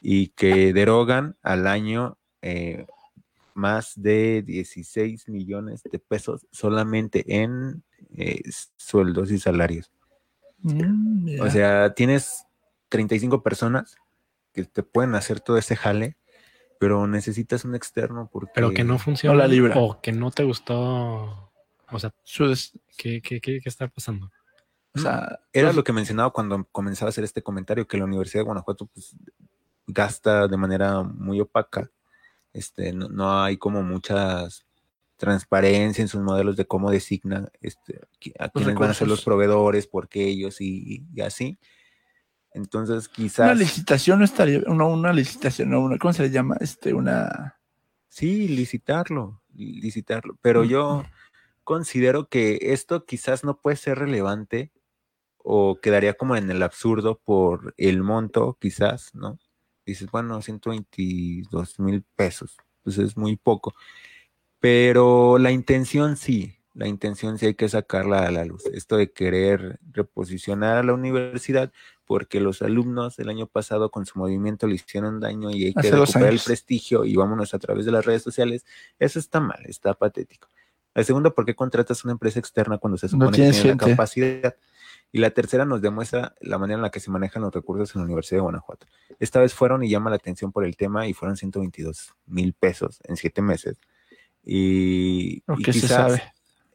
y 0.00 0.28
que 0.28 0.72
derogan 0.72 1.36
al 1.42 1.66
año 1.66 2.18
eh, 2.42 2.86
más 3.54 3.92
de 3.96 4.42
16 4.42 5.28
millones 5.28 5.82
de 5.82 5.98
pesos 5.98 6.46
solamente 6.50 7.24
en 7.42 7.82
eh, 8.16 8.42
sueldos 8.76 9.30
y 9.30 9.38
salarios. 9.38 9.90
Mm, 10.58 11.40
o 11.40 11.50
sea, 11.50 11.94
tienes 11.94 12.46
35 12.88 13.42
personas 13.42 13.96
que 14.52 14.64
te 14.64 14.82
pueden 14.82 15.14
hacer 15.14 15.40
todo 15.40 15.56
ese 15.56 15.76
jale, 15.76 16.16
pero 16.78 17.06
necesitas 17.06 17.64
un 17.64 17.74
externo 17.74 18.28
porque... 18.32 18.52
Pero 18.54 18.72
que 18.72 18.84
no 18.84 18.98
funciona. 18.98 19.36
la 19.36 19.48
libra. 19.48 19.74
O 19.76 20.00
que 20.00 20.12
no 20.12 20.30
te 20.30 20.44
gustó. 20.44 21.52
O 21.94 21.98
sea, 21.98 22.12
¿qué, 22.96 23.22
qué, 23.22 23.40
qué, 23.40 23.60
está 23.64 23.88
pasando? 23.88 24.30
O 24.94 24.98
sea, 24.98 25.40
era 25.52 25.72
lo 25.72 25.82
que 25.82 25.92
mencionaba 25.92 26.30
cuando 26.30 26.64
comenzaba 26.70 27.08
a 27.08 27.10
hacer 27.10 27.24
este 27.24 27.42
comentario, 27.42 27.86
que 27.86 27.96
la 27.96 28.04
Universidad 28.04 28.40
de 28.40 28.46
Guanajuato 28.46 28.86
pues, 28.86 29.16
gasta 29.86 30.46
de 30.48 30.56
manera 30.56 31.02
muy 31.02 31.40
opaca. 31.40 31.90
Este, 32.52 32.92
no, 32.92 33.42
hay 33.42 33.56
como 33.56 33.82
muchas 33.82 34.66
transparencia 35.16 36.02
en 36.02 36.08
sus 36.08 36.20
modelos 36.20 36.56
de 36.56 36.66
cómo 36.66 36.90
designa 36.90 37.48
este, 37.60 38.00
a 38.38 38.48
quiénes 38.48 38.74
van 38.74 38.90
a 38.90 38.94
ser 38.94 39.08
los 39.08 39.24
proveedores, 39.24 39.86
por 39.86 40.08
qué 40.08 40.26
ellos 40.26 40.60
y, 40.60 41.06
y 41.14 41.20
así. 41.20 41.58
Entonces, 42.52 43.08
quizás. 43.08 43.46
Una 43.46 43.54
licitación 43.54 44.20
no 44.20 44.24
estaría. 44.24 44.60
Una, 44.66 44.84
una 44.86 45.12
licitación, 45.12 45.70
no, 45.70 45.80
una, 45.80 45.98
¿cómo 45.98 46.12
se 46.12 46.22
le 46.22 46.30
llama? 46.30 46.56
Este, 46.60 46.94
una. 46.94 47.58
Sí, 48.08 48.46
licitarlo, 48.46 49.42
licitarlo. 49.54 50.38
Pero 50.40 50.62
yo 50.62 51.04
considero 51.64 52.28
que 52.28 52.58
esto 52.60 53.04
quizás 53.04 53.44
no 53.44 53.58
puede 53.58 53.76
ser 53.76 53.98
relevante 53.98 54.72
o 55.38 55.80
quedaría 55.80 56.14
como 56.14 56.36
en 56.36 56.50
el 56.50 56.62
absurdo 56.62 57.20
por 57.22 57.74
el 57.76 58.02
monto, 58.02 58.56
quizás, 58.60 59.14
¿no? 59.14 59.38
Dices, 59.84 60.10
bueno, 60.10 60.40
122 60.40 61.78
mil 61.80 62.02
pesos, 62.16 62.56
pues 62.82 62.98
es 62.98 63.16
muy 63.16 63.36
poco. 63.36 63.74
Pero 64.60 65.36
la 65.38 65.50
intención 65.50 66.16
sí, 66.16 66.56
la 66.72 66.88
intención 66.88 67.38
sí 67.38 67.46
hay 67.46 67.54
que 67.54 67.68
sacarla 67.68 68.26
a 68.26 68.30
la 68.30 68.44
luz. 68.44 68.64
Esto 68.66 68.96
de 68.96 69.12
querer 69.12 69.78
reposicionar 69.92 70.78
a 70.78 70.82
la 70.82 70.94
universidad 70.94 71.72
porque 72.04 72.40
los 72.40 72.62
alumnos 72.62 73.18
el 73.18 73.28
año 73.28 73.46
pasado 73.46 73.90
con 73.90 74.06
su 74.06 74.18
movimiento 74.18 74.66
le 74.66 74.76
hicieron 74.76 75.20
daño 75.20 75.50
y 75.50 75.66
hay 75.66 75.74
que 75.74 75.90
recuperar 75.90 76.32
el 76.32 76.40
prestigio 76.40 77.04
y 77.04 77.16
vámonos 77.16 77.54
a 77.54 77.58
través 77.58 77.84
de 77.84 77.92
las 77.92 78.04
redes 78.04 78.22
sociales, 78.22 78.64
eso 78.98 79.18
está 79.18 79.40
mal, 79.40 79.62
está 79.66 79.94
patético. 79.94 80.48
La 80.94 81.04
segunda, 81.04 81.30
¿por 81.30 81.44
qué 81.44 81.54
contratas 81.54 82.04
una 82.04 82.12
empresa 82.12 82.38
externa 82.38 82.78
cuando 82.78 82.96
se 82.96 83.08
supone 83.08 83.36
que 83.36 83.50
tiene 83.50 83.70
la 83.70 83.76
capacidad? 83.76 84.56
Y 85.12 85.18
la 85.18 85.30
tercera 85.30 85.64
nos 85.64 85.80
demuestra 85.80 86.34
la 86.40 86.58
manera 86.58 86.76
en 86.76 86.82
la 86.82 86.90
que 86.90 87.00
se 87.00 87.10
manejan 87.10 87.42
los 87.42 87.52
recursos 87.52 87.94
en 87.94 88.00
la 88.00 88.04
Universidad 88.06 88.38
de 88.38 88.42
Guanajuato. 88.42 88.86
Esta 89.20 89.40
vez 89.40 89.54
fueron 89.54 89.84
y 89.84 89.88
llama 89.88 90.10
la 90.10 90.16
atención 90.16 90.50
por 90.50 90.64
el 90.64 90.76
tema 90.76 91.06
y 91.06 91.12
fueron 91.14 91.36
122 91.36 92.14
mil 92.26 92.52
pesos 92.52 93.00
en 93.04 93.16
siete 93.16 93.40
meses. 93.42 93.76
Y, 94.42 95.40
quizás, 95.62 95.88
sabe 95.88 96.22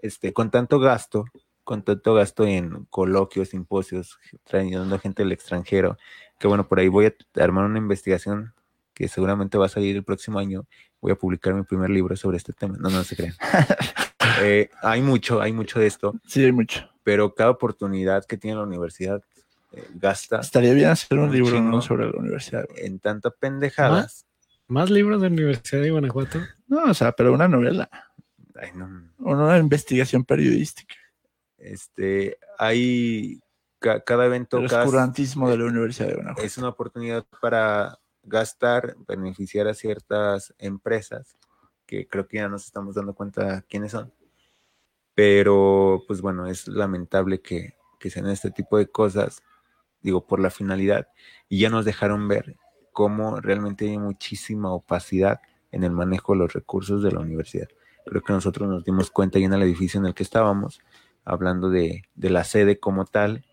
este, 0.02 0.34
con 0.34 0.52
tanto 0.52 0.80
gasto, 0.80 1.26
con 1.64 1.84
tanto 1.84 2.14
gasto 2.14 2.46
en 2.46 2.86
coloquios, 2.90 3.50
simposios, 3.50 4.20
trayendo 4.44 4.98
gente 5.00 5.24
del 5.24 5.32
extranjero, 5.32 5.98
que 6.38 6.48
bueno, 6.48 6.68
por 6.68 6.80
ahí 6.80 6.88
voy 6.88 7.08
a 7.08 7.14
armar 7.44 7.66
una 7.66 7.78
investigación 7.78 8.54
que 8.94 9.08
seguramente 9.08 9.58
va 9.58 9.68
a 9.68 9.70
salir 9.70 9.96
el 9.96 10.04
próximo 10.04 10.40
año. 10.40 10.66
Voy 11.02 11.12
a 11.12 11.16
publicar 11.16 11.54
mi 11.54 11.64
primer 11.64 11.90
libro 11.90 12.16
sobre 12.16 12.38
este 12.38 12.54
tema. 12.54 12.76
No, 12.80 12.90
no 12.90 13.04
se 13.04 13.16
crean. 13.16 13.36
Eh, 14.42 14.70
hay 14.82 15.02
mucho, 15.02 15.42
hay 15.42 15.54
mucho 15.54 15.80
de 15.80 15.88
esto. 15.88 16.14
Sí, 16.28 16.44
hay 16.44 16.52
mucho. 16.52 16.90
Pero 17.04 17.34
cada 17.34 17.50
oportunidad 17.50 18.26
que 18.26 18.38
tiene 18.38 18.58
la 18.58 18.64
universidad 18.64 19.22
eh, 19.72 19.88
gasta. 19.96 20.40
Estaría 20.40 20.74
bien 20.74 20.90
hacer 20.90 21.18
un, 21.18 21.32
libro 21.32 21.82
sobre 21.82 22.10
la 22.10 22.18
universidad. 22.18 22.66
En 22.78 23.00
tanta 23.00 23.30
pendejadas. 23.30 24.26
¿Más? 24.68 24.90
libros 24.90 25.22
de 25.22 25.30
la 25.30 25.34
Universidad 25.34 25.82
de 25.82 25.90
Guanajuato? 25.90 26.40
No, 26.68 26.84
o 26.84 26.94
sea, 26.94 27.12
pero 27.12 27.34
una 27.34 27.48
novela. 27.48 27.90
Una 29.18 29.58
investigación 29.58 30.24
periodística. 30.24 30.96
Este, 31.58 32.38
hay 32.58 33.40
cada 33.80 34.26
evento. 34.26 34.58
El 34.60 34.66
oscurantismo 34.66 35.50
de 35.50 35.58
la 35.58 35.66
Universidad 35.66 36.10
de 36.10 36.16
Guanajuato. 36.16 36.46
Es 36.46 36.58
una 36.58 36.70
oportunidad 36.70 37.26
para 37.42 37.98
gastar, 38.24 38.96
beneficiar 39.08 39.68
a 39.68 39.74
ciertas 39.74 40.54
empresas, 40.58 41.38
que 41.86 42.08
creo 42.08 42.28
que 42.28 42.38
ya 42.38 42.50
nos 42.50 42.66
estamos 42.66 42.96
dando 42.96 43.14
cuenta 43.14 43.64
quiénes 43.68 43.92
son. 43.92 44.14
Pero, 45.22 46.06
pues 46.08 46.22
bueno, 46.22 46.48
es 46.48 46.70
lamentable 46.70 47.42
que, 47.42 47.74
que 48.00 48.10
sean 48.10 48.30
este 48.30 48.52
tipo 48.52 48.78
de 48.78 48.88
cosas, 48.88 49.44
digo, 50.02 50.26
por 50.26 50.40
la 50.40 50.50
finalidad, 50.50 51.10
y 51.50 51.60
ya 51.60 51.70
nos 51.70 51.84
dejaron 51.84 52.30
ver 52.30 52.56
cómo 52.94 53.42
realmente 53.42 53.90
hay 53.90 53.98
muchísima 53.98 54.72
opacidad 54.72 55.42
en 55.74 55.84
el 55.84 55.92
manejo 55.92 56.32
de 56.32 56.40
los 56.40 56.54
recursos 56.54 57.04
de 57.04 57.12
la 57.12 57.20
universidad. 57.20 57.68
Creo 58.06 58.22
que 58.22 58.32
nosotros 58.32 58.70
nos 58.70 58.86
dimos 58.86 59.12
cuenta 59.12 59.40
ya 59.40 59.48
en 59.48 59.54
el 59.56 59.64
edificio 59.64 60.00
en 60.00 60.06
el 60.06 60.14
que 60.14 60.24
estábamos, 60.24 60.80
hablando 61.26 61.70
de, 61.70 62.04
la 62.16 62.46
sede 62.46 62.80
como 62.80 63.04
tal, 63.04 63.44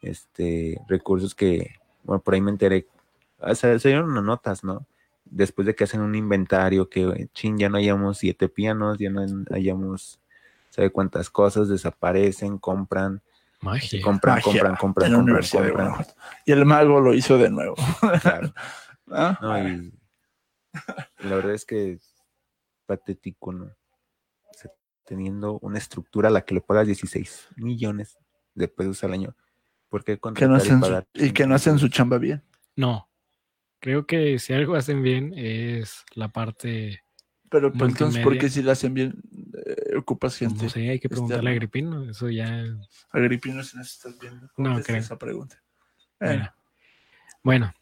este, 0.00 0.80
recursos 0.88 1.34
que, 1.34 1.74
bueno, 2.02 2.22
por 2.22 2.32
ahí 2.32 2.40
me 2.40 2.50
enteré, 2.50 2.86
ah, 3.40 3.54
se, 3.54 3.76
dieron 3.76 4.10
unas 4.10 4.24
notas, 4.24 4.64
¿no? 4.64 4.86
Después 5.26 5.66
de 5.66 5.74
que 5.74 5.84
hacen 5.84 6.00
un 6.00 6.14
inventario, 6.14 6.88
que 6.88 7.28
chin, 7.34 7.58
ya 7.58 7.68
no 7.68 7.76
hayamos 7.76 8.16
siete 8.16 8.48
pianos, 8.48 8.96
ya 8.96 9.10
no 9.10 9.20
hayamos, 9.50 10.18
¿sabe 10.70 10.90
cuántas 10.90 11.28
cosas? 11.28 11.68
Desaparecen, 11.68 12.58
compran. 12.58 13.22
Magia. 13.60 14.00
Compran, 14.02 14.40
compran, 14.40 14.76
compran, 14.76 15.12
compran, 15.12 15.42
compran. 15.42 16.06
Y 16.46 16.52
el 16.52 16.64
mago 16.64 17.00
lo 17.00 17.12
hizo 17.12 17.36
de 17.36 17.50
nuevo. 17.50 17.74
Claro. 18.22 18.54
¿Ah? 19.10 19.38
No, 19.42 19.68
y 19.68 19.92
la 21.18 21.36
verdad 21.36 21.52
es 21.52 21.66
que 21.66 21.98
patético, 22.86 23.52
¿no? 23.52 23.70
teniendo 25.10 25.58
una 25.58 25.78
estructura 25.78 26.28
a 26.28 26.30
la 26.30 26.42
que 26.42 26.54
le 26.54 26.60
pagas 26.60 26.86
16 26.86 27.48
millones 27.56 28.16
de 28.54 28.68
pesos 28.68 29.02
al 29.02 29.12
año. 29.12 29.34
¿Por 29.88 30.04
qué 30.04 30.20
que 30.36 30.46
no 30.46 30.54
hacen 30.54 30.80
y, 31.14 31.32
que 31.32 31.48
no 31.48 31.56
hacen 31.56 31.80
su 31.80 31.88
chamba 31.88 32.18
bien? 32.18 32.44
No. 32.76 33.10
Creo 33.80 34.06
que 34.06 34.38
si 34.38 34.52
algo 34.52 34.76
hacen 34.76 35.02
bien 35.02 35.34
es 35.36 36.04
la 36.14 36.28
parte. 36.28 37.02
Pero 37.50 37.72
pues, 37.72 37.90
entonces, 37.90 38.22
¿por 38.22 38.38
qué 38.38 38.48
si 38.48 38.62
la 38.62 38.72
hacen 38.72 38.94
bien 38.94 39.20
eh, 39.66 39.96
ocupas 39.96 40.36
gente? 40.36 40.64
No 40.64 40.70
sé, 40.70 40.88
hay 40.88 41.00
que 41.00 41.08
preguntarle 41.08 41.50
a 41.50 41.52
Agripino. 41.52 42.08
Eso 42.08 42.30
ya. 42.30 42.64
Agripino, 43.10 43.62
si 43.64 43.76
nos 43.76 43.92
estás 43.92 44.18
viendo. 44.18 44.48
No 44.56 44.80
creo. 44.80 44.98
Esa 44.98 45.18
pregunta. 45.18 45.60
Bueno. 47.42 47.72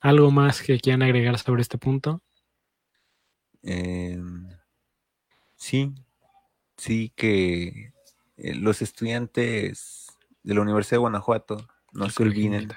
¿algo 0.00 0.32
más 0.32 0.60
que 0.60 0.80
quieran 0.80 1.02
agregar 1.02 1.38
sobre 1.38 1.62
este 1.62 1.78
punto? 1.78 2.20
Em, 3.62 4.48
sí, 5.54 5.94
sí 6.76 7.12
que 7.14 7.92
eh, 8.36 8.54
los 8.56 8.82
estudiantes 8.82 10.08
de 10.42 10.54
la 10.54 10.62
Universidad 10.62 10.96
de 10.96 11.02
Guanajuato 11.02 11.68
no 11.92 12.10
se 12.10 12.22
olviden 12.24 12.68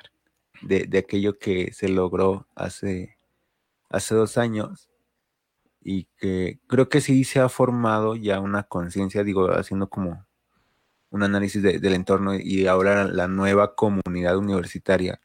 de, 0.62 0.98
aquello 1.00 1.40
que 1.40 1.74
se 1.74 1.90
logró 1.90 2.48
hace, 2.54 3.18
hace 3.90 4.14
dos 4.14 4.38
años 4.38 4.88
y 5.88 6.06
que 6.18 6.60
creo 6.66 6.90
que 6.90 7.00
sí 7.00 7.24
se 7.26 7.40
ha 7.40 7.48
formado 7.48 8.16
ya 8.16 8.40
una 8.40 8.64
conciencia, 8.64 9.24
digo, 9.24 9.52
haciendo 9.52 9.88
como 9.88 10.26
un 11.12 11.22
análisis 11.22 11.62
del 11.62 11.94
entorno 11.94 12.34
y 12.34 12.66
ahora 12.66 13.06
la 13.06 13.28
nueva 13.28 13.76
comunidad 13.76 14.36
universitaria, 14.36 15.22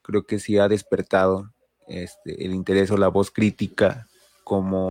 creo 0.00 0.22
que 0.22 0.38
sí 0.38 0.58
ha 0.58 0.68
despertado 0.68 1.52
este, 1.88 2.46
el 2.46 2.54
interés 2.54 2.92
o 2.92 2.96
la 2.96 3.08
voz 3.08 3.32
crítica 3.32 4.06
como 4.44 4.88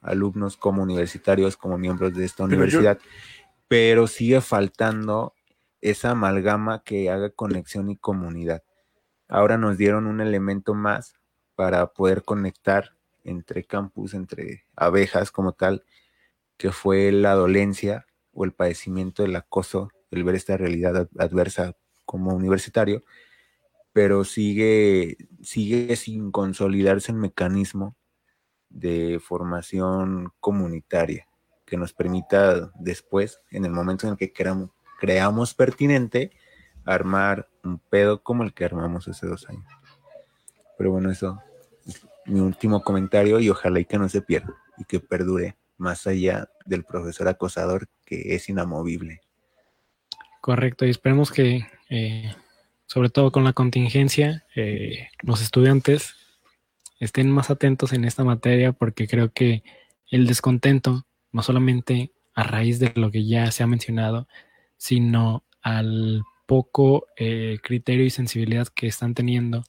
alumnos 0.00 0.56
como 0.56 0.82
universitarios, 0.82 1.58
como 1.58 1.76
miembros 1.76 2.14
de 2.14 2.24
esta 2.24 2.44
universidad, 2.44 2.98
pero 3.68 4.06
sigue 4.06 4.40
faltando 4.40 5.34
esa 5.82 6.12
amalgama 6.12 6.82
que 6.82 7.10
haga 7.10 7.28
conexión 7.28 7.90
y 7.90 7.98
comunidad. 7.98 8.62
Ahora 9.28 9.58
nos 9.58 9.76
dieron 9.76 10.06
un 10.06 10.22
elemento 10.22 10.72
más 10.72 11.14
para 11.56 11.88
poder 11.88 12.22
conectar 12.22 12.93
entre 13.24 13.64
campus, 13.64 14.14
entre 14.14 14.64
abejas 14.76 15.32
como 15.32 15.52
tal, 15.52 15.84
que 16.56 16.70
fue 16.70 17.10
la 17.10 17.34
dolencia 17.34 18.06
o 18.32 18.44
el 18.44 18.52
padecimiento 18.52 19.22
del 19.22 19.36
acoso, 19.36 19.90
el 20.10 20.24
ver 20.24 20.36
esta 20.36 20.56
realidad 20.56 21.08
adversa 21.18 21.76
como 22.04 22.34
universitario, 22.34 23.04
pero 23.92 24.24
sigue, 24.24 25.16
sigue 25.42 25.96
sin 25.96 26.30
consolidarse 26.30 27.12
el 27.12 27.18
mecanismo 27.18 27.96
de 28.68 29.20
formación 29.20 30.32
comunitaria 30.40 31.28
que 31.64 31.76
nos 31.76 31.92
permita 31.92 32.72
después, 32.74 33.40
en 33.50 33.64
el 33.64 33.70
momento 33.70 34.06
en 34.06 34.12
el 34.12 34.18
que 34.18 34.32
creamos 35.00 35.54
pertinente, 35.54 36.32
armar 36.84 37.48
un 37.62 37.78
pedo 37.78 38.22
como 38.22 38.42
el 38.42 38.52
que 38.52 38.64
armamos 38.64 39.08
hace 39.08 39.26
dos 39.26 39.48
años. 39.48 39.64
Pero 40.76 40.90
bueno, 40.90 41.10
eso 41.10 41.40
es 41.46 41.53
mi 42.26 42.40
último 42.40 42.82
comentario 42.82 43.40
y 43.40 43.50
ojalá 43.50 43.80
y 43.80 43.84
que 43.84 43.98
no 43.98 44.08
se 44.08 44.22
pierda 44.22 44.54
y 44.78 44.84
que 44.84 45.00
perdure 45.00 45.56
más 45.76 46.06
allá 46.06 46.48
del 46.64 46.84
profesor 46.84 47.28
acosador 47.28 47.88
que 48.04 48.34
es 48.34 48.48
inamovible. 48.48 49.20
Correcto, 50.40 50.84
y 50.84 50.90
esperemos 50.90 51.32
que, 51.32 51.66
eh, 51.88 52.34
sobre 52.86 53.08
todo 53.08 53.32
con 53.32 53.44
la 53.44 53.52
contingencia, 53.52 54.44
eh, 54.54 55.08
los 55.22 55.42
estudiantes 55.42 56.14
estén 57.00 57.30
más 57.30 57.50
atentos 57.50 57.92
en 57.92 58.04
esta 58.04 58.24
materia 58.24 58.72
porque 58.72 59.08
creo 59.08 59.32
que 59.32 59.62
el 60.10 60.26
descontento, 60.26 61.06
no 61.32 61.42
solamente 61.42 62.12
a 62.34 62.42
raíz 62.42 62.78
de 62.78 62.92
lo 62.94 63.10
que 63.10 63.26
ya 63.26 63.50
se 63.50 63.62
ha 63.62 63.66
mencionado, 63.66 64.28
sino 64.76 65.44
al 65.62 66.22
poco 66.46 67.06
eh, 67.16 67.58
criterio 67.62 68.04
y 68.04 68.10
sensibilidad 68.10 68.68
que 68.68 68.86
están 68.86 69.14
teniendo, 69.14 69.64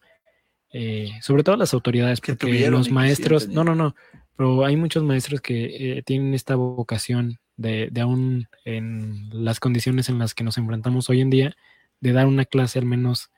eh, 0.78 1.14
sobre 1.22 1.44
todo 1.44 1.56
las 1.56 1.74
autoridades, 1.74 2.20
porque 2.20 2.70
los 2.70 2.92
maestros, 2.92 3.48
no, 3.48 3.64
no, 3.64 3.76
no, 3.76 3.96
pero 4.36 4.66
hay 4.66 4.76
muchos 4.76 5.04
maestros 5.04 5.40
que 5.40 6.00
eh, 6.00 6.04
tienen 6.04 6.34
esta 6.34 6.56
vocación 6.56 7.40
de, 7.56 7.88
de 7.94 8.02
aún 8.02 8.50
en 8.66 9.30
las 9.32 9.62
condiciones 9.62 10.10
en 10.10 10.20
las 10.20 10.34
que 10.34 10.44
nos 10.44 10.58
enfrentamos 10.58 11.10
hoy 11.10 11.22
en 11.22 11.30
día, 11.30 11.56
de 12.02 12.12
dar 12.12 12.28
una 12.28 12.44
clase 12.44 12.78
al 12.78 12.86
menos 12.86 13.32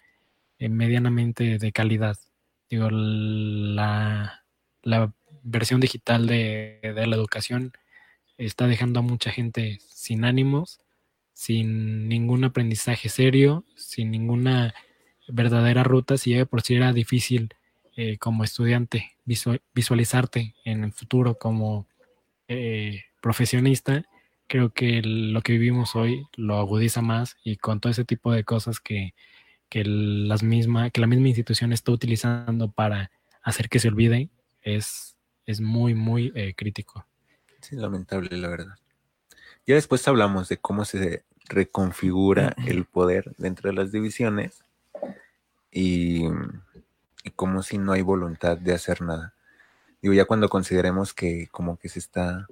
medianamente 0.57 1.59
de 1.59 1.71
calidad. 1.71 2.17
Digo, 2.71 2.89
la, 2.89 4.43
versión 5.43 5.79
digital 5.79 6.25
de, 6.25 6.79
la 6.81 7.15
educación 7.15 7.71
está 8.39 8.65
dejando 8.65 9.01
a 9.01 9.03
mucha 9.03 9.29
gente 9.29 9.77
sin 9.89 10.25
ánimos, 10.25 10.79
sin 11.33 12.09
ningún 12.09 12.45
aprendizaje 12.45 13.09
serio, 13.09 13.63
sin 13.75 14.09
ninguna 14.09 14.73
verdadera 15.27 15.83
ruta, 15.83 16.17
si 16.17 16.31
ya 16.31 16.45
por 16.45 16.61
sí 16.61 16.75
era 16.75 16.93
difícil 16.93 17.53
eh, 17.95 18.17
como 18.17 18.43
estudiante 18.43 19.11
visualizarte 19.73 20.55
en 20.63 20.83
el 20.83 20.91
futuro 20.91 21.37
como 21.37 21.87
eh, 22.47 23.03
profesionista, 23.21 24.05
creo 24.47 24.71
que 24.71 25.01
lo 25.01 25.41
que 25.41 25.53
vivimos 25.53 25.95
hoy 25.95 26.25
lo 26.35 26.57
agudiza 26.57 27.01
más 27.01 27.37
y 27.43 27.57
con 27.57 27.79
todo 27.79 27.91
ese 27.91 28.05
tipo 28.05 28.31
de 28.31 28.43
cosas 28.43 28.79
que, 28.79 29.13
que, 29.69 29.83
las 29.83 30.43
misma, 30.43 30.89
que 30.89 31.01
la 31.01 31.07
misma 31.07 31.27
institución 31.27 31.73
está 31.73 31.91
utilizando 31.91 32.71
para 32.71 33.11
hacer 33.41 33.69
que 33.69 33.79
se 33.79 33.89
olvide 33.89 34.29
es, 34.61 35.17
es 35.45 35.59
muy, 35.59 35.93
muy 35.93 36.31
eh, 36.35 36.53
crítico. 36.55 37.05
Sí, 37.61 37.75
lamentable, 37.75 38.37
la 38.37 38.47
verdad. 38.47 38.75
Ya 39.65 39.75
después 39.75 40.07
hablamos 40.07 40.47
de 40.49 40.57
cómo 40.57 40.85
se 40.85 41.23
reconfigura 41.45 42.55
el 42.67 42.85
poder 42.85 43.33
dentro 43.37 43.69
de 43.69 43.75
las 43.75 43.91
divisiones 43.91 44.63
y, 45.77 46.23
y 47.23 47.29
como 47.35 47.61
si 47.61 47.77
no 47.77 47.91
hay 47.91 48.01
voluntad 48.01 48.57
de 48.57 48.73
hacer 48.73 49.03
nada. 49.03 49.35
Digo, 50.01 50.15
ya 50.15 50.25
cuando 50.25 50.49
consideremos 50.49 51.13
que 51.13 51.47
como 51.51 51.77
que 51.77 51.87
se 51.87 51.99
está 51.99 52.47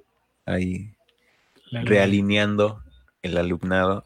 ahí 0.45 0.95
realineando 1.71 2.84
el 3.23 3.38
alumnado. 3.38 4.05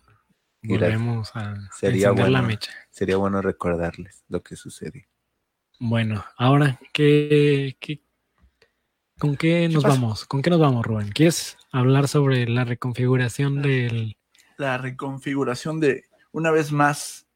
Volvemos 0.61 1.35
a 1.35 1.55
sería 1.77 2.11
bueno, 2.11 2.29
la 2.29 2.41
mecha. 2.41 2.71
Sería 2.91 3.17
bueno 3.17 3.41
recordarles 3.41 4.23
lo 4.29 4.41
que 4.41 4.55
sucedió. 4.55 5.03
Bueno, 5.79 6.23
ahora, 6.37 6.79
¿qué, 6.93 7.77
con 9.17 9.35
qué 9.35 9.67
nos 9.67 9.83
vamos? 9.83 10.25
¿Con 10.25 10.41
qué 10.41 10.49
nos 10.49 10.59
vamos, 10.59 10.85
Rubén? 10.85 11.09
¿Quieres 11.09 11.57
hablar 11.73 12.07
sobre 12.07 12.47
la 12.47 12.63
reconfiguración 12.63 13.61
del... 13.61 14.15
La 14.57 14.77
reconfiguración 14.77 15.79
de, 15.79 16.05
una 16.31 16.51
vez 16.51 16.73
más, 16.73 17.28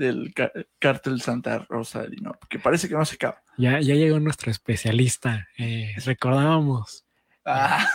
del 0.00 0.32
cártel 0.78 1.20
Santa 1.20 1.58
Rosa 1.68 2.02
de 2.02 2.08
Lima, 2.08 2.32
porque 2.32 2.58
parece 2.58 2.88
que 2.88 2.94
no 2.94 3.04
se 3.04 3.16
acaba. 3.16 3.42
Ya, 3.58 3.80
ya 3.80 3.94
llegó 3.94 4.18
nuestro 4.18 4.50
especialista. 4.50 5.46
Eh, 5.58 5.94
recordábamos 6.06 7.04
ah. 7.44 7.86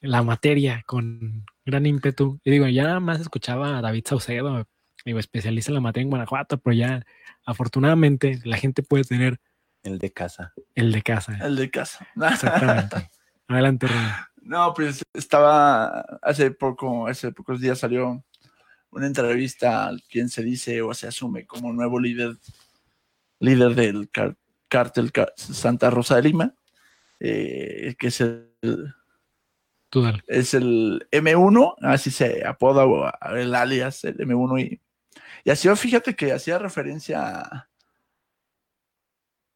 la 0.00 0.22
materia 0.22 0.82
con 0.86 1.44
gran 1.66 1.84
ímpetu. 1.84 2.40
Y 2.44 2.50
digo, 2.50 2.66
ya 2.66 2.98
más 2.98 3.20
escuchaba 3.20 3.76
a 3.76 3.82
David 3.82 4.04
Saucedo, 4.06 4.66
digo, 5.04 5.18
especialista 5.18 5.70
en 5.70 5.74
la 5.74 5.80
materia 5.82 6.04
en 6.04 6.10
Guanajuato, 6.10 6.58
pero 6.58 6.74
ya 6.74 7.04
afortunadamente 7.44 8.40
la 8.44 8.56
gente 8.56 8.82
puede 8.82 9.04
tener 9.04 9.38
el 9.82 9.98
de 9.98 10.12
casa. 10.12 10.54
El 10.74 10.92
de 10.92 11.02
casa. 11.02 11.38
El 11.42 11.56
de 11.56 11.70
casa. 11.70 12.08
Exactamente. 12.16 13.10
Adelante, 13.48 13.86
Rubén. 13.86 14.12
No, 14.40 14.72
pues 14.72 15.02
estaba 15.12 16.00
hace 16.22 16.50
poco, 16.52 17.06
hace 17.06 17.32
pocos 17.32 17.60
días 17.60 17.78
salió 17.78 18.24
una 18.94 19.06
entrevista 19.06 19.86
al 19.86 20.02
quien 20.02 20.28
se 20.28 20.42
dice 20.42 20.80
o 20.82 20.94
se 20.94 21.06
asume 21.06 21.46
como 21.46 21.72
nuevo 21.72 21.98
líder, 21.98 22.36
líder 23.40 23.74
del 23.74 24.10
cártel 24.68 25.12
Santa 25.36 25.90
Rosa 25.90 26.16
de 26.16 26.22
Lima, 26.22 26.54
eh, 27.20 27.94
que 27.98 28.06
es 28.08 28.20
el, 28.20 28.52
es 30.26 30.54
el 30.54 31.06
M1, 31.10 31.74
así 31.82 32.10
se 32.10 32.46
apoda 32.46 32.84
el 33.34 33.54
alias, 33.54 34.04
el 34.04 34.16
M1 34.18 34.60
y, 34.60 34.80
y 35.44 35.50
así 35.50 35.68
fíjate 35.76 36.14
que 36.16 36.32
hacía 36.32 36.58
referencia 36.58 37.40
a, 37.40 37.68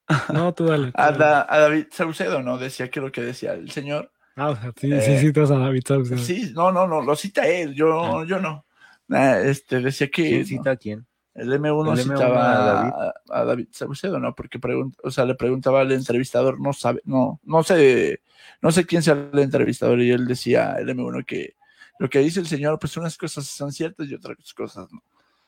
no, 0.33 0.55
tú 0.55 0.67
dale. 0.67 0.91
a, 0.95 1.13
David 1.13 1.87
Saucedo, 1.91 2.43
¿no? 2.43 2.59
Decía 2.59 2.91
que 2.91 3.01
lo 3.01 3.13
que 3.13 3.21
decía 3.21 3.53
el 3.53 3.71
señor. 3.71 4.11
Ah, 4.37 4.73
sí, 4.77 4.91
sí, 4.91 5.01
sí, 5.01 5.19
citas 5.19 5.51
a 5.51 5.59
David 5.59 5.83
Saucedo. 5.87 6.19
Sí, 6.19 6.53
no, 6.55 6.73
no, 6.73 6.87
no, 6.87 7.03
lo 7.03 7.17
cita 7.17 7.47
él, 7.47 7.75
yo, 7.75 8.21
ah. 8.21 8.25
yo 8.27 8.41
no. 8.41 8.65
Ah, 9.11 9.41
este, 9.41 9.81
decía 9.81 10.09
que... 10.09 10.23
¿Quién 10.23 10.47
cita 10.47 10.71
a 10.73 10.77
quién? 10.77 11.07
El 11.35 11.53
M1 11.53 11.97
citaba 12.03 13.15
a 13.31 13.45
David, 13.45 13.69
Saucedo, 13.71 14.19
¿no? 14.19 14.35
Porque 14.35 14.59
pregunta, 14.59 14.99
o 15.05 15.11
sea, 15.11 15.25
le 15.25 15.37
preguntaba 15.37 15.83
al 15.83 15.93
entrevistador, 15.93 16.61
no 16.61 16.73
sabe, 16.73 17.01
no, 17.05 17.41
no 17.45 17.63
sé, 17.63 18.23
no 18.61 18.73
sé 18.73 18.85
quién 18.87 19.03
sea 19.03 19.15
el 19.33 19.39
entrevistador, 19.39 20.01
y 20.01 20.11
él 20.11 20.27
decía, 20.27 20.75
el 20.81 20.89
M1, 20.89 21.25
que 21.25 21.55
lo 22.01 22.09
que 22.11 22.19
dice 22.19 22.41
el 22.41 22.49
señor, 22.49 22.79
pues 22.81 22.97
unas 22.97 23.17
cosas 23.17 23.47
son 23.47 23.73
ciertas 23.73 24.09
y 24.09 24.15
otras 24.15 24.53
cosas 24.55 24.93
no. 24.93 25.03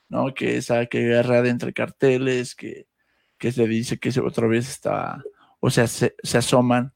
¿No? 0.08 0.34
Que 0.34 0.56
esa 0.56 0.86
que 0.86 1.00
guerra 1.00 1.42
de 1.42 1.50
entre 1.50 1.72
carteles, 1.72 2.54
que, 2.54 2.86
que 3.38 3.52
se 3.52 3.66
dice 3.66 3.98
que 3.98 4.12
otra 4.20 4.46
vez 4.46 4.68
está, 4.68 5.22
o 5.60 5.70
sea, 5.70 5.86
se, 5.86 6.14
se 6.22 6.38
asoman, 6.38 6.92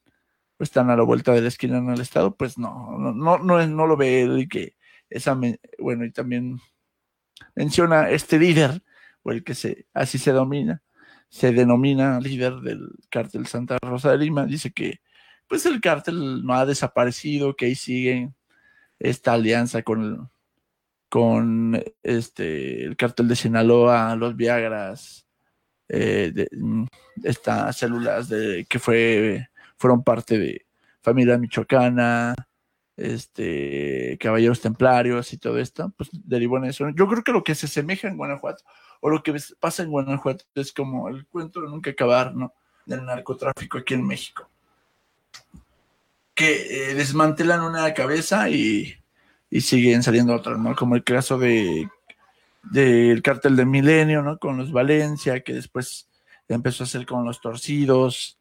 pues 0.56 0.68
están 0.68 0.90
a 0.90 0.96
la 0.96 1.02
vuelta 1.02 1.32
de 1.32 1.40
la 1.40 1.48
esquina 1.48 1.78
en 1.78 1.90
el 1.90 2.00
estado, 2.00 2.36
pues 2.36 2.58
no, 2.58 2.96
no, 2.98 3.12
no, 3.12 3.38
no, 3.38 3.66
no 3.66 3.86
lo 3.86 3.96
ve 3.96 4.22
él 4.22 4.38
y 4.40 4.48
que 4.48 4.76
esa, 5.14 5.38
bueno, 5.78 6.04
y 6.04 6.10
también 6.10 6.58
menciona 7.54 8.10
este 8.10 8.38
líder, 8.38 8.82
o 9.22 9.32
el 9.32 9.44
que 9.44 9.54
se, 9.54 9.86
así 9.94 10.18
se 10.18 10.32
domina, 10.32 10.82
se 11.28 11.52
denomina 11.52 12.20
líder 12.20 12.56
del 12.56 12.90
cártel 13.10 13.46
Santa 13.46 13.78
Rosa 13.82 14.10
de 14.12 14.18
Lima, 14.18 14.44
dice 14.46 14.72
que 14.72 15.00
pues 15.48 15.66
el 15.66 15.80
cártel 15.80 16.44
no 16.44 16.54
ha 16.54 16.66
desaparecido, 16.66 17.54
que 17.56 17.66
ahí 17.66 17.74
sigue 17.74 18.32
esta 18.98 19.34
alianza 19.34 19.82
con 19.82 20.30
con 21.08 21.80
este 22.02 22.84
el 22.84 22.96
cártel 22.96 23.28
de 23.28 23.36
Sinaloa, 23.36 24.16
los 24.16 24.36
Viagras, 24.36 25.26
eh, 25.88 26.48
mm, 26.52 26.86
estas 27.24 27.76
células 27.76 28.28
de 28.28 28.66
que 28.68 28.78
fue 28.80 29.48
fueron 29.76 30.02
parte 30.02 30.38
de 30.38 30.66
familia 31.02 31.38
michoacana, 31.38 32.34
este, 32.96 34.16
caballeros 34.20 34.60
templarios 34.60 35.32
y 35.32 35.38
todo 35.38 35.58
esto, 35.58 35.92
pues 35.96 36.10
derivó 36.12 36.58
en 36.58 36.66
eso. 36.66 36.88
Yo 36.90 37.08
creo 37.08 37.24
que 37.24 37.32
lo 37.32 37.44
que 37.44 37.54
se 37.54 37.66
asemeja 37.66 38.08
en 38.08 38.16
Guanajuato, 38.16 38.64
o 39.00 39.10
lo 39.10 39.22
que 39.22 39.34
pasa 39.58 39.82
en 39.82 39.90
Guanajuato, 39.90 40.44
es 40.54 40.72
como 40.72 41.08
el 41.08 41.26
cuento 41.26 41.60
de 41.60 41.68
nunca 41.68 41.90
acabar, 41.90 42.34
¿no? 42.34 42.54
Del 42.86 43.04
narcotráfico 43.04 43.78
aquí 43.78 43.94
en 43.94 44.06
México. 44.06 44.48
Que 46.34 46.90
eh, 46.90 46.94
desmantelan 46.94 47.62
una 47.62 47.92
cabeza 47.94 48.48
y, 48.48 48.94
siguen 49.50 50.02
saliendo 50.02 50.34
otras, 50.34 50.58
¿no? 50.58 50.74
Como 50.74 50.96
el 50.96 51.04
caso 51.04 51.38
de 51.38 51.88
del 52.62 53.20
cártel 53.20 53.56
de 53.56 53.66
Milenio, 53.66 54.22
¿no? 54.22 54.38
Con 54.38 54.56
los 54.56 54.72
Valencia, 54.72 55.40
que 55.40 55.52
después 55.52 56.08
empezó 56.48 56.82
a 56.82 56.86
hacer 56.86 57.04
con 57.04 57.24
los 57.24 57.42
torcidos 57.42 58.38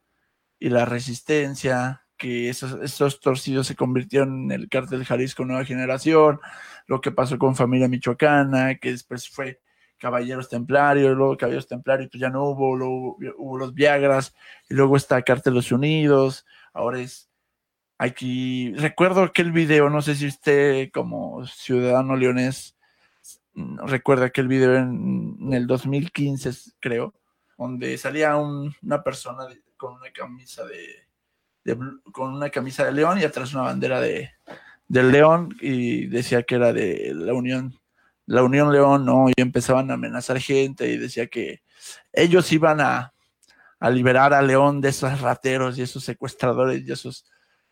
y 0.60 0.70
la 0.70 0.86
resistencia, 0.86 2.03
que 2.18 2.50
esos, 2.50 3.20
torcidos 3.20 3.68
se 3.68 3.76
convirtieron 3.76 4.46
en 4.46 4.52
el 4.52 4.70
cártel 4.70 5.06
Jalisco 5.06 5.46
Nueva 5.46 5.66
Generación, 5.66 6.40
lo 6.88 7.02
que 7.02 7.12
pasó 7.12 7.38
con 7.38 7.56
Familia 7.56 7.88
Michoacana, 7.88 8.76
que 8.76 8.92
después 8.92 9.30
fue 9.30 9.62
Caballeros 9.98 10.50
Templarios, 10.50 11.16
luego 11.16 11.38
Caballeros 11.38 11.68
Templarios 11.68 12.10
pues 12.12 12.22
ya 12.22 12.30
no 12.30 12.46
hubo, 12.46 12.76
luego 12.76 13.18
hubo 13.38 13.58
los 13.58 13.74
Viagras, 13.74 14.36
y 14.70 14.74
luego 14.74 14.98
está 14.98 15.22
Cártel 15.22 15.54
Los 15.54 15.72
Unidos, 15.72 16.46
ahora 16.74 17.00
es 17.00 17.30
aquí, 17.98 18.74
recuerdo 18.76 19.24
aquel 19.24 19.52
video, 19.52 19.90
no 19.90 20.02
sé 20.02 20.16
si 20.16 20.28
usted 20.28 20.92
como 20.92 21.46
ciudadano 21.46 22.16
leonés 22.16 22.76
recuerda 23.56 24.26
aquel 24.26 24.48
video 24.48 24.76
en, 24.76 25.54
el 25.54 25.68
2015, 25.68 26.74
creo, 26.80 27.14
donde 27.58 27.98
salía 27.98 28.36
una 28.36 29.04
persona 29.04 29.48
con 29.78 29.94
una 29.94 30.12
camisa 30.12 30.66
de 30.66 31.03
con 32.12 32.34
una 32.34 32.50
camisa 32.50 32.86
de 32.86 32.92
león 32.92 33.20
y 33.20 33.24
atrás 33.24 33.54
una 33.54 33.64
bandera 33.64 34.02
de, 34.02 34.32
del 34.88 35.12
león 35.12 35.56
y 35.62 36.08
decía 36.08 36.44
que 36.44 36.56
era 36.56 36.74
de 36.74 37.14
la 37.16 37.34
Unión, 37.34 37.74
la 38.26 38.44
Unión 38.44 38.72
León, 38.72 39.06
¿no? 39.06 39.30
Y 39.30 39.34
empezaban 39.38 39.92
a 39.92 39.96
amenazar 39.96 40.40
gente 40.40 40.88
y 40.90 40.98
decía 40.98 41.28
que 41.28 41.62
ellos 42.12 42.52
iban 42.52 42.80
a, 42.82 43.14
a 43.80 43.90
liberar 43.90 44.34
a 44.34 44.42
León 44.42 44.82
de 44.82 44.90
esos 44.90 45.20
rateros 45.22 45.78
y 45.78 45.82
esos 45.82 46.04
secuestradores 46.04 46.84
y 46.88 46.92
esos 46.92 47.26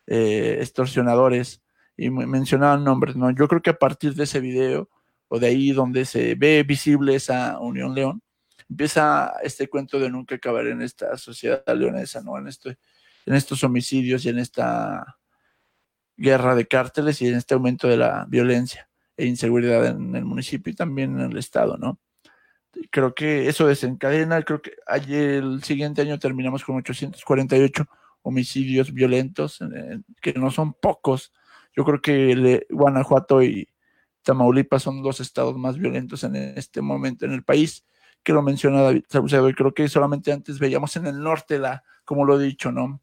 eh, 0.06 0.58
extorsionadores 0.60 1.62
y 1.96 2.10
mencionaban 2.10 2.84
nombres, 2.84 3.16
¿no? 3.16 3.30
Yo 3.30 3.48
creo 3.48 3.62
que 3.62 3.70
a 3.70 3.78
partir 3.78 4.14
de 4.14 4.24
ese 4.24 4.40
video 4.40 4.88
o 5.28 5.38
de 5.38 5.46
ahí 5.46 5.72
donde 5.72 6.04
se 6.04 6.34
ve 6.34 6.62
visible 6.64 7.14
esa 7.14 7.58
Unión 7.60 7.94
León, 7.94 8.22
empieza 8.68 9.32
este 9.42 9.68
cuento 9.68 9.98
de 9.98 10.10
nunca 10.10 10.34
acabar 10.34 10.66
en 10.66 10.82
esta 10.82 11.16
sociedad 11.16 11.62
leonesa, 11.74 12.20
¿no? 12.22 12.36
En 12.36 12.48
este 12.48 12.78
en 13.26 13.34
estos 13.34 13.62
homicidios 13.64 14.24
y 14.24 14.28
en 14.30 14.38
esta 14.38 15.18
guerra 16.16 16.54
de 16.54 16.66
cárteles 16.66 17.20
y 17.22 17.28
en 17.28 17.34
este 17.34 17.54
aumento 17.54 17.88
de 17.88 17.96
la 17.96 18.26
violencia 18.28 18.88
e 19.16 19.26
inseguridad 19.26 19.86
en 19.86 20.14
el 20.14 20.24
municipio 20.24 20.72
y 20.72 20.76
también 20.76 21.18
en 21.18 21.30
el 21.30 21.38
estado, 21.38 21.76
¿no? 21.76 21.98
Creo 22.90 23.14
que 23.14 23.48
eso 23.48 23.66
desencadena, 23.66 24.42
creo 24.42 24.62
que 24.62 24.72
ayer, 24.86 25.42
el 25.42 25.62
siguiente 25.62 26.02
año 26.02 26.18
terminamos 26.18 26.64
con 26.64 26.76
848 26.76 27.86
homicidios 28.22 28.92
violentos, 28.92 29.58
que 30.22 30.32
no 30.34 30.50
son 30.50 30.72
pocos. 30.72 31.32
Yo 31.76 31.84
creo 31.84 32.00
que 32.00 32.66
Guanajuato 32.70 33.42
y 33.42 33.68
Tamaulipas 34.22 34.82
son 34.82 35.02
los 35.02 35.20
estados 35.20 35.56
más 35.58 35.76
violentos 35.76 36.24
en 36.24 36.36
este 36.36 36.80
momento 36.80 37.26
en 37.26 37.32
el 37.32 37.42
país, 37.42 37.84
que 38.22 38.32
lo 38.32 38.42
menciona 38.42 38.82
David 38.82 39.04
Saucedo, 39.08 39.48
y 39.48 39.54
creo 39.54 39.74
que 39.74 39.88
solamente 39.88 40.32
antes 40.32 40.58
veíamos 40.58 40.96
en 40.96 41.06
el 41.06 41.20
norte 41.20 41.58
la, 41.58 41.82
como 42.04 42.24
lo 42.24 42.40
he 42.40 42.44
dicho, 42.44 42.72
¿no? 42.72 43.00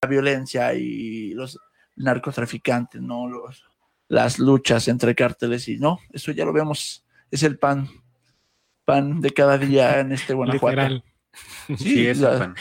La 0.00 0.08
violencia 0.08 0.74
y 0.74 1.34
los 1.34 1.58
narcotraficantes, 1.96 3.00
¿no? 3.00 3.28
Los, 3.28 3.64
las 4.08 4.38
luchas 4.38 4.88
entre 4.88 5.14
cárteles 5.14 5.68
y 5.68 5.78
no, 5.78 5.98
eso 6.12 6.32
ya 6.32 6.44
lo 6.44 6.52
vemos, 6.52 7.04
es 7.30 7.42
el 7.42 7.58
pan, 7.58 7.88
pan 8.84 9.20
de 9.20 9.30
cada 9.30 9.58
día 9.58 10.00
en 10.00 10.12
este 10.12 10.34
Guanajuato. 10.34 11.02
Sí, 11.76 12.06
es, 12.06 12.20
pan. 12.20 12.54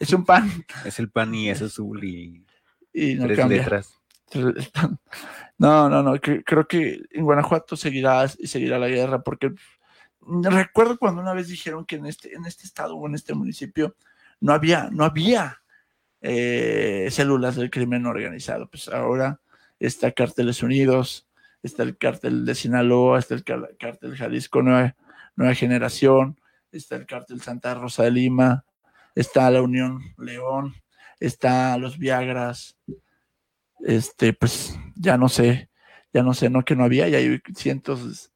es 0.00 0.12
un 0.12 0.24
pan. 0.24 0.50
Es 0.84 0.98
el 0.98 1.10
pan 1.10 1.34
y 1.34 1.50
es 1.50 1.62
azul 1.62 2.02
y, 2.02 2.44
y 2.92 3.14
no 3.14 3.26
tres 3.26 3.46
letras. 3.46 3.94
No, 5.58 5.90
no, 5.90 6.02
no, 6.02 6.18
creo 6.18 6.66
que 6.66 7.02
en 7.10 7.24
Guanajuato 7.24 7.76
seguirá 7.76 8.24
y 8.38 8.46
seguirá 8.46 8.78
la 8.78 8.88
guerra 8.88 9.22
porque 9.22 9.52
recuerdo 10.22 10.96
cuando 10.96 11.20
una 11.20 11.34
vez 11.34 11.48
dijeron 11.48 11.84
que 11.84 11.96
en 11.96 12.06
este, 12.06 12.32
en 12.34 12.46
este 12.46 12.64
estado 12.64 12.96
o 12.96 13.06
en 13.06 13.14
este 13.14 13.34
municipio 13.34 13.94
no 14.40 14.54
había, 14.54 14.88
no 14.90 15.04
había 15.04 15.60
eh, 16.20 17.08
células 17.10 17.56
del 17.56 17.70
crimen 17.70 18.06
organizado. 18.06 18.68
Pues 18.68 18.88
ahora 18.88 19.40
está 19.78 20.12
Cárteles 20.12 20.62
Unidos, 20.62 21.26
está 21.62 21.82
el 21.82 21.96
cártel 21.96 22.44
de 22.44 22.54
Sinaloa, 22.54 23.18
está 23.18 23.34
el 23.34 23.44
cártel 23.44 24.16
Jalisco 24.16 24.62
Nueva, 24.62 24.96
Nueva 25.36 25.54
Generación, 25.54 26.38
está 26.72 26.96
el 26.96 27.06
cártel 27.06 27.40
Santa 27.40 27.74
Rosa 27.74 28.04
de 28.04 28.10
Lima, 28.10 28.64
está 29.14 29.50
la 29.50 29.62
Unión 29.62 30.00
León, 30.18 30.74
está 31.18 31.76
los 31.78 31.98
Viagras, 31.98 32.76
este, 33.80 34.32
pues 34.32 34.78
ya 34.94 35.16
no 35.16 35.28
sé, 35.28 35.70
ya 36.12 36.22
no 36.22 36.34
sé, 36.34 36.50
no 36.50 36.64
que 36.64 36.76
no 36.76 36.84
había, 36.84 37.08
y 37.08 37.14
hay 37.14 37.40
cientos 37.54 38.32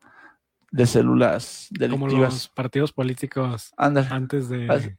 de 0.70 0.86
células 0.86 1.68
delictivas. 1.70 2.12
Como 2.12 2.24
los 2.24 2.48
partidos 2.48 2.92
políticos 2.92 3.72
antes 3.76 4.48
de... 4.48 4.96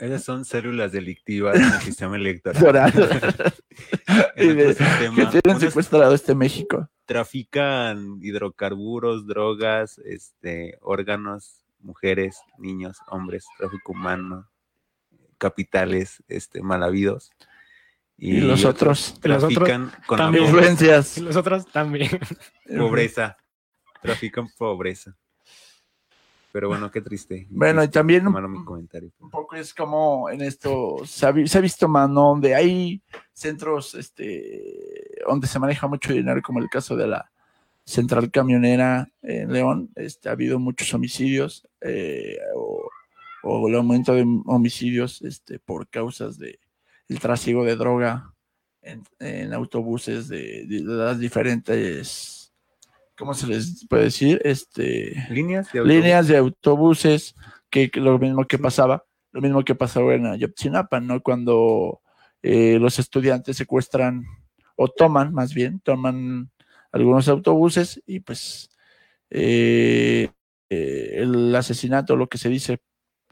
Esas 0.00 0.24
son 0.24 0.46
células 0.46 0.92
delictivas 0.92 1.56
en 1.56 1.64
el 1.64 1.72
sistema 1.80 2.16
electoral. 2.16 2.90
que 4.34 5.36
tienen 5.42 5.60
secuestrado 5.60 6.14
este 6.14 6.34
México. 6.34 6.88
Trafican 7.04 8.18
hidrocarburos, 8.22 9.26
drogas, 9.26 9.98
este, 9.98 10.78
órganos, 10.80 11.60
mujeres, 11.80 12.40
niños, 12.58 12.96
hombres, 13.08 13.44
tráfico 13.58 13.92
humano, 13.92 14.48
capitales, 15.36 16.22
este, 16.28 16.62
mal 16.62 16.82
habidos. 16.82 17.30
Y, 18.16 18.40
los 18.40 18.64
otros 18.64 19.18
trafican 19.20 19.92
con 20.06 20.18
también. 20.18 20.44
influencias. 20.44 21.18
Y 21.18 21.22
los 21.22 21.36
otros 21.36 21.66
también. 21.66 22.20
Pobreza. 22.76 23.36
Trafican 24.02 24.48
pobreza. 24.56 25.16
Pero 26.52 26.68
bueno, 26.68 26.90
qué 26.90 27.00
triste. 27.00 27.46
Bueno, 27.50 27.82
y 27.84 27.88
también 27.88 28.24
mi 28.26 28.64
comentario. 28.64 29.10
un 29.20 29.30
poco 29.30 29.54
es 29.56 29.72
como 29.72 30.28
en 30.30 30.42
esto 30.42 30.96
se 31.04 31.26
ha, 31.26 31.30
visto 31.32 31.88
más, 31.88 32.10
Donde 32.12 32.54
hay 32.54 33.00
centros 33.32 33.94
este, 33.94 35.22
donde 35.26 35.46
se 35.46 35.58
maneja 35.58 35.86
mucho 35.86 36.12
dinero, 36.12 36.42
como 36.42 36.58
el 36.58 36.68
caso 36.68 36.96
de 36.96 37.06
la 37.06 37.30
central 37.84 38.30
camionera 38.30 39.10
en 39.22 39.52
León, 39.52 39.90
este, 39.96 40.28
ha 40.28 40.32
habido 40.32 40.58
muchos 40.58 40.92
homicidios 40.94 41.66
eh, 41.80 42.38
o, 42.54 43.68
el 43.68 43.74
aumento 43.74 44.12
de 44.12 44.24
homicidios 44.46 45.22
este, 45.22 45.58
por 45.58 45.88
causas 45.88 46.38
de 46.38 46.58
el 47.08 47.18
trasiego 47.18 47.64
de 47.64 47.74
droga 47.74 48.32
en, 48.82 49.52
autobuses 49.52 50.28
de, 50.28 50.66
las 50.68 51.18
diferentes, 51.18 52.39
¿cómo 53.20 53.34
se 53.34 53.46
les 53.46 53.86
puede 53.86 54.04
decir? 54.04 54.40
Este, 54.44 55.26
líneas 55.28 55.70
de, 55.70 55.84
líneas 55.84 56.26
de 56.26 56.38
autobuses, 56.38 57.34
que, 57.68 57.90
lo 57.94 58.18
mismo 58.18 58.46
que 58.46 58.58
pasaba, 58.58 59.04
lo 59.30 59.42
mismo 59.42 59.62
que 59.62 59.74
pasaba 59.74 60.14
en 60.14 60.24
Ayotzinapa, 60.24 61.00
¿no? 61.00 61.20
Cuando 61.22 62.00
eh, 62.42 62.78
los 62.80 62.98
estudiantes 62.98 63.58
secuestran 63.58 64.24
o 64.74 64.88
toman, 64.88 65.34
más 65.34 65.52
bien, 65.52 65.80
toman 65.80 66.50
algunos 66.92 67.28
autobuses 67.28 68.02
y 68.06 68.20
pues 68.20 68.70
eh, 69.28 70.30
eh, 70.70 71.16
el 71.18 71.54
asesinato, 71.54 72.16
lo 72.16 72.26
que 72.26 72.38
se 72.38 72.48
dice, 72.48 72.80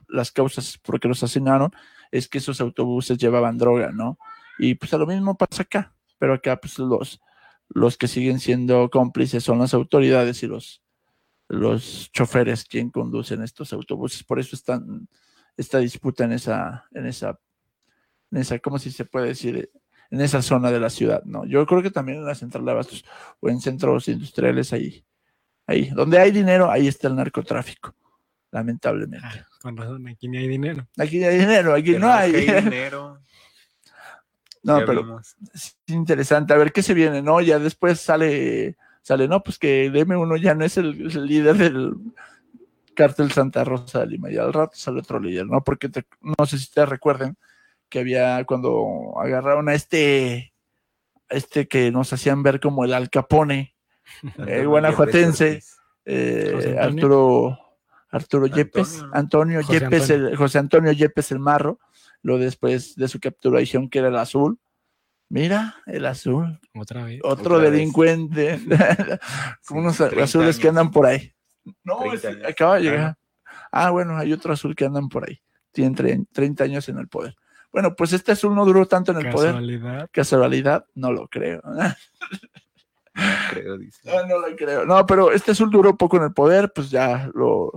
las 0.07 0.31
causas 0.31 0.77
por 0.77 1.01
qué 1.01 1.09
los 1.09 1.23
asesinaron, 1.23 1.71
es 2.13 2.29
que 2.29 2.39
esos 2.39 2.61
autobuses 2.61 3.17
llevaban 3.17 3.57
droga, 3.57 3.91
¿no? 3.91 4.19
Y 4.59 4.75
pues 4.75 4.93
a 4.93 4.99
lo 4.99 5.07
mismo 5.07 5.35
pasa 5.35 5.63
acá, 5.63 5.95
pero 6.19 6.35
acá 6.35 6.59
pues 6.61 6.79
los, 6.79 7.23
los 7.69 7.97
que 7.97 8.09
siguen 8.09 8.41
siendo 8.41 8.89
cómplices 8.91 9.45
son 9.45 9.59
las 9.59 9.75
autoridades 9.75 10.43
y 10.43 10.47
los, 10.47 10.83
los 11.49 12.11
choferes 12.13 12.65
quien 12.65 12.91
conducen 12.91 13.43
estos 13.43 13.73
autobuses. 13.73 14.25
Por 14.25 14.39
eso 14.39 14.57
están 14.57 15.09
esta 15.57 15.79
disputa 15.79 16.25
en 16.25 16.33
esa, 16.33 16.87
en 16.93 17.07
esa, 17.07 17.39
en 18.31 18.39
esa, 18.39 18.59
¿cómo 18.59 18.79
si 18.79 18.91
se 18.91 19.05
puede 19.05 19.29
decir? 19.29 19.71
En 20.11 20.21
esa 20.21 20.41
zona 20.41 20.71
de 20.71 20.81
la 20.81 20.89
ciudad, 20.89 21.23
¿no? 21.25 21.45
Yo 21.45 21.67
creo 21.67 21.83
que 21.83 21.91
también 21.91 22.19
en 22.19 22.25
la 22.25 22.35
central 22.35 22.65
de 22.65 22.71
abastos 22.71 23.05
o 23.41 23.51
en 23.51 23.61
centros 23.61 24.09
industriales 24.09 24.73
ahí, 24.73 25.05
ahí, 25.67 25.91
donde 25.91 26.19
hay 26.19 26.31
dinero, 26.31 26.71
ahí 26.71 26.89
está 26.89 27.09
el 27.09 27.17
narcotráfico 27.17 27.95
lamentablemente. 28.51 29.27
Ah, 29.27 29.47
con 29.61 29.77
razón, 29.77 30.07
aquí 30.09 30.29
ni 30.29 30.39
hay 30.39 30.49
dinero. 30.49 30.87
Aquí 30.97 31.19
ni 31.19 31.25
hay 31.25 31.39
dinero, 31.39 31.75
aquí 31.75 31.93
no 31.99 32.11
hay. 32.13 32.33
dinero. 32.33 33.21
no, 34.63 34.79
pero 34.85 35.21
es 35.55 35.77
interesante. 35.87 36.53
A 36.53 36.57
ver 36.57 36.73
qué 36.73 36.83
se 36.83 36.95
viene, 36.95 37.23
¿no? 37.23 37.41
Ya 37.41 37.59
después 37.59 38.01
sale, 38.01 38.77
sale, 39.03 39.29
no, 39.29 39.43
pues 39.43 39.59
que 39.59 39.87
el 39.87 39.95
M1 39.95 40.41
ya 40.41 40.55
no 40.55 40.65
es 40.65 40.77
el, 40.77 40.97
líder 41.27 41.57
del 41.57 41.95
cártel 42.95 43.31
Santa 43.31 43.65
Rosa 43.65 44.01
de 44.01 44.09
Lima, 44.09 44.31
y 44.31 44.37
al 44.37 44.53
rato 44.53 44.73
sale 44.75 45.01
otro 45.01 45.21
líder, 45.21 45.47
¿no? 45.47 45.63
Porque 45.63 45.89
no 46.21 46.47
sé 46.47 46.59
si 46.59 46.71
te 46.71 46.85
recuerden 46.85 47.37
que 47.89 48.01
había 48.01 48.45
cuando 48.45 49.15
agarraron 49.19 49.69
a 49.69 49.75
este, 49.75 50.53
este 51.29 51.69
que 51.69 51.91
nos 51.91 52.13
hacían 52.13 52.43
ver 52.43 52.61
como 52.61 52.85
el 52.85 52.93
Alcapone, 52.93 53.75
el 54.47 54.69
guanajuatense, 54.69 55.63
eh, 56.05 56.77
Arturo 56.81 57.59
Arturo 58.11 58.47
Yepes, 58.47 59.05
Antonio 59.13 59.61
Yepes, 59.61 60.11
El, 60.11 60.37
José 60.37 60.59
Antonio 60.59 60.93
Yepes 60.93 61.31
el 61.31 61.39
Marro, 61.39 61.79
lo 62.23 62.39
después 62.39 62.97
de 62.97 63.09
su 63.09 63.21
capturación 63.21 63.89
que 63.89 64.01
era 64.01 64.09
el 64.09 64.17
azul. 64.17 64.59
Mira, 65.29 65.77
el 65.87 66.07
azul. 66.07 66.59
Otra 66.75 67.05
vez. 67.05 67.21
Otro 67.23 67.59
delincuente. 67.59 68.59
Unos 69.71 70.01
azules 70.01 70.59
que 70.59 70.69
andan 70.69 70.91
por 70.91 71.07
ahí. 71.07 71.33
No, 71.85 72.01
acaba 72.47 72.77
de 72.77 72.83
llegar. 72.83 73.19
Ah, 73.71 73.91
bueno, 73.91 74.17
hay 74.17 74.33
otro 74.33 74.53
azul 74.53 74.75
que 74.75 74.87
andan 74.87 75.09
por 75.09 75.29
ahí. 75.29 75.41
Tienen 75.73 76.27
30 76.33 76.65
años 76.65 76.89
en 76.89 76.99
el 76.99 77.09
poder. 77.09 77.37
Bueno, 77.71 77.95
pues 77.95 78.13
este 78.13 78.33
azul 78.33 78.55
no 78.55 78.65
duró 78.65 78.87
tanto 78.87 79.13
en 79.13 79.19
el 79.19 79.31
poder. 79.31 80.09
Casualidad, 80.11 80.87
no 80.95 81.13
lo 81.13 81.29
creo. 81.29 81.63
No 83.19 83.25
creo, 83.51 83.77
dice. 83.79 84.01
No, 84.05 84.25
no 84.29 84.39
lo 84.39 84.55
creo. 84.55 84.87
No, 84.87 85.05
pero 85.05 85.33
este 85.33 85.51
azul 85.51 85.73
duró 85.73 85.97
poco 85.97 86.19
en 86.19 86.23
el 86.23 86.33
poder, 86.33 86.73
pues 86.73 86.89
ya 86.89 87.29
lo, 87.35 87.73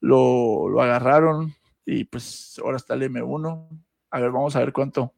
lo, 0.00 0.80
agarraron 0.80 1.54
y 1.84 2.04
pues 2.04 2.60
ahora 2.62 2.76
está 2.76 2.94
el 2.94 3.02
M1. 3.02 3.68
A 4.10 4.20
ver, 4.20 4.30
vamos 4.30 4.56
a 4.56 4.60
ver 4.60 4.72
cuánto, 4.72 5.14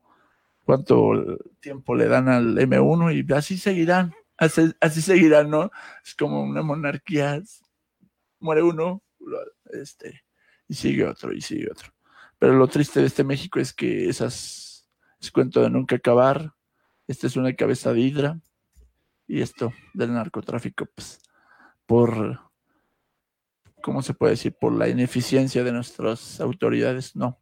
cuánto 0.65 1.39
tiempo 1.61 1.95
le 1.95 2.09
dan 2.09 2.29
al 2.29 2.57
M1 2.57 3.13
y 3.13 3.33
así 3.33 3.59
seguirán, 3.59 4.15
así, 4.37 5.03
seguirán, 5.03 5.51
¿no? 5.51 5.71
Es 6.05 6.15
como 6.15 6.43
una 6.43 6.63
monarquía, 6.63 7.43
muere 8.41 8.63
uno, 8.63 9.03
este, 9.71 10.23
y 10.69 10.75
sigue 10.75 11.07
otro, 11.07 11.33
y 11.33 11.41
sigue 11.41 11.71
otro. 11.71 11.93
Pero 12.39 12.55
lo 12.55 12.67
triste 12.69 13.01
de 13.01 13.07
este 13.07 13.25
México 13.25 13.61
es 13.61 13.73
que 13.73 14.09
esas, 14.09 14.89
es 15.21 15.31
cuento 15.31 15.63
de 15.63 15.71
nunca 15.71 15.97
acabar, 15.97 16.53
esta 17.07 17.27
es 17.27 17.37
una 17.37 17.55
cabeza 17.55 17.93
de 17.93 18.01
hidra, 18.01 18.41
y 19.27 19.41
esto 19.41 19.73
del 19.95 20.13
narcotráfico, 20.13 20.87
pues, 20.95 21.21
por 21.87 22.52
¿cómo 23.83 24.03
se 24.03 24.15
puede 24.15 24.33
decir? 24.33 24.55
Por 24.59 24.73
la 24.73 24.89
ineficiencia 24.89 25.63
de 25.65 25.73
nuestras 25.73 26.41
autoridades, 26.41 27.15
no, 27.15 27.41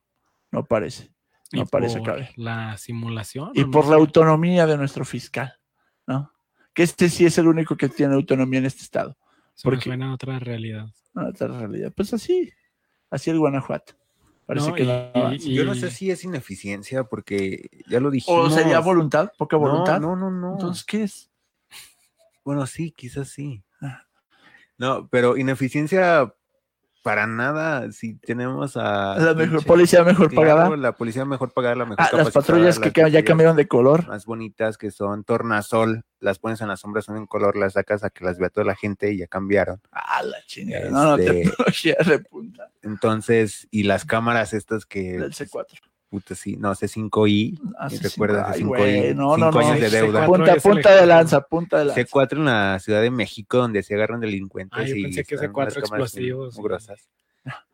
no 0.51 0.64
parece. 0.64 1.12
No 1.53 1.66
parece 1.66 2.01
por 2.01 2.24
La 2.36 2.76
simulación. 2.76 3.51
Y 3.55 3.64
por 3.64 3.86
la 3.88 3.97
autonomía 3.97 4.66
de 4.66 4.76
nuestro 4.76 5.05
fiscal, 5.05 5.53
¿no? 6.07 6.32
Que 6.72 6.82
este 6.84 7.09
sí 7.09 7.26
es 7.26 7.38
el 7.38 7.49
único 7.49 7.76
que 7.76 7.88
tiene 7.88 8.14
autonomía 8.14 8.61
en 8.61 8.66
este 8.66 8.82
estado. 8.82 9.16
porque 9.62 9.82
suena 9.84 10.11
a 10.11 10.14
otra 10.14 10.38
realidad. 10.38 10.86
A 11.14 11.28
otra 11.28 11.49
realidad. 11.49 11.93
Pues 11.95 12.14
así, 12.14 12.53
así 13.11 13.30
el 13.30 13.38
Guanajuato. 13.38 13.95
Parece 14.47 14.72
que 14.72 15.38
Yo 15.55 15.64
no 15.64 15.76
sé 15.76 15.93
si 15.93 16.11
es 16.11 16.24
ineficiencia, 16.24 17.05
porque 17.05 17.68
ya 17.88 18.01
lo 18.01 18.11
dijimos. 18.11 18.49
¿O 18.49 18.51
sería 18.51 18.80
voluntad? 18.80 19.30
¿Poca 19.38 19.57
voluntad? 19.57 20.01
No, 20.01 20.16
no, 20.16 20.30
no. 20.30 20.53
Entonces, 20.53 20.84
¿qué 20.84 21.05
es? 21.05 21.30
Bueno, 22.45 22.66
sí, 22.66 22.91
quizás 22.91 23.28
sí. 23.28 23.62
No, 24.81 25.09
pero 25.11 25.37
ineficiencia 25.37 26.33
para 27.03 27.26
nada. 27.26 27.93
Si 27.93 28.14
tenemos 28.14 28.78
a. 28.78 29.18
La 29.18 29.35
mejor, 29.35 29.62
policía 29.66 30.03
mejor 30.05 30.35
pagada. 30.35 30.74
La 30.74 30.93
policía 30.93 31.26
mejor 31.26 31.53
pagada, 31.53 31.74
la 31.74 31.85
mejor 31.85 31.99
ah, 32.01 32.16
Las 32.16 32.31
patrullas 32.31 32.78
que 32.78 32.91
ya 33.11 33.22
cambiaron 33.22 33.57
de 33.57 33.68
color. 33.68 34.09
Más 34.09 34.24
bonitas 34.24 34.78
que 34.78 34.91
son 34.91 35.22
tornasol. 35.24 36.07
Las 36.18 36.39
pones 36.39 36.62
en 36.62 36.68
la 36.68 36.78
sombra, 36.78 37.03
son 37.03 37.18
en 37.18 37.26
color, 37.26 37.57
las 37.57 37.74
sacas 37.74 38.05
a 38.05 38.09
que 38.09 38.24
las 38.24 38.39
vea 38.39 38.49
toda 38.49 38.64
la 38.64 38.74
gente 38.74 39.12
y 39.12 39.18
ya 39.18 39.26
cambiaron. 39.26 39.83
Ah, 39.93 40.22
la 40.22 40.39
chingada. 40.47 40.89
no, 40.89 41.05
no, 41.05 41.16
te 41.18 41.43
este, 41.43 42.05
de 42.07 42.18
punta. 42.20 42.70
Entonces, 42.81 43.68
y 43.70 43.83
las 43.83 44.07
cámaras 44.07 44.55
estas 44.55 44.87
que. 44.87 45.18
Del 45.18 45.35
C4 45.35 45.89
puta, 46.11 46.34
sí, 46.34 46.56
no, 46.56 46.74
C5I, 46.74 47.58
ah, 47.78 47.88
¿recuerdas 48.02 48.56
de 48.56 48.64
5I? 48.64 49.14
No, 49.14 49.36
no, 49.36 49.50
no, 49.50 49.58
años 49.61 49.80
de 49.80 49.90
deuda. 49.90 50.26
Punta, 50.26 50.56
punta 50.56 50.94
de 50.96 51.06
lanza, 51.06 51.40
punta 51.40 51.78
de 51.78 51.84
lanza. 51.86 52.00
C4 52.00 52.32
en 52.32 52.44
la 52.44 52.78
Ciudad 52.80 53.00
de 53.00 53.11
México, 53.11 53.58
donde 53.58 53.82
se 53.84 53.94
agarran 53.94 54.20
delincuentes 54.20 54.78
ah, 54.78 54.84
yo 54.84 54.96
y 54.96 55.04
pensé 55.04 55.24
que 55.24 55.38
C4 55.38 55.78
explosivos. 55.78 56.56
Muy, 56.56 56.64
grosas. 56.64 57.08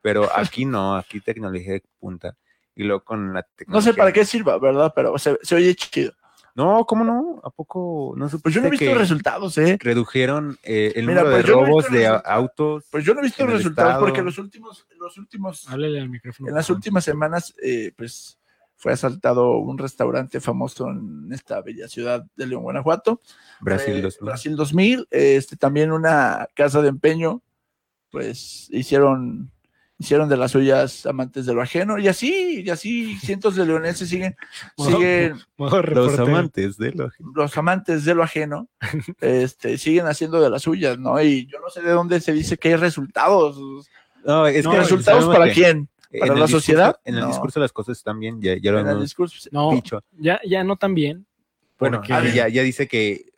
Pero 0.03 0.29
aquí 0.37 0.67
no, 0.67 0.97
aquí 0.97 1.21
tecnología 1.21 1.73
de 1.73 1.83
punta. 1.99 2.37
Y 2.75 2.85
luego 2.85 3.03
con 3.03 3.33
la 3.33 3.43
tecnología. 3.43 3.91
No 3.91 3.93
sé 3.93 3.97
para 3.97 4.13
qué 4.13 4.25
sirva, 4.25 4.59
¿verdad? 4.59 4.93
Pero 4.95 5.17
se, 5.19 5.39
se 5.43 5.55
oye 5.55 5.75
chido. 5.75 6.13
No, 6.57 6.87
¿cómo 6.87 7.05
no? 7.05 7.39
¿A 7.45 7.51
poco 7.51 8.15
no 8.17 8.31
Pues 8.31 8.55
yo 8.55 8.63
no 8.63 8.69
he 8.69 8.71
visto 8.71 8.95
resultados, 8.95 9.59
¿eh? 9.59 9.77
Redujeron 9.79 10.59
eh, 10.63 10.91
el 10.97 11.05
número 11.05 11.31
pues 11.31 11.37
de 11.37 11.53
robos 11.53 11.91
de 11.91 12.07
autos. 12.07 12.85
Pues 12.91 13.05
yo 13.05 13.13
no 13.13 13.21
he 13.21 13.25
visto 13.25 13.47
resultados 13.47 13.99
porque 13.99 14.23
los 14.23 14.39
últimos, 14.39 14.87
los 14.99 15.19
últimos. 15.19 15.69
Háblele 15.69 16.01
al 16.01 16.09
micrófono. 16.09 16.49
En 16.49 16.55
las 16.55 16.71
últimas 16.71 17.05
semanas, 17.05 17.55
eh, 17.63 17.93
pues 17.95 18.39
fue 18.75 18.93
asaltado 18.93 19.59
un 19.59 19.77
restaurante 19.77 20.41
famoso 20.41 20.89
en 20.91 21.31
esta 21.31 21.61
bella 21.61 21.89
ciudad 21.89 22.25
de 22.37 22.47
León, 22.47 22.63
Guanajuato. 22.63 23.21
Brasil 23.61 24.01
2000. 24.01 24.27
Brasil 24.27 24.57
2000. 24.57 25.09
Este, 25.11 25.57
también 25.57 25.93
una 25.93 26.49
casa 26.55 26.81
de 26.81 26.89
empeño, 26.89 27.43
pues 28.11 28.69
hicieron 28.71 29.51
hicieron 29.99 30.29
de 30.29 30.37
las 30.37 30.53
suyas 30.53 31.07
amantes 31.07 31.47
de 31.47 31.55
lo 31.55 31.63
ajeno, 31.63 31.99
y 31.99 32.09
así, 32.09 32.63
y 32.65 32.71
así 32.71 33.17
cientos 33.19 33.57
de 33.57 33.67
leoneses 33.67 34.09
siguen, 34.09 34.37
siguen 34.77 35.39
los 35.57 36.19
amantes 36.19 36.77
de 36.77 36.93
lo 36.93 37.07
ajeno. 37.07 37.33
Los 37.35 37.57
amantes 37.57 38.05
de 38.05 38.15
lo 38.15 38.23
ajeno, 38.23 38.69
este, 39.21 39.79
siguen 39.79 40.07
haciendo 40.07 40.41
de 40.41 40.51
las 40.51 40.63
suyas, 40.63 40.99
¿no? 40.99 41.21
Y 41.23 41.47
yo 41.47 41.61
no 41.61 41.71
sé 41.71 41.83
de 41.83 41.91
dónde 41.91 42.21
se 42.21 42.33
dice 42.33 42.57
que 42.57 42.69
hay 42.69 42.77
resultados. 42.77 43.59
No, 44.25 44.47
es 44.47 44.67
que 44.67 44.77
resultados 44.77 45.27
para 45.27 45.53
quién. 45.53 45.89
¿Para 46.19 46.35
la 46.35 46.49
sociedad? 46.49 46.99
En 47.05 47.17
el 47.17 47.27
discurso 47.27 47.61
las 47.61 47.73
cosas 47.73 47.99
están 47.99 48.19
bien, 48.19 48.41
ya, 48.41 48.57
lo 48.73 48.79
hemos 48.79 49.01
discurso, 49.01 49.49
no, 49.53 49.73
dicho. 49.73 50.03
Ya, 50.19 50.41
ya 50.47 50.65
no 50.65 50.77
tan 50.77 50.95
bien. 50.95 51.27
Bueno, 51.79 52.03
ya, 52.05 52.49
ya 52.49 52.63
dice 52.63 52.89
que 52.89 53.36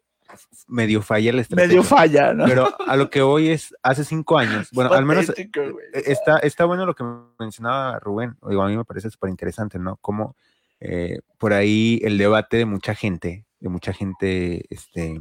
medio 0.67 1.03
falla 1.03 1.33
la 1.33 1.43
estrategia. 1.43 1.69
Medio 1.69 1.83
falla, 1.83 2.35
¿no? 2.35 2.45
Pero 2.47 2.69
a 2.87 2.97
lo 2.97 3.11
que 3.11 3.23
voy 3.23 3.49
es, 3.49 3.75
hace 3.83 4.05
cinco 4.05 4.39
años, 4.39 4.71
bueno, 4.73 4.93
al 4.93 5.05
menos 5.05 5.31
e, 5.31 5.51
está, 5.93 6.39
está 6.39 6.65
bueno 6.65 6.87
lo 6.87 6.95
que 6.95 7.05
mencionaba 7.39 7.99
Rubén, 7.99 8.37
digo, 8.49 8.63
a 8.63 8.69
mí 8.69 8.77
me 8.77 8.85
parece 8.85 9.11
súper 9.11 9.31
interesante, 9.31 9.79
¿no? 9.79 9.97
Como 9.97 10.37
eh, 10.81 11.21
por 11.39 11.53
ahí 11.53 12.01
el 12.05 12.19
debate 12.19 12.57
de 12.57 12.65
mucha 12.65 12.95
gente, 12.95 13.47
de 13.61 13.69
mucha 13.69 13.93
gente, 13.93 14.65
este, 14.71 15.21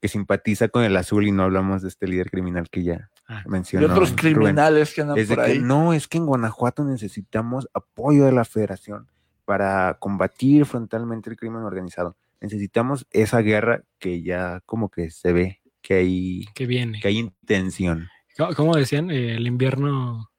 que 0.00 0.08
simpatiza 0.08 0.68
con 0.68 0.84
el 0.84 0.96
azul 0.96 1.26
y 1.26 1.32
no 1.32 1.44
hablamos 1.44 1.82
de 1.82 1.88
este 1.88 2.06
líder 2.06 2.30
criminal 2.30 2.68
que 2.70 2.82
ya 2.82 3.10
ah, 3.28 3.42
mencionó. 3.46 3.86
De 3.86 3.92
otros 3.92 4.12
criminales 4.12 4.94
que 4.94 5.02
andan 5.02 5.26
por 5.26 5.40
ahí. 5.40 5.58
no, 5.58 5.92
es 5.92 6.08
que 6.08 6.18
en 6.18 6.26
Guanajuato 6.26 6.84
necesitamos 6.84 7.68
apoyo 7.74 8.24
de 8.24 8.32
la 8.32 8.44
federación 8.44 9.08
para 9.44 9.96
combatir 9.98 10.64
frontalmente 10.64 11.30
el 11.30 11.36
crimen 11.36 11.62
organizado 11.62 12.16
necesitamos 12.40 13.06
esa 13.10 13.40
guerra 13.40 13.82
que 13.98 14.22
ya 14.22 14.60
como 14.66 14.90
que 14.90 15.10
se 15.10 15.32
ve 15.32 15.60
que 15.82 15.94
hay 15.94 16.44
que 16.54 16.66
viene. 16.66 17.00
que 17.00 17.08
hay 17.08 17.18
intención. 17.18 18.08
¿Cómo 18.56 18.76
decían 18.76 19.10
el 19.10 19.46
invierno 19.46 20.30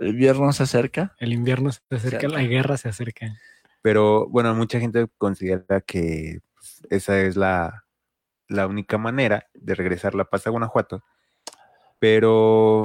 el 0.00 0.08
invierno 0.08 0.52
se 0.52 0.62
acerca. 0.62 1.14
El 1.18 1.32
invierno 1.32 1.70
se 1.70 1.80
acerca 1.90 2.28
la 2.28 2.42
guerra 2.42 2.76
se 2.76 2.88
acerca. 2.88 3.34
Pero 3.82 4.28
bueno 4.28 4.54
mucha 4.54 4.80
gente 4.80 5.06
considera 5.18 5.80
que 5.80 6.40
pues, 6.54 6.82
esa 6.90 7.20
es 7.20 7.36
la, 7.36 7.84
la 8.48 8.66
única 8.66 8.98
manera 8.98 9.46
de 9.54 9.74
regresar 9.74 10.14
la 10.14 10.24
paz 10.24 10.46
a 10.46 10.50
Guanajuato. 10.50 11.02
Pero 11.98 12.84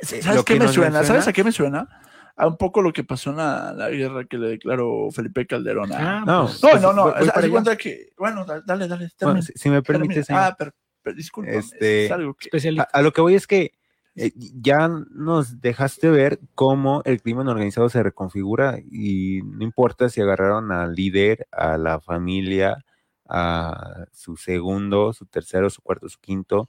¿sabes 0.00 0.44
qué 0.44 0.58
me 0.58 0.68
suena? 0.68 1.04
¿sabes 1.04 1.28
a 1.28 1.32
qué 1.32 1.44
me 1.44 1.52
suena? 1.52 1.88
A 2.36 2.46
un 2.48 2.56
poco 2.56 2.82
lo 2.82 2.92
que 2.92 3.04
pasó 3.04 3.30
en 3.30 3.36
la, 3.36 3.88
guerra 3.90 4.24
que 4.24 4.38
le 4.38 4.48
declaró 4.48 5.10
Felipe 5.12 5.46
Calderón. 5.46 5.92
Ah, 5.92 6.24
no, 6.26 6.48
pues, 6.60 6.82
no, 6.82 6.92
no, 6.92 7.14
no. 7.14 7.50
cuenta 7.50 7.76
que, 7.76 8.10
bueno, 8.18 8.44
dale, 8.44 8.88
dale. 8.88 9.08
si, 9.54 9.70
me 9.70 9.82
permites. 9.82 10.28
Ah, 10.30 10.54
pero, 10.58 10.72
disculpa. 11.14 11.52
Este, 11.52 12.10
a, 12.12 13.02
lo 13.02 13.12
que 13.12 13.20
voy 13.20 13.34
es 13.34 13.46
que 13.46 13.72
eh, 14.16 14.32
ya 14.36 14.88
nos 14.88 15.60
dejaste 15.60 16.08
ver 16.08 16.40
cómo 16.54 17.02
el 17.04 17.20
crimen 17.20 17.48
organizado 17.48 17.88
se 17.88 18.02
reconfigura 18.02 18.78
y 18.90 19.42
no 19.44 19.64
importa 19.64 20.08
si 20.08 20.20
agarraron 20.20 20.72
al 20.72 20.94
líder, 20.94 21.46
a 21.52 21.78
la 21.78 22.00
familia, 22.00 22.84
a 23.28 24.06
su 24.12 24.36
segundo, 24.36 25.12
su 25.12 25.26
tercero, 25.26 25.70
su 25.70 25.82
cuarto, 25.82 26.08
su 26.08 26.20
quinto, 26.20 26.68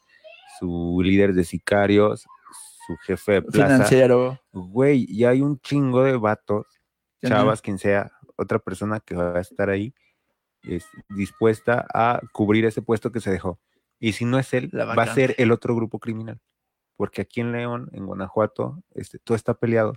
su 0.59 1.01
líder 1.03 1.33
de 1.33 1.43
sicarios, 1.43 2.25
su 2.85 2.95
jefe 2.97 3.33
de 3.33 3.41
plaza. 3.41 3.73
Financiero. 3.73 4.39
Güey, 4.51 5.05
y 5.09 5.25
hay 5.25 5.41
un 5.41 5.59
chingo 5.59 6.03
de 6.03 6.17
vatos, 6.17 6.65
chavas, 7.23 7.61
quien 7.61 7.77
sea, 7.77 8.11
otra 8.35 8.59
persona 8.59 8.99
que 8.99 9.15
va 9.15 9.37
a 9.37 9.41
estar 9.41 9.69
ahí 9.69 9.93
es 10.63 10.87
dispuesta 11.09 11.85
a 11.93 12.21
cubrir 12.31 12.65
ese 12.65 12.81
puesto 12.81 13.11
que 13.11 13.21
se 13.21 13.31
dejó. 13.31 13.59
Y 13.99 14.13
si 14.13 14.25
no 14.25 14.39
es 14.39 14.53
él, 14.53 14.69
va 14.73 15.03
a 15.03 15.13
ser 15.13 15.35
el 15.37 15.51
otro 15.51 15.75
grupo 15.75 15.99
criminal. 15.99 16.39
Porque 16.97 17.21
aquí 17.21 17.41
en 17.41 17.51
León, 17.51 17.89
en 17.93 18.05
Guanajuato, 18.05 18.83
este, 18.93 19.19
todo 19.19 19.35
está 19.35 19.53
peleado. 19.53 19.93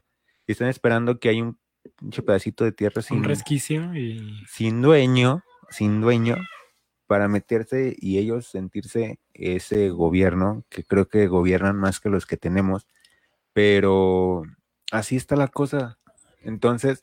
Y 0.46 0.52
están 0.52 0.68
esperando 0.68 1.18
que 1.18 1.28
haya 1.28 1.42
un 1.42 1.58
pinche 1.96 2.22
pedacito 2.22 2.64
de 2.64 2.72
tierra 2.72 3.02
sin, 3.02 3.18
un 3.18 3.24
resquicio 3.24 3.94
y... 3.94 4.42
sin 4.46 4.82
dueño, 4.82 5.42
sin 5.70 6.00
dueño, 6.00 6.36
para 7.08 7.26
meterse 7.26 7.96
y 7.98 8.18
ellos 8.18 8.46
sentirse 8.46 9.18
ese 9.32 9.88
gobierno, 9.88 10.62
que 10.68 10.84
creo 10.84 11.08
que 11.08 11.26
gobiernan 11.26 11.74
más 11.74 12.00
que 12.00 12.10
los 12.10 12.26
que 12.26 12.36
tenemos, 12.36 12.86
pero 13.54 14.42
así 14.92 15.16
está 15.16 15.34
la 15.34 15.48
cosa. 15.48 15.98
Entonces, 16.42 17.02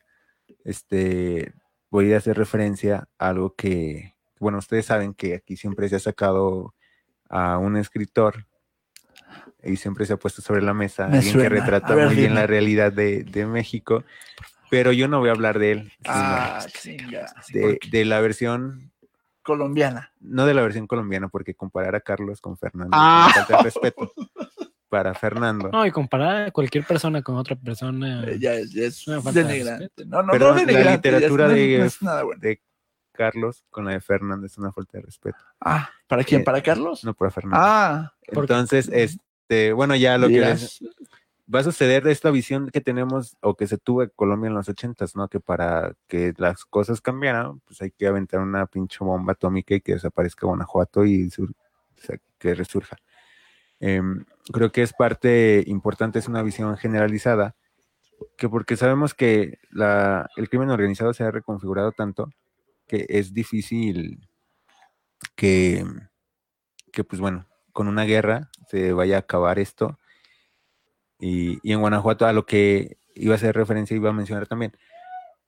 este, 0.63 1.53
voy 1.89 2.13
a 2.13 2.17
hacer 2.17 2.37
referencia 2.37 3.09
a 3.17 3.29
algo 3.29 3.55
que, 3.55 4.13
bueno, 4.39 4.59
ustedes 4.59 4.85
saben 4.85 5.15
que 5.15 5.33
aquí 5.33 5.57
siempre 5.57 5.89
se 5.89 5.95
ha 5.95 5.99
sacado 5.99 6.75
a 7.27 7.57
un 7.57 7.75
escritor 7.75 8.45
y 9.63 9.77
siempre 9.77 10.05
se 10.05 10.13
ha 10.13 10.17
puesto 10.17 10.43
sobre 10.43 10.61
la 10.61 10.75
mesa 10.75 11.07
alguien 11.07 11.39
que 11.39 11.49
retrata 11.49 11.95
muy 11.95 12.13
bien 12.13 12.35
la 12.35 12.45
realidad 12.45 12.93
de, 12.93 13.47
México, 13.47 14.03
pero 14.69 14.91
yo 14.91 15.07
no 15.07 15.17
voy 15.17 15.29
a 15.29 15.31
hablar 15.31 15.57
de 15.57 15.71
él, 15.71 15.91
ah, 16.05 16.63
de, 17.51 17.79
de, 17.89 18.05
la 18.05 18.19
versión 18.19 18.91
colombiana. 19.45 20.11
No 20.19 20.45
de 20.45 20.53
la 20.53 20.63
versión 20.63 20.87
colombiana, 20.87 21.29
porque 21.29 21.53
comparar 21.53 21.95
a 21.95 22.01
Carlos 22.01 22.41
con 22.41 22.57
Fernando 22.57 22.91
ah. 22.91 23.31
falta 23.33 23.57
de 23.57 23.63
respeto 23.63 24.11
para 24.89 25.13
Fernando. 25.13 25.69
No, 25.71 25.85
y 25.85 25.91
comparar 25.91 26.47
a 26.47 26.51
cualquier 26.51 26.83
persona 26.83 27.21
con 27.21 27.35
otra 27.35 27.55
persona. 27.55 28.23
Eh, 28.25 28.39
ya 28.39 28.55
es, 28.55 28.75
es 28.75 29.07
una 29.07 29.21
falta 29.21 29.43
de 29.43 29.89
no, 30.05 30.23
no, 30.23 30.31
Pero 30.31 30.55
no 30.55 30.65
la 30.65 30.91
literatura 30.91 31.47
de, 31.47 31.89
de 32.39 32.61
Carlos 33.13 33.63
con 33.69 33.85
la 33.85 33.91
de 33.91 34.01
Fernando 34.01 34.45
es 34.47 34.57
una 34.57 34.71
falta 34.71 34.97
de 34.97 35.03
respeto. 35.03 35.37
Ah, 35.61 35.89
¿para 36.07 36.23
quién? 36.23 36.41
Eh, 36.41 36.43
¿Para 36.43 36.61
Carlos? 36.61 37.03
No, 37.03 37.13
para 37.13 37.31
Fernando. 37.31 37.57
Ah, 37.61 38.13
entonces, 38.27 38.89
este, 38.91 39.73
bueno, 39.73 39.95
ya 39.95 40.17
lo 40.17 40.27
que 40.27 40.55
va 41.53 41.59
a 41.59 41.63
suceder 41.63 42.03
de 42.03 42.11
esta 42.11 42.31
visión 42.31 42.69
que 42.69 42.81
tenemos 42.81 43.37
o 43.41 43.55
que 43.55 43.67
se 43.67 43.77
tuvo 43.77 44.03
en 44.03 44.11
Colombia 44.15 44.47
en 44.47 44.55
los 44.55 44.69
ochentas, 44.69 45.15
¿no? 45.15 45.27
Que 45.27 45.39
para 45.39 45.93
que 46.07 46.33
las 46.37 46.65
cosas 46.65 47.01
cambiaran, 47.01 47.59
pues 47.61 47.81
hay 47.81 47.91
que 47.91 48.07
aventar 48.07 48.39
una 48.39 48.65
pinche 48.65 48.97
bomba 49.01 49.33
atómica 49.33 49.75
y 49.75 49.81
que 49.81 49.93
desaparezca 49.93 50.47
Guanajuato 50.47 51.05
y 51.05 51.29
que 52.39 52.55
resurja. 52.55 52.97
Em, 53.79 54.25
creo 54.51 54.71
que 54.71 54.81
es 54.81 54.93
parte 54.93 55.63
importante, 55.67 56.19
es 56.19 56.27
una 56.27 56.43
visión 56.43 56.77
generalizada, 56.77 57.55
que 58.37 58.49
porque 58.49 58.77
sabemos 58.77 59.13
que 59.13 59.59
la, 59.71 60.29
el 60.37 60.49
crimen 60.49 60.69
organizado 60.69 61.13
se 61.13 61.23
ha 61.23 61.31
reconfigurado 61.31 61.91
tanto 61.91 62.29
que 62.87 63.05
es 63.09 63.33
difícil 63.33 64.27
que, 65.35 65.85
que, 66.91 67.03
pues 67.03 67.19
bueno, 67.19 67.47
con 67.73 67.87
una 67.87 68.03
guerra 68.03 68.49
se 68.69 68.93
vaya 68.93 69.17
a 69.17 69.19
acabar 69.19 69.59
esto 69.59 69.99
y, 71.19 71.59
en 71.71 71.79
Guanajuato, 71.79 72.25
a 72.25 72.33
lo 72.33 72.45
que 72.45 72.97
iba 73.15 73.33
a 73.33 73.37
hacer 73.37 73.55
referencia, 73.55 73.95
iba 73.95 74.09
a 74.09 74.13
mencionar 74.13 74.47
también, 74.47 74.73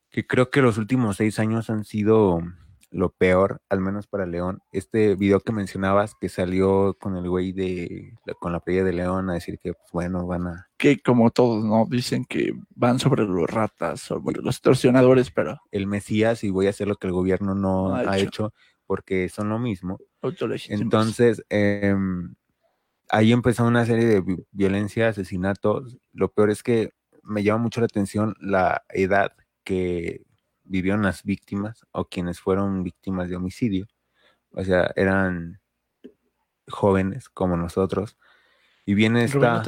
que 0.10 0.26
creo 0.26 0.50
que 0.50 0.62
los 0.62 0.78
últimos 0.78 1.18
seis 1.18 1.40
años 1.40 1.70
han 1.70 1.84
sido 1.84 2.42
lo 2.90 3.10
peor, 3.10 3.62
al 3.70 3.82
menos 3.82 4.08
para 4.08 4.26
León. 4.26 4.62
Este 4.72 5.16
video 5.16 5.42
que 5.42 5.52
mencionabas 5.52 6.16
que 6.16 6.30
salió 6.30 6.96
con 7.00 7.18
el 7.18 7.30
güey 7.30 7.52
de, 7.52 8.14
con 8.40 8.54
la 8.54 8.62
playa 8.62 8.86
de 8.86 8.94
León 8.94 9.30
a 9.30 9.34
decir 9.34 9.60
que, 9.60 9.74
pues, 9.74 9.92
bueno, 9.92 10.26
van 10.26 10.48
a... 10.48 10.70
Que 10.78 11.00
como 11.02 11.30
todos, 11.32 11.66
¿no? 11.66 11.86
Dicen 11.90 12.24
que 12.24 12.54
van 12.70 13.00
sobre 13.00 13.26
los 13.26 13.50
ratas, 13.50 14.00
sobre 14.00 14.42
los 14.42 14.62
torsionadores, 14.62 15.32
pero... 15.32 15.60
El 15.72 15.86
Mesías 15.86 16.46
y 16.46 16.50
voy 16.50 16.68
a 16.68 16.70
hacer 16.70 16.88
lo 16.88 16.96
que 16.96 17.08
el 17.08 17.14
gobierno 17.14 17.56
no 17.56 17.94
ha, 17.94 18.18
hecho. 18.18 18.54
porque 18.86 19.28
son 19.28 19.50
lo 19.50 19.60
mismo. 19.60 20.00
Entonces, 20.70 21.44
eh, 21.50 21.94
ahí 23.10 23.32
empezó 23.32 23.66
una 23.66 23.86
serie 23.86 24.06
de 24.06 24.46
violencia, 24.52 25.10
asesinatos. 25.10 25.98
Lo 26.14 26.32
peor 26.32 26.50
es 26.50 26.64
que 26.64 26.92
me 27.24 27.44
llama 27.44 27.64
mucho 27.64 27.82
la 27.82 27.86
atención 27.86 28.36
la 28.40 28.84
edad 28.90 29.34
que 29.64 30.24
vivieron 30.64 31.02
las 31.04 31.24
víctimas 31.24 31.86
o 31.92 32.06
quienes 32.06 32.40
fueron 32.40 32.84
víctimas 32.84 33.30
de 33.30 33.36
homicidio. 33.36 33.88
O 34.52 34.64
sea, 34.64 34.92
eran 34.96 35.60
jóvenes 36.68 37.30
como 37.30 37.58
nosotros. 37.58 38.18
Y 38.86 38.94
viene 38.94 39.24
esta... 39.24 39.64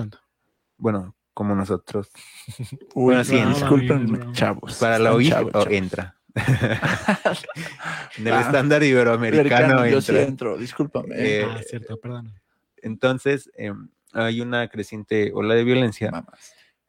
Bueno, 0.78 1.16
como 1.34 1.56
nosotros. 1.56 2.10
Uy, 2.96 3.16
bueno, 3.16 3.50
disculpen, 3.50 4.34
chavos. 4.34 4.78
Para 4.78 5.00
la 5.00 5.14
OIG 5.14 5.34
entra. 5.70 6.16
en 8.18 8.28
el 8.28 8.34
ah, 8.34 8.42
estándar 8.42 8.84
iberoamericano 8.84 9.84
entra. 9.84 9.90
Yo 9.90 10.02
sí 10.02 10.18
entro, 10.18 10.58
discúlpame. 10.58 11.16
Eh, 11.18 11.46
ah, 11.46 11.62
cierto, 11.68 12.00
perdón. 12.00 12.34
Entonces, 12.84 13.50
em, 13.56 13.90
hay 14.14 14.42
una 14.42 14.68
creciente 14.68 15.32
ola 15.34 15.56
de 15.56 15.64
violencia. 15.64 16.12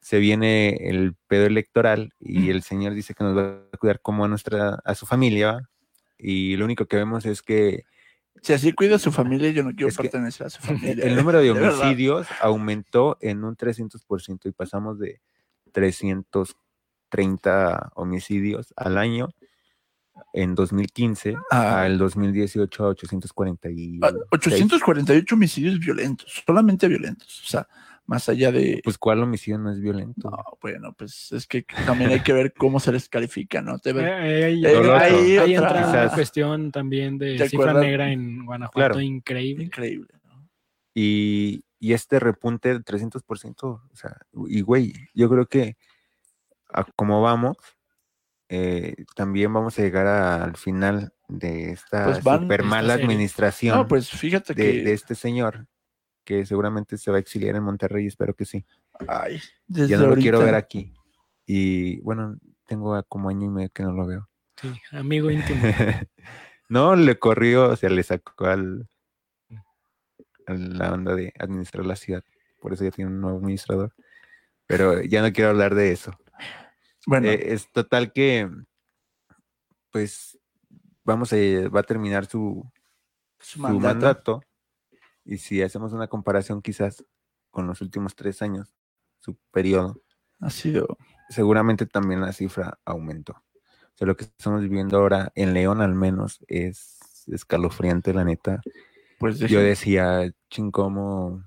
Se 0.01 0.18
viene 0.18 0.88
el 0.88 1.14
pedo 1.26 1.47
electoral 1.47 2.14
y 2.18 2.51
el 2.51 2.62
señor 2.62 2.95
dice 2.95 3.14
que 3.14 3.24
nos 3.24 3.36
va 3.36 3.62
a 3.72 3.76
cuidar 3.76 4.01
como 4.01 4.24
a 4.24 4.28
nuestra, 4.28 4.80
a 4.84 4.95
su 4.95 5.07
familia. 5.07 5.68
Y 6.18 6.57
lo 6.57 6.64
único 6.64 6.86
que 6.86 6.97
vemos 6.97 7.26
es 7.26 7.43
que 7.43 7.84
si 8.43 8.53
así 8.55 8.72
cuida 8.72 8.97
a 8.97 8.99
su 8.99 9.12
familia, 9.12 9.51
yo 9.51 9.62
no 9.62 9.74
quiero 9.74 9.95
pertenecer 9.95 10.47
a 10.47 10.51
su 10.51 10.62
familia. 10.62 11.05
El 11.05 11.16
número 11.16 11.41
de 11.41 11.51
homicidios 11.51 12.26
aumentó 12.41 13.18
en 13.20 13.45
un 13.45 13.57
300% 13.57 14.47
y 14.47 14.53
pasamos 14.53 14.99
de 14.99 15.20
300 15.72 16.57
30 17.11 17.93
homicidios 17.95 18.72
al 18.76 18.97
año 18.97 19.28
en 20.32 20.54
2015 20.54 21.36
ah. 21.50 21.82
al 21.82 21.98
2018 21.98 22.84
a 22.84 22.88
848. 22.88 24.26
848 24.30 25.34
homicidios 25.34 25.78
violentos, 25.78 26.42
solamente 26.46 26.88
violentos. 26.88 27.42
O 27.44 27.46
sea, 27.46 27.68
más 28.06 28.28
allá 28.28 28.50
de... 28.50 28.80
Pues 28.82 28.98
cuál 28.98 29.22
homicidio 29.22 29.58
no 29.58 29.70
es 29.70 29.80
violento. 29.80 30.30
No, 30.30 30.44
bueno, 30.60 30.92
pues 30.98 31.30
es 31.30 31.46
que 31.46 31.64
también 31.86 32.10
hay 32.10 32.20
que 32.20 32.32
ver 32.32 32.52
cómo 32.52 32.80
se 32.80 32.90
les 32.90 33.08
califica, 33.08 33.62
¿no? 33.62 33.78
Te 33.78 33.90
eh, 33.90 34.44
ahí, 34.44 35.54
entra 35.54 36.06
la 36.06 36.12
cuestión 36.12 36.72
también 36.72 37.18
de 37.18 37.48
cifra 37.48 37.72
negra 37.74 38.10
en 38.10 38.44
Guanajuato, 38.44 39.00
increíble. 39.00 39.64
Increíble. 39.64 40.08
Y, 40.92 41.62
y, 41.78 41.92
este 41.92 42.18
repunte 42.18 42.70
del 42.70 42.84
300%, 42.84 43.62
o 43.62 43.80
sea, 43.94 44.16
y 44.48 44.60
güey, 44.62 44.92
yo 45.14 45.28
creo 45.30 45.46
que 45.46 45.76
a 46.72 46.82
como 46.82 47.22
vamos, 47.22 47.56
eh, 48.53 49.05
también 49.14 49.53
vamos 49.53 49.78
a 49.78 49.82
llegar 49.82 50.07
al 50.07 50.57
final 50.57 51.12
de 51.28 51.70
esta 51.70 52.05
pues 52.07 52.18
super 52.18 52.64
mala 52.64 52.94
administración 52.94 53.76
no, 53.76 53.86
pues 53.86 54.11
fíjate 54.11 54.55
de, 54.55 54.82
de, 54.82 54.92
este 54.92 55.14
señor 55.14 55.68
que 56.24 56.46
seguramente 56.46 56.98
se 56.98 57.11
va 57.11 57.16
a 57.16 57.20
exiliar 57.20 57.57
en 57.57 57.64
Monterrey, 57.64 58.07
espero 58.07 58.34
que 58.34 58.44
sí. 58.44 58.64
Ay, 59.09 59.40
ya 59.66 59.98
no 59.98 60.09
lo 60.09 60.16
quiero 60.16 60.38
ver 60.38 60.55
aquí. 60.55 60.94
Y 61.44 62.01
bueno, 62.03 62.36
tengo 62.66 63.03
como 63.05 63.30
año 63.30 63.46
y 63.46 63.48
medio 63.48 63.70
que 63.70 63.82
no 63.82 63.92
lo 63.92 64.07
veo. 64.07 64.28
Sí, 64.61 64.72
amigo 64.92 65.30
íntimo. 65.30 65.61
no, 66.68 66.94
le 66.94 67.18
corrió, 67.18 67.70
o 67.70 67.76
sea, 67.76 67.90
le 67.90 68.03
sacó 68.03 68.46
al 68.46 68.88
a 70.46 70.55
la 70.55 70.92
onda 70.92 71.14
de 71.14 71.32
administrar 71.38 71.84
la 71.84 71.96
ciudad. 71.96 72.22
Por 72.61 72.72
eso 72.72 72.84
ya 72.84 72.90
tiene 72.90 73.11
un 73.11 73.20
nuevo 73.20 73.38
administrador. 73.38 73.92
Pero 74.66 75.03
ya 75.03 75.22
no 75.22 75.32
quiero 75.32 75.51
hablar 75.51 75.74
de 75.74 75.90
eso. 75.90 76.16
Bueno. 77.07 77.28
Eh, 77.28 77.53
es 77.53 77.70
total 77.72 78.12
que, 78.12 78.48
pues, 79.90 80.38
vamos 81.05 81.32
a, 81.32 81.36
va 81.68 81.80
a 81.80 81.84
terminar 81.84 82.26
su, 82.26 82.70
su, 83.38 83.61
mandato. 83.61 84.42
Y 85.24 85.38
si 85.38 85.62
hacemos 85.62 85.92
una 85.92 86.09
comparación 86.09 86.62
quizás 86.62 87.05
con 87.51 87.66
los 87.66 87.80
últimos 87.80 88.14
tres 88.14 88.42
años, 88.42 88.74
su 89.18 89.36
periodo, 89.51 90.03
ha 90.40 90.51
sido... 90.51 90.98
Seguramente 91.28 91.86
también 91.86 92.20
la 92.20 92.32
cifra 92.32 92.80
aumentó. 92.84 93.34
O 93.34 93.92
sea, 93.94 94.07
lo 94.07 94.16
que 94.16 94.24
estamos 94.24 94.62
viviendo 94.62 94.98
ahora 94.98 95.30
en 95.36 95.55
León 95.55 95.80
al 95.80 95.94
menos 95.94 96.44
es 96.48 96.98
escalofriante, 97.28 98.12
la 98.12 98.24
neta. 98.24 98.61
Pues 99.20 99.38
yo 99.38 99.61
decía, 99.61 100.32
ching, 100.48 100.72
como 100.72 101.44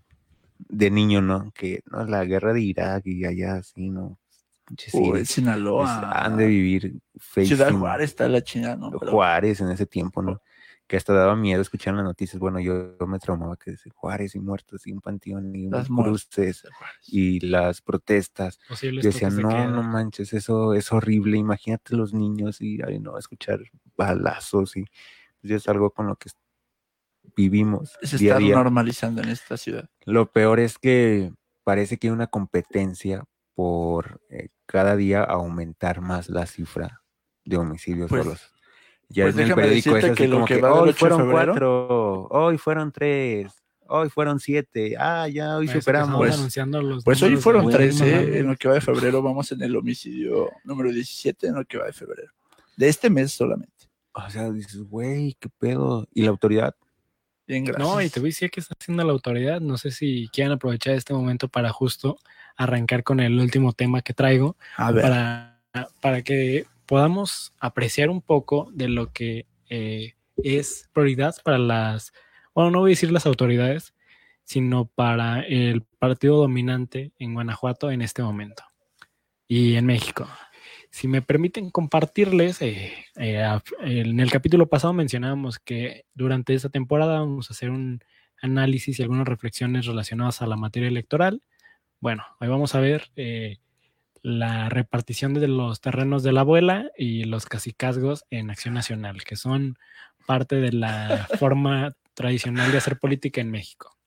de 0.58 0.90
niño, 0.90 1.22
¿no? 1.22 1.52
Que 1.52 1.82
no 1.92 2.06
la 2.06 2.24
guerra 2.24 2.54
de 2.54 2.62
Irak 2.62 3.06
y 3.08 3.26
allá 3.26 3.56
así, 3.56 3.90
¿no? 3.90 4.20
Uy, 4.94 5.26
Sinaloa. 5.26 6.12
Han 6.12 6.38
de 6.38 6.48
vivir 6.48 7.02
Ciudad 7.20 7.72
Juárez 7.72 8.10
está 8.12 8.28
la 8.28 8.44
china, 8.44 8.76
¿no? 8.76 8.92
Juárez 8.92 9.62
en 9.62 9.70
ese 9.70 9.86
tiempo, 9.86 10.22
¿no? 10.22 10.42
Que 10.88 10.98
hasta 10.98 11.14
daba 11.14 11.36
miedo 11.36 11.62
escuchar 11.62 11.94
las 11.94 12.04
noticias. 12.04 12.40
Bueno, 12.40 12.60
yo, 12.60 12.96
me 13.08 13.20
traumaba 13.20 13.56
que 13.56 13.72
decía 13.72 13.92
Juárez 13.96 14.36
y 14.36 14.40
muertos 14.40 14.86
y 14.86 14.92
un 14.92 15.00
panteón 15.00 15.56
y 15.56 15.70
las 15.70 15.88
cruces 15.88 16.64
y 17.08 17.40
las 17.40 17.82
protestas. 17.82 18.60
Yo 18.82 19.02
decía, 19.02 19.30
no, 19.30 19.70
no 19.70 19.84
manches, 19.84 20.34
eso 20.34 20.74
es 20.74 20.92
horrible. 20.92 21.38
Imagínate 21.38 21.96
los 21.96 22.14
niños 22.14 22.62
y, 22.62 22.82
ay, 22.82 23.00
no, 23.00 23.18
escuchar 23.18 23.60
balazos 23.96 24.76
y 24.76 24.86
pues, 25.42 25.54
es 25.54 25.68
algo 25.68 25.92
con 25.92 26.08
lo 26.08 26.16
que 26.18 26.30
vivimos. 27.36 27.98
Se 28.02 28.18
está 28.18 28.40
normalizando 28.40 29.22
en 29.22 29.30
esta 29.30 29.58
ciudad. 29.58 29.90
Lo 30.06 30.32
peor 30.32 30.60
es 30.60 30.78
que 30.78 31.32
parece 31.64 31.98
que 31.98 32.08
hay 32.08 32.14
una 32.14 32.28
competencia 32.28 33.24
por 33.56 34.22
eh, 34.30 34.50
cada 34.66 34.96
día 34.96 35.24
aumentar 35.24 36.02
más 36.02 36.30
la 36.30 36.46
cifra 36.46 37.02
de 37.46 37.58
homicidios 37.58 38.10
pues, 38.10 38.24
solos. 38.24 38.54
Ya 39.10 39.26
pues 39.26 39.38
en 39.38 39.48
el 39.50 39.56
periódico 39.56 39.98
es 39.98 40.04
así 40.06 40.30
como 40.30 40.46
que, 40.46 40.64
hoy 40.64 40.94
fueron 40.94 41.30
cuatro, 41.30 42.28
hoy 42.30 42.58
fueron 42.58 42.92
tres, 42.92 43.64
hoy 43.88 44.10
fueron 44.10 44.40
siete, 44.40 44.96
ah, 44.98 45.28
ya 45.28 45.58
hoy 45.58 45.68
superamos. 45.68 46.18
Pues, 46.18 46.36
anunciando 46.36 46.82
los 46.82 47.04
pues 47.04 47.22
hoy 47.22 47.36
fueron 47.38 47.70
tres, 47.70 48.02
en 48.02 48.48
lo 48.48 48.56
que 48.56 48.68
va 48.68 48.76
de 48.76 48.82
febrero, 48.82 49.22
vamos 49.22 49.52
en 49.52 49.62
el 49.62 49.76
homicidio 49.76 50.50
número 50.64 50.92
17 50.92 51.48
en 51.48 51.56
lo 51.56 51.66
que 51.66 51.78
va 51.78 51.86
de 51.86 51.94
febrero. 51.94 52.32
De 52.76 52.90
este 52.90 53.10
mes 53.10 53.32
solamente. 53.32 53.72
O 54.14 54.30
sea, 54.30 54.52
dices, 54.52 54.82
güey, 54.82 55.36
qué 55.40 55.50
pedo. 55.50 56.08
¿Y 56.14 56.24
la 56.24 56.30
autoridad? 56.30 56.76
Bien. 57.46 57.66
No, 57.78 58.02
y 58.02 58.10
te 58.10 58.20
voy 58.20 58.28
a 58.28 58.32
decir 58.32 58.50
qué 58.50 58.60
está 58.60 58.76
haciendo 58.80 59.04
la 59.04 59.12
autoridad. 59.12 59.60
No 59.60 59.78
sé 59.78 59.92
si 59.92 60.30
quieran 60.32 60.54
aprovechar 60.54 60.96
este 60.96 61.14
momento 61.14 61.48
para 61.50 61.70
justo 61.72 62.18
arrancar 62.56 63.04
con 63.04 63.20
el 63.20 63.40
último 63.40 63.74
tema 63.74 64.02
que 64.02 64.14
traigo. 64.14 64.56
Para, 64.78 65.60
para 66.00 66.22
que 66.22 66.66
podamos 66.86 67.54
apreciar 67.60 68.10
un 68.10 68.22
poco 68.22 68.70
de 68.74 68.88
lo 68.88 69.12
que 69.12 69.46
eh, 69.70 70.14
es 70.38 70.90
prioridad 70.94 71.36
para 71.44 71.58
las, 71.58 72.14
bueno, 72.54 72.72
no 72.72 72.80
voy 72.80 72.92
a 72.92 72.94
decir 72.94 73.12
las 73.12 73.26
autoridades, 73.26 73.94
sino 74.44 74.86
para 74.86 75.42
el 75.42 75.84
partido 76.00 76.38
dominante 76.38 77.12
en 77.18 77.34
Guanajuato 77.34 77.92
en 77.92 78.02
este 78.02 78.22
momento 78.24 78.64
y 79.48 79.76
en 79.76 79.86
México. 79.86 80.28
Si 80.94 81.08
me 81.08 81.24
permiten 81.24 81.72
compartirles, 81.72 82.62
eh, 82.62 82.94
eh, 83.16 83.60
en 83.80 84.20
el 84.20 84.30
capítulo 84.30 84.70
pasado 84.70 84.94
mencionábamos 84.94 85.58
que 85.58 86.06
durante 86.14 86.54
esta 86.54 86.70
temporada 86.70 87.20
vamos 87.20 87.50
a 87.50 87.54
hacer 87.56 87.72
un 87.72 88.04
análisis 88.44 89.00
y 89.00 89.02
algunas 89.02 89.28
reflexiones 89.28 89.88
relacionadas 89.88 90.44
a 90.44 90.48
la 90.48 90.56
materia 90.56 90.88
electoral. 90.88 91.42
Bueno, 92.00 92.24
hoy 92.40 92.48
vamos 92.48 92.76
a 92.76 92.80
ver 92.80 93.10
eh, 93.16 93.58
la 94.22 94.70
repartición 94.70 95.34
de 95.34 95.48
los 95.48 95.82
terrenos 95.82 96.22
de 96.22 96.32
la 96.32 96.42
abuela 96.42 96.92
y 96.96 97.24
los 97.24 97.48
casicazgos 97.48 98.26
en 98.30 98.52
Acción 98.52 98.76
Nacional, 98.76 99.24
que 99.24 99.36
son 99.36 99.80
parte 100.28 100.58
de 100.58 100.74
la 100.74 101.28
forma 101.40 101.96
tradicional 102.14 102.72
de 102.72 102.78
hacer 102.78 103.00
política 103.00 103.42
en 103.42 103.50
México. 103.50 103.98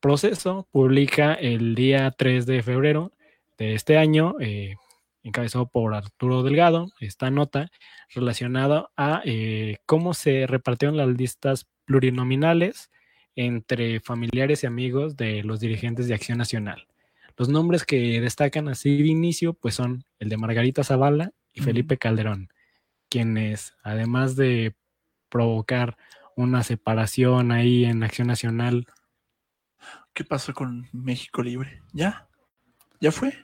Proceso 0.00 0.66
publica 0.72 1.34
el 1.34 1.74
día 1.74 2.10
3 2.12 2.46
de 2.46 2.62
febrero 2.62 3.12
de 3.58 3.74
este 3.74 3.98
año 3.98 4.36
encabezado 5.24 5.66
por 5.66 5.94
Arturo 5.94 6.42
Delgado, 6.42 6.92
esta 7.00 7.30
nota 7.30 7.70
relacionada 8.10 8.90
a 8.96 9.22
eh, 9.24 9.78
cómo 9.86 10.14
se 10.14 10.46
repartieron 10.46 10.96
las 10.96 11.08
listas 11.08 11.66
plurinominales 11.86 12.90
entre 13.34 14.00
familiares 14.00 14.62
y 14.62 14.66
amigos 14.66 15.16
de 15.16 15.42
los 15.42 15.58
dirigentes 15.60 16.06
de 16.06 16.14
Acción 16.14 16.38
Nacional. 16.38 16.86
Los 17.36 17.48
nombres 17.48 17.84
que 17.84 18.20
destacan 18.20 18.68
así 18.68 19.02
de 19.02 19.08
inicio 19.08 19.54
pues 19.54 19.74
son 19.74 20.04
el 20.20 20.28
de 20.28 20.36
Margarita 20.36 20.84
Zavala 20.84 21.32
y 21.52 21.62
Felipe 21.62 21.96
Calderón, 21.98 22.48
quienes 23.08 23.74
además 23.82 24.36
de 24.36 24.76
provocar 25.28 25.96
una 26.36 26.62
separación 26.62 27.50
ahí 27.50 27.84
en 27.86 28.02
Acción 28.04 28.28
Nacional. 28.28 28.86
¿Qué 30.12 30.22
pasó 30.22 30.52
con 30.52 30.88
México 30.92 31.42
Libre? 31.42 31.82
¿Ya? 31.92 32.28
¿Ya 33.00 33.10
fue? 33.10 33.43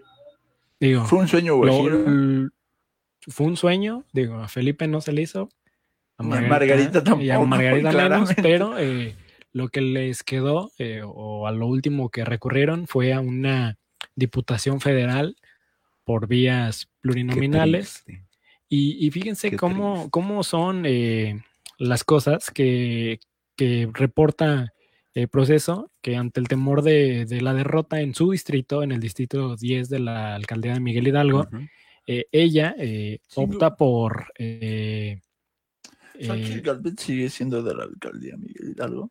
Fue 1.07 1.19
un 1.19 1.29
sueño, 1.29 1.57
güey. 1.57 2.49
Fue 3.29 3.47
un 3.47 3.57
sueño, 3.57 4.05
digo, 4.13 4.37
a 4.37 4.49
Felipe 4.49 4.89
no 4.89 5.01
se 5.01 5.13
le 5.13 5.23
hizo. 5.23 5.51
A 6.17 6.23
Margarita, 6.23 7.05
tampoco. 7.05 7.23
Y 7.23 7.31
a 7.31 7.39
Margarita 7.39 7.93
menos, 7.93 8.31
pero 8.43 8.79
eh, 8.79 9.15
lo 9.53 9.69
que 9.69 9.83
les 9.83 10.23
quedó, 10.23 10.73
eh, 10.79 11.03
o 11.05 11.47
a 11.47 11.53
lo 11.53 11.67
último 11.67 12.09
que 12.09 12.25
recurrieron, 12.25 12.87
fue 12.87 13.13
a 13.13 13.21
una 13.21 13.79
diputación 14.17 14.81
federal 14.81 15.37
por 16.05 16.29
vías 16.29 16.89
plurinominales. 17.01 18.05
Y, 18.69 19.11
fíjense 19.11 19.57
cómo, 19.57 20.09
cómo, 20.11 20.45
son 20.45 20.85
eh, 20.87 21.43
las 21.77 22.05
cosas 22.05 22.51
que, 22.51 23.19
que 23.57 23.89
reporta 23.93 24.73
el 25.15 25.29
proceso 25.29 25.91
que 26.01 26.17
ante 26.17 26.41
el 26.41 26.49
temor 26.49 26.83
de, 26.83 27.27
la 27.41 27.55
derrota 27.55 28.01
en 28.01 28.15
su 28.15 28.31
distrito, 28.31 28.83
en 28.83 28.93
el 28.93 29.01
distrito 29.01 29.57
10 29.57 29.89
de 29.89 29.99
la 29.99 30.35
alcaldía 30.35 30.75
de 30.75 30.81
Miguel 30.81 31.09
Hidalgo, 31.09 31.49
eh, 32.07 32.27
ella 32.31 32.75
eh, 32.79 33.19
opta 33.35 33.77
por... 33.77 34.33
Eh, 34.39 35.21
Galvez 36.63 36.95
sigue 36.99 37.31
siendo 37.31 37.63
de 37.63 37.75
la 37.75 37.85
alcaldía 37.85 38.37
Miguel 38.37 38.71
Hidalgo? 38.71 39.11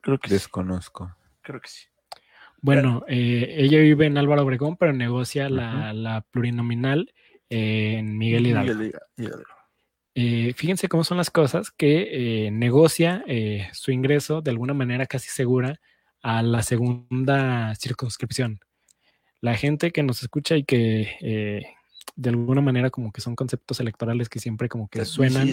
Creo 0.00 0.18
que 0.18 0.30
Desconozco. 0.30 1.14
Creo 1.42 1.60
que 1.60 1.68
sí. 1.68 1.86
Bueno, 2.60 3.04
ella 3.06 3.78
vive 3.78 4.06
en 4.06 4.18
Álvaro 4.18 4.42
Obregón, 4.42 4.76
pero 4.76 4.92
negocia 4.92 5.48
la, 5.48 6.24
plurinominal 6.30 7.12
en 7.50 8.16
Miguel 8.18 8.46
Hidalgo. 8.46 9.57
Eh, 10.20 10.52
fíjense 10.56 10.88
cómo 10.88 11.04
son 11.04 11.16
las 11.16 11.30
cosas 11.30 11.70
que 11.70 12.46
eh, 12.46 12.50
negocia 12.50 13.22
eh, 13.28 13.68
su 13.72 13.92
ingreso 13.92 14.40
de 14.42 14.50
alguna 14.50 14.74
manera 14.74 15.06
casi 15.06 15.28
segura 15.28 15.80
a 16.22 16.42
la 16.42 16.64
segunda 16.64 17.72
circunscripción. 17.76 18.58
La 19.40 19.54
gente 19.54 19.92
que 19.92 20.02
nos 20.02 20.20
escucha 20.20 20.56
y 20.56 20.64
que 20.64 21.62
de 22.16 22.28
alguna 22.30 22.60
manera 22.60 22.90
como 22.90 23.12
que 23.12 23.20
son 23.20 23.36
conceptos 23.36 23.78
electorales 23.78 24.28
que 24.28 24.40
siempre 24.40 24.68
como 24.68 24.88
que 24.88 25.04
suenan. 25.04 25.50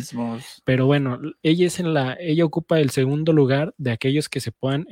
Pero 0.63 0.87
bueno, 0.87 1.19
ella 1.43 1.67
es 1.67 1.79
en 1.79 1.93
la, 1.93 2.17
ella 2.19 2.43
ocupa 2.43 2.79
el 2.79 2.89
segundo 2.89 3.33
lugar 3.33 3.75
de 3.77 3.91
aquellos 3.91 4.29
que 4.29 4.39
se 4.39 4.51
puedan 4.51 4.87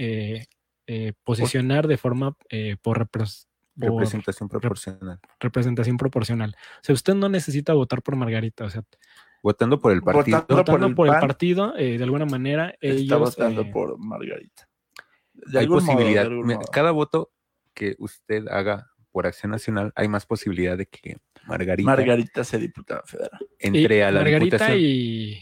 posicionar 1.24 1.88
de 1.88 1.98
forma 1.98 2.38
por 2.84 3.10
representación 3.76 4.50
proporcional. 4.50 5.20
representación 5.40 5.98
proporcional. 5.98 6.56
O 6.56 6.84
sea, 6.84 6.94
usted 6.94 7.16
no 7.16 7.28
necesita 7.28 7.74
votar 7.74 8.04
por 8.04 8.16
Margarita, 8.16 8.66
o 8.66 8.70
sea, 8.70 8.84
votando 9.44 9.80
por 9.80 9.92
el 9.92 10.02
partido. 10.02 10.46
Votando, 10.50 10.96
por 10.96 11.08
el, 11.08 11.14
partido, 11.20 11.78
eh, 11.78 11.98
de 11.98 12.04
alguna 12.04 12.26
manera 12.26 12.74
está 12.82 13.18
votando 13.18 13.62
eh, 13.62 13.70
por 13.72 14.00
Margarita. 14.00 14.68
hay 15.54 15.68
posibilidad. 15.68 16.28
cada 16.72 16.92
voto 16.92 17.32
que 17.76 17.96
usted 18.00 18.48
haga 18.48 18.88
por 19.12 19.28
Acción 19.28 19.52
Nacional, 19.52 19.92
hay 19.96 20.08
más 20.08 20.26
posibilidad 20.26 20.76
de 20.76 20.88
que 20.88 21.18
Margarita, 21.46 21.86
Margarita 21.86 22.44
sea 22.44 22.58
diputada 22.58 23.04
federal. 23.06 23.40
Entre 23.60 24.04
a 24.04 24.10
la 24.10 24.22
Margarita 24.22 24.76
y, 24.76 25.38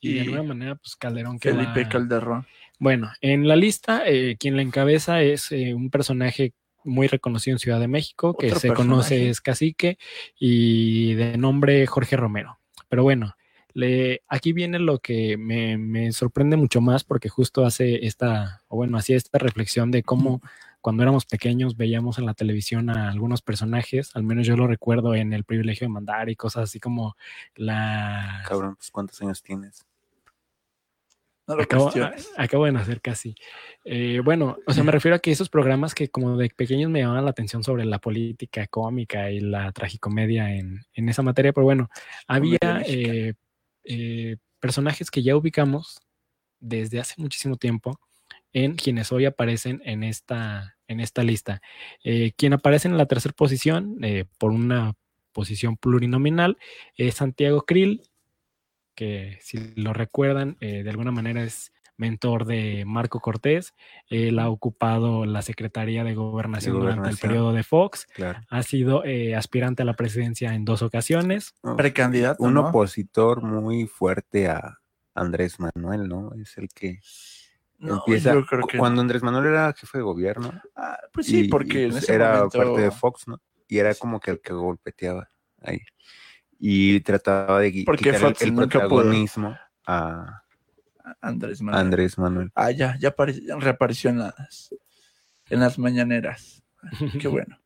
y, 0.00 0.14
de 0.14 0.20
alguna 0.22 0.42
manera, 0.42 0.74
pues 0.74 0.96
Calderón. 0.96 1.38
Felipe 1.38 1.88
Calderón. 1.88 2.46
Bueno, 2.80 3.12
en 3.20 3.46
la 3.46 3.54
lista, 3.54 4.02
eh, 4.06 4.36
quien 4.40 4.56
la 4.56 4.62
encabeza 4.62 5.22
es 5.22 5.52
eh, 5.52 5.72
un 5.72 5.88
personaje 5.88 6.52
muy 6.82 7.06
reconocido 7.06 7.54
en 7.54 7.58
Ciudad 7.60 7.78
de 7.78 7.86
México, 7.86 8.36
que 8.36 8.50
se 8.56 8.72
conoce 8.72 9.28
es 9.28 9.40
Cacique 9.40 9.98
y 10.36 11.14
de 11.14 11.38
nombre 11.38 11.86
Jorge 11.86 12.16
Romero. 12.16 12.58
Pero 12.88 13.04
bueno, 13.04 13.36
le, 13.74 14.22
aquí 14.28 14.52
viene 14.52 14.78
lo 14.78 14.98
que 14.98 15.36
me, 15.36 15.78
me, 15.78 16.12
sorprende 16.12 16.56
mucho 16.56 16.80
más 16.80 17.04
porque 17.04 17.28
justo 17.28 17.64
hace 17.64 18.06
esta, 18.06 18.62
o 18.68 18.76
bueno, 18.76 18.98
hacía 18.98 19.16
esta 19.16 19.38
reflexión 19.38 19.90
de 19.90 20.02
cómo 20.02 20.40
cuando 20.82 21.04
éramos 21.04 21.24
pequeños 21.24 21.76
veíamos 21.76 22.18
en 22.18 22.26
la 22.26 22.34
televisión 22.34 22.90
a 22.90 23.08
algunos 23.08 23.40
personajes, 23.40 24.14
al 24.14 24.24
menos 24.24 24.46
yo 24.46 24.56
lo 24.56 24.66
recuerdo 24.66 25.14
en 25.14 25.32
El 25.32 25.44
privilegio 25.44 25.86
de 25.86 25.92
mandar 25.92 26.28
y 26.28 26.36
cosas 26.36 26.64
así 26.64 26.80
como 26.80 27.16
la... 27.54 28.42
Cabrón, 28.46 28.74
pues 28.76 28.90
¿cuántos 28.90 29.22
años 29.22 29.42
tienes? 29.42 29.86
No 31.46 31.56
lo 31.56 31.62
acabo, 31.62 31.90
acabo, 32.36 32.64
de 32.66 32.72
nacer 32.72 33.00
casi. 33.00 33.34
Eh, 33.84 34.20
bueno, 34.24 34.58
o 34.64 34.72
sea, 34.72 34.84
me 34.84 34.92
refiero 34.92 35.16
a 35.16 35.18
que 35.18 35.32
esos 35.32 35.48
programas 35.48 35.92
que 35.92 36.08
como 36.08 36.36
de 36.36 36.50
pequeños 36.50 36.88
me 36.88 37.00
llamaban 37.00 37.24
la 37.24 37.32
atención 37.32 37.64
sobre 37.64 37.84
la 37.84 37.98
política 37.98 38.66
cómica 38.68 39.30
y 39.30 39.40
la 39.40 39.72
tragicomedia 39.72 40.54
en, 40.54 40.86
en 40.94 41.08
esa 41.08 41.22
materia, 41.22 41.52
pero 41.52 41.64
bueno, 41.64 41.90
había 42.28 42.58
eh, 42.86 43.34
eh, 43.84 44.36
personajes 44.60 45.10
que 45.10 45.22
ya 45.22 45.36
ubicamos 45.36 46.00
desde 46.60 47.00
hace 47.00 47.14
muchísimo 47.18 47.56
tiempo 47.56 47.98
en 48.52 48.76
quienes 48.76 49.12
hoy 49.12 49.24
aparecen 49.24 49.82
en 49.84 50.02
esta, 50.02 50.76
en 50.86 51.00
esta 51.00 51.22
lista. 51.22 51.60
Eh, 52.04 52.32
quien 52.36 52.52
aparece 52.52 52.88
en 52.88 52.96
la 52.96 53.06
tercera 53.06 53.34
posición, 53.34 53.98
eh, 54.02 54.26
por 54.38 54.52
una 54.52 54.94
posición 55.32 55.76
plurinominal, 55.76 56.58
es 56.96 57.16
Santiago 57.16 57.62
Krill, 57.62 58.02
que 58.94 59.38
si 59.40 59.58
lo 59.74 59.94
recuerdan, 59.94 60.58
de 60.60 60.88
alguna 60.88 61.12
manera 61.12 61.42
es 61.42 61.71
mentor 62.02 62.44
de 62.44 62.84
Marco 62.84 63.20
Cortés. 63.20 63.72
Él 64.08 64.38
ha 64.38 64.50
ocupado 64.50 65.24
la 65.24 65.40
Secretaría 65.40 66.04
de 66.04 66.14
Gobernación, 66.14 66.78
durante 66.78 67.08
el 67.08 67.16
periodo 67.16 67.52
de 67.52 67.62
Fox. 67.62 68.06
Ha 68.50 68.62
sido 68.62 69.04
aspirante 69.36 69.82
a 69.82 69.86
la 69.86 69.94
presidencia 69.94 70.54
en 70.54 70.64
dos 70.64 70.82
ocasiones. 70.82 71.54
Precandidato. 71.76 72.42
Un 72.42 72.58
opositor 72.58 73.42
muy 73.42 73.86
fuerte 73.86 74.48
a 74.48 74.80
Andrés 75.14 75.58
Manuel, 75.60 76.08
¿no? 76.08 76.32
Es 76.34 76.58
el 76.58 76.68
que 76.68 77.00
empieza 77.78 78.34
cuando 78.78 79.00
Andrés 79.00 79.22
Manuel 79.22 79.46
era 79.46 79.72
jefe 79.72 79.98
de 79.98 80.04
gobierno. 80.04 80.52
Ah, 80.76 80.98
pues 81.12 81.26
sí, 81.26 81.44
porque 81.44 81.88
pues 81.90 82.08
era 82.08 82.48
parte 82.48 82.80
de 82.80 82.90
Fox, 82.90 83.26
¿no? 83.28 83.40
Y 83.68 83.78
era 83.78 83.94
como 83.94 84.20
que 84.20 84.32
el 84.32 84.40
que 84.40 84.52
golpeteaba 84.52 85.30
ahí. 85.60 85.80
Y 86.58 87.00
trataba 87.00 87.60
de 87.60 87.72
quitar 87.72 88.34
el, 88.40 88.54
protagonismo 88.54 89.56
a 89.86 90.41
Andrés 91.20 91.62
Manuel. 91.62 91.80
Andrés 91.80 92.18
Manuel. 92.18 92.50
Ah, 92.54 92.70
ya, 92.70 92.96
ya 92.98 93.14
reapareció 93.58 94.10
en 94.10 94.18
las, 94.18 94.74
en 95.48 95.60
las 95.60 95.78
mañaneras. 95.78 96.62
Qué 97.20 97.28
bueno. 97.28 97.58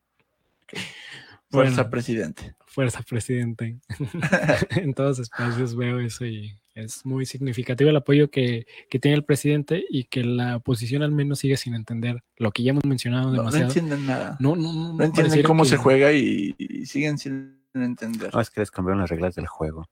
Fuerza 1.51 1.89
presidente. 1.91 2.55
Fuerza 2.67 3.03
presidente. 3.03 3.79
en 4.71 4.95
todos 4.95 5.19
los 5.19 5.29
espacios 5.29 5.77
veo 5.77 6.01
eso 6.01 6.27
y 6.27 6.59
es 6.75 7.07
muy 7.07 7.25
significativo 7.25 7.89
el 7.89 7.97
apoyo 7.97 8.31
que, 8.31 8.67
tiene 9.01 9.17
el 9.17 9.25
presidente 9.25 9.85
y 9.89 10.05
que 10.05 10.23
la 10.25 10.57
oposición 10.57 11.03
al 11.03 11.11
menos 11.11 11.39
sigue 11.39 11.57
sin 11.57 11.75
entender 11.75 12.23
lo 12.37 12.53
que 12.53 12.63
ya 12.63 12.71
hemos 12.71 12.85
mencionado 12.85 13.33
demasiado. 13.33 13.65
No, 13.65 13.71
entienden 13.71 14.07
nada. 14.07 14.37
No, 14.41 14.57
no, 14.57 14.93
no. 14.93 15.03
entienden 15.03 15.43
cómo 15.43 15.65
se 15.65 15.79
juega 15.79 16.13
y, 16.13 16.55
siguen 16.85 17.17
sin 17.17 17.63
entender. 17.73 18.35
No, 18.35 18.41
es 18.41 18.51
que 18.51 18.61
les 18.61 18.71
cambiaron 18.71 19.01
las 19.01 19.11
reglas 19.11 19.35
del 19.35 19.47
juego. 19.47 19.89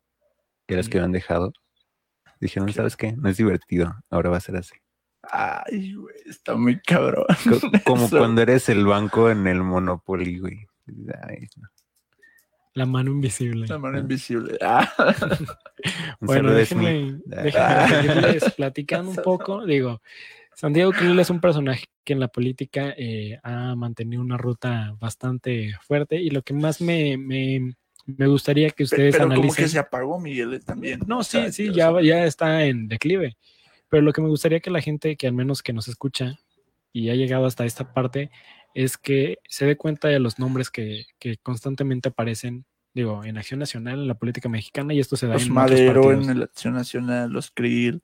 Y 0.68 0.74
las 0.74 0.88
que 0.88 0.98
habían 0.98 1.12
dejado, 1.12 1.52
dijeron, 2.40 2.72
¿sabes 2.72 2.96
qué? 2.96 3.12
No 3.12 3.28
es 3.28 3.36
divertido, 3.36 3.94
ahora 4.10 4.30
va 4.30 4.36
a 4.38 4.40
ser 4.40 4.56
así. 4.56 4.74
Ay, 5.22 5.94
güey, 5.94 6.14
está 6.26 6.54
muy 6.54 6.80
cabrón. 6.80 7.26
Como 7.84 8.08
cuando 8.10 8.42
eres 8.42 8.68
el 8.68 8.86
banco 8.86 9.30
en 9.30 9.46
el 9.46 9.62
Monopoly, 9.62 10.38
güey. 10.38 10.66
Ay, 11.26 11.46
no. 11.56 11.68
La 12.74 12.86
mano 12.86 13.12
invisible. 13.12 13.66
La 13.68 13.78
mano 13.78 13.98
invisible. 13.98 14.58
Ah. 14.66 14.90
bueno, 16.18 16.52
déjenme, 16.52 17.20
déjenme 17.26 18.40
platicando 18.56 19.10
un 19.10 19.16
poco. 19.16 19.66
Digo, 19.66 20.00
Santiago 20.54 20.92
Krill 20.92 21.18
es 21.18 21.30
un 21.30 21.40
personaje 21.40 21.84
que 22.04 22.14
en 22.14 22.20
la 22.20 22.28
política 22.28 22.94
eh, 22.96 23.38
ha 23.42 23.74
mantenido 23.74 24.22
una 24.22 24.38
ruta 24.38 24.96
bastante 24.98 25.74
fuerte 25.82 26.16
y 26.16 26.30
lo 26.30 26.42
que 26.42 26.54
más 26.54 26.80
me, 26.80 27.18
me, 27.18 27.74
me 28.06 28.26
gustaría 28.26 28.70
que 28.70 28.84
ustedes 28.84 29.14
pero, 29.14 29.28
pero 29.28 29.40
Como 29.40 29.54
que 29.54 29.68
se 29.68 29.78
apagó 29.78 30.20
Miguel 30.20 30.62
también. 30.64 31.00
No, 31.06 31.22
sí, 31.24 31.52
sí, 31.52 31.72
ya, 31.72 32.00
ya 32.02 32.24
está 32.24 32.64
en 32.64 32.88
declive. 32.88 33.36
Pero 33.88 34.02
lo 34.02 34.12
que 34.12 34.20
me 34.20 34.28
gustaría 34.28 34.60
que 34.60 34.70
la 34.70 34.80
gente 34.80 35.16
que 35.16 35.26
al 35.26 35.32
menos 35.32 35.62
que 35.62 35.72
nos 35.72 35.88
escucha 35.88 36.38
y 36.92 37.10
ha 37.10 37.14
llegado 37.14 37.46
hasta 37.46 37.64
esta 37.64 37.92
parte 37.92 38.30
es 38.74 38.96
que 38.96 39.38
se 39.48 39.66
dé 39.66 39.76
cuenta 39.76 40.08
de 40.08 40.18
los 40.18 40.38
nombres 40.38 40.70
que, 40.70 41.06
constantemente 41.42 42.08
aparecen, 42.08 42.64
digo, 42.92 43.24
en 43.24 43.38
Acción 43.38 43.60
Nacional, 43.60 44.00
en 44.00 44.08
la 44.08 44.18
política 44.18 44.48
mexicana, 44.48 44.92
y 44.94 45.00
esto 45.00 45.16
se 45.16 45.26
da 45.26 45.34
los 45.34 45.46
en 45.46 45.52
Madero, 45.52 46.12
en 46.12 46.38
la 46.38 46.44
Acción 46.46 46.74
Nacional, 46.74 47.30
los 47.30 47.50
Krill, 47.50 48.02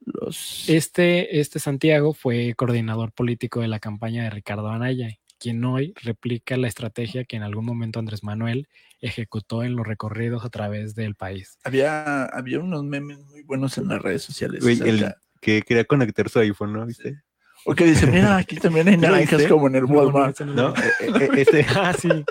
los... 0.00 0.68
Este, 0.68 1.40
este 1.40 1.58
Santiago 1.58 2.14
fue 2.14 2.54
coordinador 2.54 3.12
político 3.12 3.60
de 3.60 3.68
la 3.68 3.80
campaña 3.80 4.24
de 4.24 4.30
Ricardo 4.30 4.68
Anaya, 4.68 5.18
quien 5.38 5.64
hoy 5.64 5.94
replica 6.02 6.56
la 6.56 6.68
estrategia 6.68 7.24
que 7.24 7.36
en 7.36 7.42
algún 7.42 7.64
momento 7.64 7.98
Andrés 7.98 8.22
Manuel 8.22 8.68
ejecutó 9.00 9.62
en 9.62 9.76
los 9.76 9.86
recorridos 9.86 10.44
a 10.44 10.50
través 10.50 10.94
del 10.94 11.14
país. 11.14 11.58
Había, 11.64 12.24
había 12.24 12.58
unos 12.60 12.84
memes 12.84 13.18
muy 13.18 13.42
buenos 13.42 13.78
en 13.78 13.88
las 13.88 14.00
redes 14.00 14.22
sociales. 14.22 14.64
el 14.64 15.14
que 15.40 15.62
quería 15.62 15.84
conectar 15.84 16.28
su 16.28 16.38
iPhone, 16.38 16.72
¿no? 16.72 16.86
¿Viste? 16.86 17.22
O 17.64 17.74
que 17.74 17.84
dice, 17.84 18.06
mira, 18.06 18.36
aquí 18.36 18.56
también 18.56 18.88
hay 18.88 18.96
naranjas 18.98 19.46
como 19.46 19.66
en 19.68 19.76
el 19.76 19.84
Walmart. 19.84 20.40
No, 20.40 20.74
ah, 21.76 21.94
sí. 21.98 22.24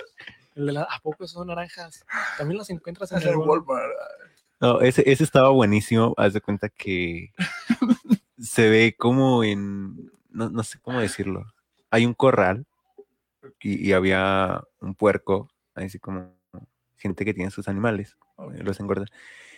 ¿A 0.58 1.00
poco 1.02 1.28
son 1.28 1.48
naranjas? 1.48 2.06
También 2.38 2.58
las 2.58 2.70
encuentras 2.70 3.12
en, 3.12 3.28
el 3.28 3.38
Walmart. 3.38 3.92
No, 4.60 4.82
ese, 4.82 5.10
ese 5.10 5.24
estaba 5.24 5.50
buenísimo. 5.50 6.14
Haz 6.18 6.34
de 6.34 6.42
cuenta 6.42 6.70
que 6.70 7.32
se 8.40 8.70
ve 8.70 8.96
como 8.98 9.44
en. 9.44 10.12
No, 10.30 10.50
no 10.50 10.64
sé 10.64 10.80
cómo 10.82 11.00
decirlo. 11.00 11.46
Hay 11.92 12.06
un 12.06 12.14
corral 12.14 12.66
y, 13.62 13.92
había 13.94 14.62
un 14.80 14.96
puerco, 14.96 15.50
así 15.74 15.98
como 16.00 16.39
gente 17.00 17.26
que 17.26 17.34
tiene 17.34 17.50
sus 17.50 17.68
animales, 17.68 18.16
los 18.62 18.80
engorda. 18.80 19.06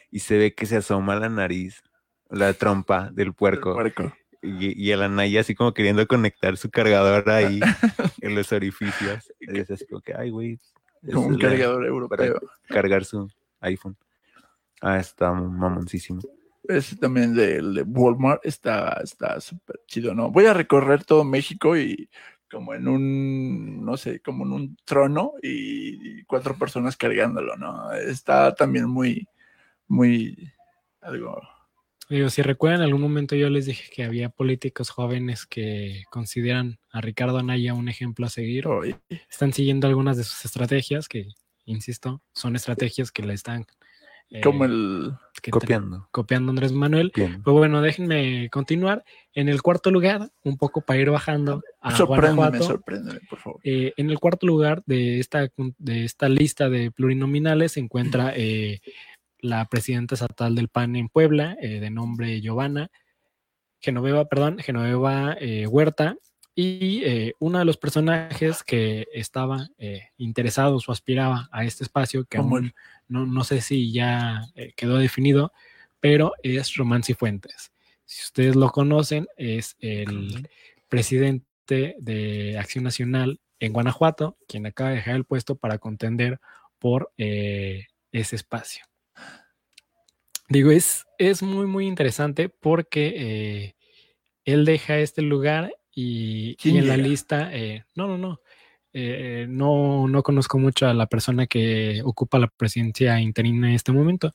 Y 0.10 0.20
se 0.20 0.38
ve 0.38 0.54
que 0.56 0.66
se 0.66 0.78
asoma 0.78 1.16
la 1.16 1.30
nariz, 1.30 1.84
la 2.30 2.54
trompa 2.54 3.10
del 3.12 3.34
puerco. 3.34 3.74
puerco 3.74 4.14
y, 4.42 4.88
y 4.88 4.92
el 4.92 5.04
Anaya 5.04 5.42
así 5.42 5.56
como 5.56 5.74
queriendo 5.74 6.06
conectar 6.08 6.58
su 6.58 6.70
cargador 6.70 7.30
ahí 7.30 7.60
en 8.22 8.36
los 8.36 8.52
orificios. 8.52 9.32
Y 9.40 9.60
es 9.60 9.70
así 9.70 9.86
como 9.86 10.02
que, 10.02 10.14
ay, 10.16 10.30
güey. 10.30 10.60
Como 11.12 11.28
un 11.28 11.38
cargador 11.38 11.86
europeo. 11.86 12.40
cargar 12.68 13.06
su 13.06 13.30
iPhone. 13.62 13.98
Ah, 14.82 15.00
está 15.00 15.32
mamoncísimo. 15.32 16.22
Ese 16.64 16.96
también 16.96 17.34
del 17.34 17.74
de 17.74 17.82
Walmart 17.84 18.46
está 18.46 19.04
súper 19.40 19.82
chido, 19.88 20.14
¿no? 20.14 20.30
Voy 20.30 20.46
a 20.46 20.54
recorrer 20.54 21.04
todo 21.04 21.24
México 21.24 21.76
y 21.76 22.10
como 22.52 22.74
en 22.74 22.88
un, 22.88 23.86
no 23.86 23.98
sé, 23.98 24.20
como 24.20 24.46
en 24.46 24.52
un 24.52 24.78
trono 24.86 25.34
y 25.42 26.24
cuatro 26.24 26.58
personas 26.58 26.98
cargándolo, 26.98 27.56
¿no? 27.58 27.92
Está 27.94 28.54
también 28.54 28.88
muy, 28.90 29.28
muy, 29.88 30.52
algo 31.02 31.42
Digo, 32.12 32.30
si 32.30 32.42
recuerdan, 32.42 32.82
en 32.82 32.88
algún 32.88 33.00
momento 33.00 33.38
yo 33.38 33.50
les 33.50 33.66
dije 33.66 33.90
que 33.90 34.04
había 34.04 34.28
políticos 34.28 34.90
jóvenes 34.90 35.46
que 35.46 36.04
consideran 36.12 36.78
a 36.92 37.00
Ricardo 37.00 37.38
Anaya 37.38 37.74
un 37.74 37.88
ejemplo 37.88 38.26
a 38.26 38.30
seguir. 38.30 38.66
Están 39.30 39.54
siguiendo 39.54 39.88
algunas 39.88 40.18
de 40.18 40.26
sus 40.26 40.44
estrategias, 40.44 41.08
que, 41.08 41.30
insisto, 41.64 42.22
son 42.34 42.58
estrategias 42.58 43.14
que 43.14 43.24
le 43.24 43.34
están... 43.34 43.66
Eh, 44.32 44.42
Como 44.42 44.66
el... 44.66 45.14
copiando. 45.52 46.08
Copiando 46.12 46.50
Andrés 46.50 46.72
Manuel. 46.72 47.12
Pues 47.14 47.38
bueno, 47.44 47.82
déjenme 47.82 48.50
continuar. 48.50 49.04
En 49.34 49.50
el 49.50 49.62
cuarto 49.62 49.92
lugar, 49.92 50.32
un 50.44 50.58
poco 50.58 50.82
para 50.82 51.00
ir 51.00 51.10
bajando 51.10 51.62
a 51.82 51.96
sorpréndeme, 51.96 52.60
sorpréndeme, 52.60 53.20
por 53.30 53.40
favor. 53.40 53.60
Eh, 53.64 53.94
en 53.98 54.10
el 54.10 54.20
cuarto 54.20 54.48
lugar 54.48 54.84
de 54.86 55.20
esta, 55.20 55.50
de 55.78 56.06
esta 56.06 56.30
lista 56.30 56.70
de 56.70 56.92
plurinominales 56.92 57.74
se 57.74 57.80
encuentra... 57.80 58.34
Eh, 58.42 58.80
la 59.42 59.66
presidenta 59.66 60.16
estatal 60.16 60.56
del 60.56 60.70
PAN 60.70 60.96
en 60.96 61.10
Puebla, 61.10 61.58
eh, 61.60 61.80
de 61.80 61.90
nombre 61.90 62.42
Giovanna, 62.42 62.90
Genoveva, 63.80 64.26
perdón, 64.26 64.60
Genoveva 64.60 65.36
eh, 65.40 65.66
Huerta, 65.68 66.16
Y 66.54 67.04
eh, 67.06 67.34
uno 67.40 67.60
de 67.60 67.66
los 67.66 67.78
personajes 67.78 68.64
que 68.64 69.08
estaba 69.14 69.70
eh, 69.78 70.10
interesado 70.18 70.78
o 70.86 70.92
aspiraba 70.92 71.48
a 71.52 71.64
este 71.64 71.84
espacio, 71.84 72.26
que 72.26 72.38
aún 72.38 72.74
no, 73.08 73.26
no, 73.26 73.44
sé 73.44 73.62
si 73.62 73.92
ya 73.94 74.42
eh, 74.56 74.74
quedó 74.76 74.98
definido, 74.98 75.54
pero 76.02 76.34
es 76.44 76.76
Román 76.76 77.04
Cifuentes. 77.04 77.72
Si 78.06 78.24
ustedes 78.24 78.58
lo 78.58 78.70
conocen, 78.70 79.28
es 79.38 79.78
el 79.80 80.50
presidente 80.90 81.96
de 82.00 82.58
Acción 82.60 82.84
Nacional 82.84 83.40
en 83.60 83.72
Guanajuato, 83.72 84.38
quien 84.48 84.66
acaba 84.66 84.90
de 84.90 84.98
dejar 84.98 85.16
el 85.16 85.24
puesto 85.24 85.56
para 85.56 85.78
contender 85.78 86.42
por 86.80 87.14
ese 87.16 88.36
espacio. 88.36 88.84
Digo, 90.50 90.72
es, 90.72 91.06
es 91.18 91.42
muy, 91.42 91.68
muy 91.68 91.88
interesante 91.88 92.50
porque 92.50 93.74
él 94.44 94.66
deja 94.66 94.98
este 94.98 95.22
lugar 95.22 95.72
y, 95.94 96.56
en 96.64 96.88
la 96.88 96.98
lista, 96.98 97.50
eh, 97.54 97.84
no, 97.96 98.08
no, 98.08 98.18
no, 98.18 98.40
eh, 98.94 99.46
no, 99.50 100.08
no 100.08 100.24
conozco 100.24 100.58
mucho 100.58 100.88
a 100.88 100.94
la 100.94 101.08
persona 101.08 101.48
que 101.48 102.02
ocupa 102.04 102.40
la 102.40 102.48
presidencia 102.48 103.20
interina 103.20 103.70
en 103.70 103.76
este 103.76 103.92
momento, 103.92 104.34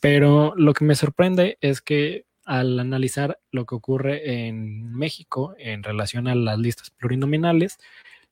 pero 0.00 0.54
lo 0.56 0.74
que 0.74 0.84
me 0.84 0.94
sorprende 0.94 1.58
es 1.60 1.80
que 1.80 2.24
al 2.44 2.78
analizar 2.78 3.38
lo 3.50 3.66
que 3.66 3.74
ocurre 3.74 4.46
en 4.46 4.92
México 4.92 5.54
en 5.58 5.82
relación 5.82 6.28
a 6.28 6.34
las 6.34 6.58
listas 6.58 6.90
plurinominales, 6.90 7.78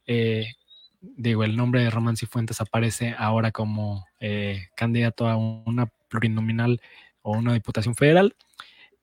eh, 0.07 0.55
digo, 1.01 1.45
el 1.45 1.57
nombre 1.57 1.83
de 1.83 1.91
Román 1.91 2.16
Cifuentes 2.16 2.61
aparece 2.61 3.14
ahora 3.18 3.51
como 3.51 4.07
candidato 4.77 5.29
a 5.29 5.37
una 5.37 5.91
plurinominal 6.09 6.81
o 7.22 7.33
una 7.33 7.55
diputación 7.55 7.95
federal. 7.95 8.35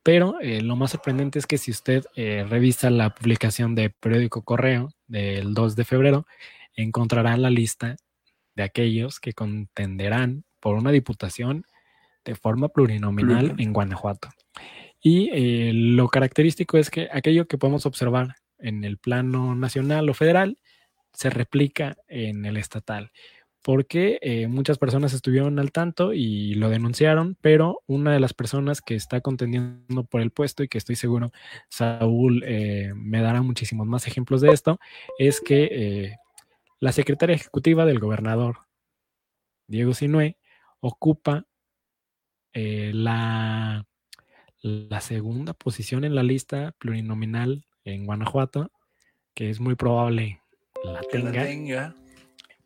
Pero 0.03 0.39
eh, 0.41 0.61
lo 0.61 0.75
más 0.75 0.91
sorprendente 0.91 1.37
es 1.37 1.45
que 1.45 1.57
si 1.57 1.71
usted 1.71 2.05
eh, 2.15 2.45
revisa 2.49 2.89
la 2.89 3.13
publicación 3.13 3.75
de 3.75 3.91
Periódico 3.91 4.43
Correo 4.43 4.89
del 5.07 5.53
2 5.53 5.75
de 5.75 5.85
febrero, 5.85 6.25
encontrará 6.75 7.37
la 7.37 7.49
lista 7.49 7.97
de 8.55 8.63
aquellos 8.63 9.19
que 9.19 9.33
contenderán 9.33 10.43
por 10.59 10.75
una 10.75 10.91
diputación 10.91 11.65
de 12.25 12.35
forma 12.35 12.69
plurinominal 12.69 13.55
en 13.57 13.73
Guanajuato. 13.73 14.29
Y 15.01 15.29
eh, 15.33 15.71
lo 15.73 16.07
característico 16.09 16.77
es 16.77 16.89
que 16.89 17.07
aquello 17.11 17.47
que 17.47 17.57
podemos 17.57 17.85
observar 17.85 18.35
en 18.59 18.83
el 18.83 18.97
plano 18.97 19.55
nacional 19.55 20.09
o 20.09 20.13
federal 20.13 20.57
se 21.13 21.29
replica 21.29 21.97
en 22.07 22.45
el 22.45 22.57
estatal 22.57 23.11
porque 23.61 24.17
eh, 24.21 24.47
muchas 24.47 24.77
personas 24.77 25.13
estuvieron 25.13 25.59
al 25.59 25.71
tanto 25.71 26.13
y 26.13 26.55
lo 26.55 26.69
denunciaron, 26.69 27.37
pero 27.41 27.83
una 27.85 28.11
de 28.11 28.19
las 28.19 28.33
personas 28.33 28.81
que 28.81 28.95
está 28.95 29.21
contendiendo 29.21 30.03
por 30.05 30.21
el 30.21 30.31
puesto 30.31 30.63
y 30.63 30.67
que 30.67 30.77
estoy 30.77 30.95
seguro 30.95 31.31
Saúl 31.69 32.43
eh, 32.45 32.91
me 32.95 33.21
dará 33.21 33.41
muchísimos 33.41 33.85
más 33.87 34.07
ejemplos 34.07 34.41
de 34.41 34.51
esto, 34.51 34.79
es 35.19 35.41
que 35.41 35.69
eh, 35.71 36.17
la 36.79 36.91
secretaria 36.91 37.35
ejecutiva 37.35 37.85
del 37.85 37.99
gobernador, 37.99 38.57
Diego 39.67 39.93
Sinue, 39.93 40.37
ocupa 40.79 41.45
la, 42.53 43.85
la 44.61 45.01
segunda 45.01 45.53
posición 45.53 46.03
en 46.03 46.15
la 46.15 46.23
lista 46.23 46.73
plurinominal 46.79 47.65
en 47.85 48.05
Guanajuato, 48.05 48.71
que 49.33 49.49
es 49.49 49.59
muy 49.59 49.75
probable 49.75 50.41
la 50.83 51.01
tenga 51.01 51.95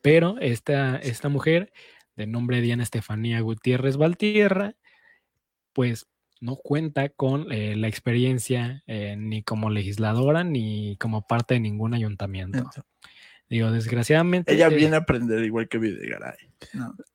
pero 0.05 0.35
esta, 0.39 0.97
esta 0.97 1.29
mujer, 1.29 1.73
de 2.15 2.27
nombre 2.27 2.61
Diana 2.61 2.83
Estefanía 2.83 3.41
Gutiérrez 3.41 3.97
Valtierra, 3.97 4.75
pues 5.73 6.05
no 6.39 6.57
cuenta 6.57 7.09
con 7.09 7.51
eh, 7.51 7.75
la 7.75 7.87
experiencia 7.87 8.83
eh, 8.85 9.15
ni 9.17 9.41
como 9.41 9.71
legisladora 9.71 10.43
ni 10.43 10.95
como 10.97 11.25
parte 11.25 11.55
de 11.55 11.61
ningún 11.61 11.95
ayuntamiento. 11.95 12.69
Digo, 13.49 13.71
desgraciadamente. 13.71 14.53
Ella 14.53 14.67
eh, 14.67 14.75
viene 14.75 14.95
a 14.95 14.99
aprender 14.99 15.43
igual 15.43 15.67
que 15.67 15.79
Videgaray. 15.79 16.37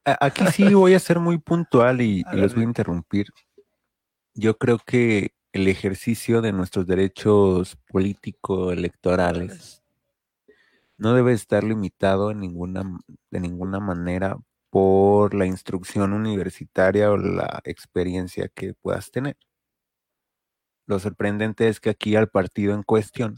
Aquí 0.04 0.44
sí 0.52 0.64
voy 0.74 0.94
a 0.94 0.98
ser 0.98 1.20
muy 1.20 1.38
puntual 1.38 2.00
y, 2.00 2.24
y 2.32 2.36
los 2.36 2.56
voy 2.56 2.64
a 2.64 2.66
interrumpir. 2.66 3.28
Yo 4.34 4.58
creo 4.58 4.80
que 4.84 5.32
el 5.52 5.68
ejercicio 5.68 6.42
de 6.42 6.50
nuestros 6.50 6.88
derechos 6.88 7.76
políticos 7.88 8.72
electorales 8.72 9.79
no 11.00 11.14
debe 11.14 11.32
estar 11.32 11.64
limitado 11.64 12.30
en 12.30 12.40
ninguna, 12.40 12.82
de 13.30 13.40
ninguna 13.40 13.80
manera 13.80 14.36
por 14.68 15.34
la 15.34 15.46
instrucción 15.46 16.12
universitaria 16.12 17.10
o 17.10 17.16
la 17.16 17.60
experiencia 17.64 18.48
que 18.48 18.74
puedas 18.74 19.10
tener. 19.10 19.38
Lo 20.86 20.98
sorprendente 20.98 21.68
es 21.68 21.80
que 21.80 21.88
aquí 21.88 22.16
al 22.16 22.28
partido 22.28 22.74
en 22.74 22.82
cuestión 22.82 23.34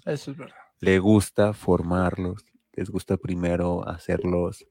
le 0.80 0.98
gusta 0.98 1.52
formarlos, 1.52 2.44
les 2.72 2.90
gusta 2.90 3.16
primero 3.16 3.88
hacerlos 3.88 4.66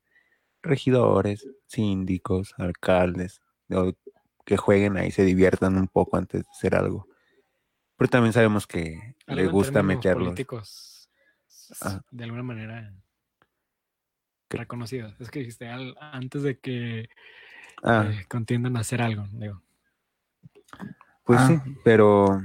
regidores, 0.62 1.48
síndicos, 1.68 2.54
alcaldes, 2.58 3.40
que 4.46 4.58
jueguen 4.58 4.98
ahí, 4.98 5.12
se 5.12 5.24
diviertan 5.24 5.78
un 5.78 5.88
poco 5.88 6.18
antes 6.18 6.44
de 6.44 6.50
hacer 6.50 6.76
algo. 6.76 7.08
Pero 7.96 8.10
también 8.10 8.34
sabemos 8.34 8.68
que 8.68 9.16
le 9.28 9.48
gusta 9.48 9.82
meterlos 9.82 10.36
de 12.12 12.24
alguna 12.24 12.44
manera 12.44 12.94
reconocido. 14.50 15.14
Es 15.20 15.30
que 15.30 15.40
dijiste 15.40 15.68
antes 15.68 16.44
de 16.44 16.60
que 16.60 17.10
ah. 17.84 18.10
eh, 18.10 18.26
contiendan 18.28 18.78
a 18.78 18.82
hacer 18.82 19.02
algo, 19.02 19.28
digo. 19.32 19.62
Pues 21.24 21.42
sí, 21.42 21.54
ah. 21.56 21.66
pero 21.84 22.42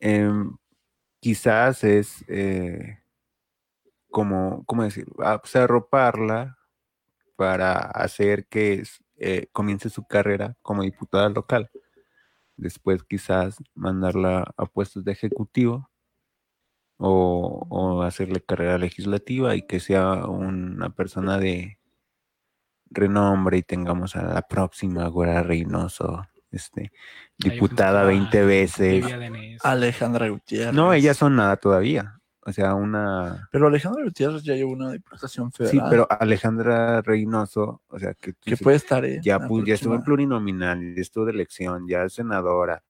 em, 0.00 0.56
quizás 1.20 1.84
es 1.84 2.24
eh, 2.28 2.98
como, 4.10 4.64
¿cómo 4.64 4.82
decir? 4.82 5.06
Ah, 5.22 5.38
pues 5.40 5.56
arroparla 5.56 6.58
para 7.36 7.74
hacer 7.78 8.46
que 8.46 8.82
eh, 9.18 9.48
comience 9.52 9.90
su 9.90 10.06
carrera 10.06 10.56
como 10.62 10.82
diputada 10.82 11.28
local. 11.28 11.70
Después 12.56 13.02
quizás 13.04 13.58
mandarla 13.74 14.54
a 14.56 14.64
puestos 14.64 15.04
de 15.04 15.12
ejecutivo 15.12 15.90
o, 16.98 18.02
hacerle 18.02 18.40
carrera 18.40 18.78
legislativa 18.78 19.54
y 19.54 19.62
que 19.62 19.80
sea 19.80 20.26
una 20.26 20.90
persona 20.90 21.38
de 21.38 21.78
renombre 22.90 23.58
y 23.58 23.62
tengamos 23.62 24.16
a 24.16 24.22
la 24.22 24.42
próxima 24.42 25.06
Gora 25.08 25.42
Reynoso, 25.42 26.26
este, 26.50 26.92
diputada 27.36 28.04
20 28.04 28.44
veces. 28.44 29.04
Alejandra 29.62 30.28
Gutiérrez. 30.28 30.74
No, 30.74 30.92
ellas 30.92 31.16
son 31.16 31.36
nada 31.36 31.56
todavía. 31.56 32.20
O 32.48 32.52
sea, 32.52 32.74
una. 32.74 33.48
Pero 33.50 33.66
Alejandra 33.66 34.04
Gutiérrez 34.04 34.44
ya 34.44 34.54
lleva 34.54 34.70
una 34.70 34.92
diputación 34.92 35.50
federal. 35.50 35.72
Sí, 35.72 35.80
pero 35.90 36.06
Alejandra 36.08 37.02
Reynoso, 37.02 37.82
o 37.88 37.98
sea, 37.98 38.14
que. 38.14 38.34
Que 38.34 38.56
puede 38.56 38.76
estar. 38.76 39.04
¿eh? 39.04 39.18
Ya, 39.20 39.40
ya 39.64 39.74
estuvo 39.74 39.96
en 39.96 40.04
plurinominal, 40.04 40.94
ya 40.94 41.02
estuvo 41.02 41.24
de 41.24 41.32
elección, 41.32 41.88
ya 41.88 42.04
es 42.04 42.12
senadora. 42.12 42.84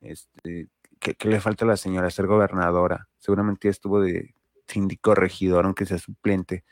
Este, 0.00 0.66
¿qué, 0.98 1.16
le 1.28 1.40
falta 1.40 1.64
a 1.64 1.68
la 1.68 1.76
señora? 1.76 2.10
Ser 2.10 2.26
gobernadora. 2.26 3.08
Seguramente 3.18 3.68
estuvo 3.68 4.00
de 4.00 4.34
síndico 4.66 5.14
regidor, 5.14 5.64
aunque 5.64 5.86
sea 5.86 5.98
suplente. 5.98 6.64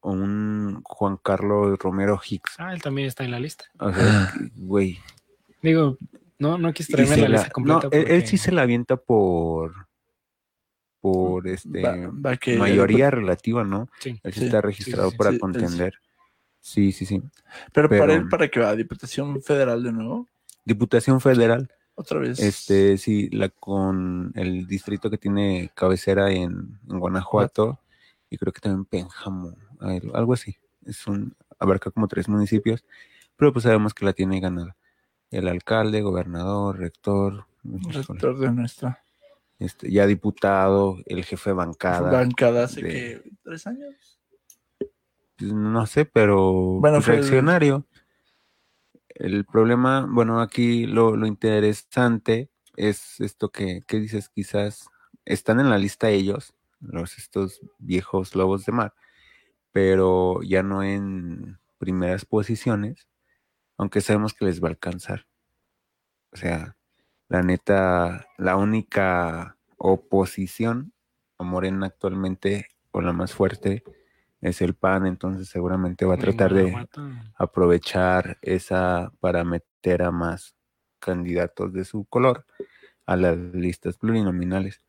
O 0.00 0.12
un 0.12 0.80
Juan 0.84 1.18
Carlos 1.22 1.78
Romero 1.78 2.20
Hicks. 2.24 2.54
Ah, 2.58 2.72
él 2.72 2.82
también 2.82 3.08
está 3.08 3.24
en 3.24 3.30
la 3.30 3.40
lista. 3.40 3.66
O 3.78 3.92
sea, 3.92 4.32
güey. 4.54 4.98
Digo, 5.62 5.98
no, 6.38 6.58
no 6.58 6.72
quise 6.72 6.92
traerme 6.92 7.16
la, 7.16 7.28
lista 7.28 7.50
completa. 7.50 7.88
No, 7.88 7.90
él, 7.92 8.26
sí 8.26 8.38
se 8.38 8.52
la 8.52 8.62
avienta 8.62 8.96
por 8.96 9.86
por 11.00 11.46
este 11.46 11.82
mayoría 12.58 13.10
relativa, 13.10 13.62
¿no? 13.62 13.88
Sí, 14.00 14.18
él 14.22 14.32
sí, 14.32 14.44
está 14.44 14.60
registrado 14.60 15.12
para 15.12 15.38
contender. 15.38 15.94
Sí, 16.60 16.90
sí, 16.90 17.06
sí. 17.06 17.22
Pero, 17.72 17.88
para 17.88 18.14
él, 18.14 18.28
para 18.28 18.48
que 18.48 18.58
va 18.58 18.70
a 18.70 18.76
Diputación 18.76 19.40
Federal 19.40 19.84
de 19.84 19.92
nuevo. 19.92 20.26
Diputación 20.64 21.20
Federal. 21.20 21.70
Otra 21.96 22.20
vez. 22.20 22.38
Este, 22.38 22.98
sí, 22.98 23.30
la 23.30 23.48
con 23.48 24.32
el 24.36 24.66
distrito 24.66 25.10
que 25.10 25.16
tiene 25.18 25.70
cabecera 25.74 26.30
en, 26.30 26.78
Guanajuato 26.84 27.80
y 28.28 28.36
creo 28.36 28.52
que 28.52 28.60
también 28.60 28.84
Pénjamo, 28.84 29.54
algo 30.12 30.34
así. 30.34 30.56
Es 30.84 31.06
un, 31.06 31.34
abarca 31.58 31.90
como 31.90 32.06
tres 32.06 32.28
municipios, 32.28 32.84
pero 33.36 33.52
pues 33.52 33.62
sabemos 33.64 33.94
que 33.94 34.04
la 34.04 34.12
tiene 34.12 34.40
ganada. 34.40 34.76
El 35.30 35.48
alcalde, 35.48 36.02
gobernador, 36.02 36.78
rector. 36.78 37.46
Rector 37.64 38.38
de 38.38 38.52
nuestra. 38.52 39.02
Este, 39.58 39.90
ya 39.90 40.06
diputado, 40.06 40.98
el 41.06 41.24
jefe 41.24 41.50
de 41.50 41.54
bancada. 41.54 42.10
Bancada 42.10 42.64
hace 42.64 42.82
que 42.82 43.22
tres 43.42 43.66
años. 43.66 44.20
Pues, 44.78 45.52
no 45.52 45.86
sé, 45.86 46.04
pero 46.04 46.52
bueno, 46.78 47.00
reaccionario. 47.00 47.86
El 47.94 47.95
problema, 49.44 50.06
bueno, 50.08 50.40
aquí 50.40 50.86
lo, 50.86 51.14
interesante 51.26 52.50
es 52.76 53.20
esto 53.20 53.50
que, 53.50 53.82
dices, 53.88 54.28
quizás 54.28 54.88
están 55.24 55.60
en 55.60 55.70
la 55.70 55.78
lista 55.78 56.10
ellos, 56.10 56.54
los 56.80 57.18
estos 57.18 57.60
viejos 57.78 58.34
lobos 58.34 58.66
de 58.66 58.72
mar, 58.72 58.94
pero 59.72 60.42
ya 60.42 60.62
no 60.62 60.82
en 60.82 61.58
primeras 61.78 62.24
posiciones, 62.24 63.08
aunque 63.76 64.00
sabemos 64.00 64.34
que 64.34 64.44
les 64.44 64.62
va 64.62 64.68
a 64.68 64.70
alcanzar. 64.70 65.26
O 66.32 66.36
sea, 66.36 66.76
la 67.28 67.42
neta, 67.42 68.28
la 68.38 68.56
única 68.56 69.56
oposición 69.78 70.92
Morena 71.44 71.86
actualmente, 71.86 72.68
o 72.90 73.00
la 73.00 73.12
más 73.12 73.34
fuerte, 73.34 73.84
es 74.40 74.60
el 74.60 74.74
PAN, 74.74 75.06
entonces 75.06 75.48
seguramente 75.48 76.04
va 76.04 76.14
a 76.14 76.18
tratar 76.18 76.52
de 76.52 76.88
aprovechar 77.34 78.38
esa 78.42 79.12
para 79.20 79.44
meter 79.44 80.02
a 80.02 80.10
más 80.10 80.54
candidatos 80.98 81.72
de 81.72 81.84
su 81.84 82.04
color 82.04 82.44
a 83.06 83.16
las 83.16 83.36
listas 83.36 83.96
plurinominales. 83.96 84.82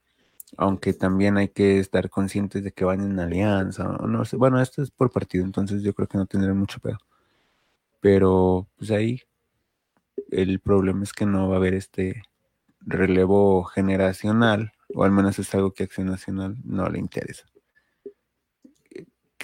Aunque 0.57 0.93
también 0.93 1.37
hay 1.37 1.49
que 1.49 1.79
estar 1.79 2.09
conscientes 2.09 2.63
de 2.63 2.71
que 2.71 2.85
van 2.85 3.01
en 3.01 3.19
alianza, 3.19 3.89
o 3.89 4.07
no 4.07 4.25
sé, 4.25 4.37
bueno, 4.37 4.61
esto 4.61 4.81
es 4.81 4.91
por 4.91 5.11
partido, 5.11 5.43
entonces 5.43 5.83
yo 5.83 5.93
creo 5.93 6.07
que 6.07 6.17
no 6.17 6.25
tendré 6.25 6.53
mucho 6.53 6.79
pedo. 6.79 6.97
Pero 7.99 8.67
pues 8.77 8.91
ahí 8.91 9.21
el 10.31 10.59
problema 10.59 11.03
es 11.03 11.13
que 11.13 11.25
no 11.25 11.49
va 11.49 11.55
a 11.55 11.57
haber 11.57 11.73
este 11.73 12.23
relevo 12.79 13.63
generacional, 13.65 14.71
o 14.93 15.03
al 15.03 15.11
menos 15.11 15.37
es 15.39 15.53
algo 15.53 15.73
que 15.73 15.83
Acción 15.83 16.07
Nacional 16.07 16.55
no 16.63 16.89
le 16.89 16.99
interesa. 16.99 17.45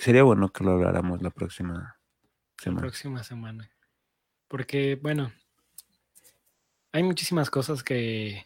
Sería 0.04 0.24
bueno 0.24 0.50
que 0.50 0.66
lo 0.66 0.72
habláramos 0.72 1.22
la 1.22 1.30
próxima 1.30 1.98
semana. 2.58 2.82
La 2.82 2.88
próxima 2.88 3.24
semana. 3.24 3.70
Porque, 4.50 5.00
bueno, 5.02 5.32
hay 6.92 7.04
muchísimas 7.04 7.50
cosas 7.50 7.84
que, 7.84 8.46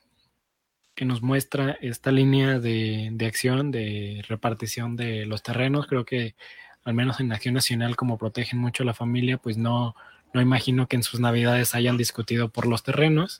que 0.93 1.05
nos 1.05 1.23
muestra 1.23 1.71
esta 1.81 2.11
línea 2.11 2.59
de, 2.59 3.09
de, 3.11 3.25
acción, 3.25 3.71
de 3.71 4.23
repartición 4.27 4.95
de 4.95 5.25
los 5.25 5.41
terrenos. 5.41 5.87
Creo 5.87 6.05
que 6.05 6.35
al 6.83 6.93
menos 6.93 7.19
en 7.21 7.31
Acción 7.31 7.55
Nacional, 7.55 7.95
como 7.95 8.19
protegen 8.19 8.59
mucho 8.59 8.83
a 8.83 8.85
la 8.85 8.93
familia, 8.93 9.39
pues 9.39 9.57
no, 9.57 9.95
no 10.35 10.41
imagino 10.41 10.87
que 10.87 10.97
en 10.97 11.01
sus 11.01 11.19
navidades 11.19 11.73
hayan 11.73 11.97
discutido 11.97 12.49
por 12.49 12.67
los 12.67 12.83
terrenos 12.83 13.39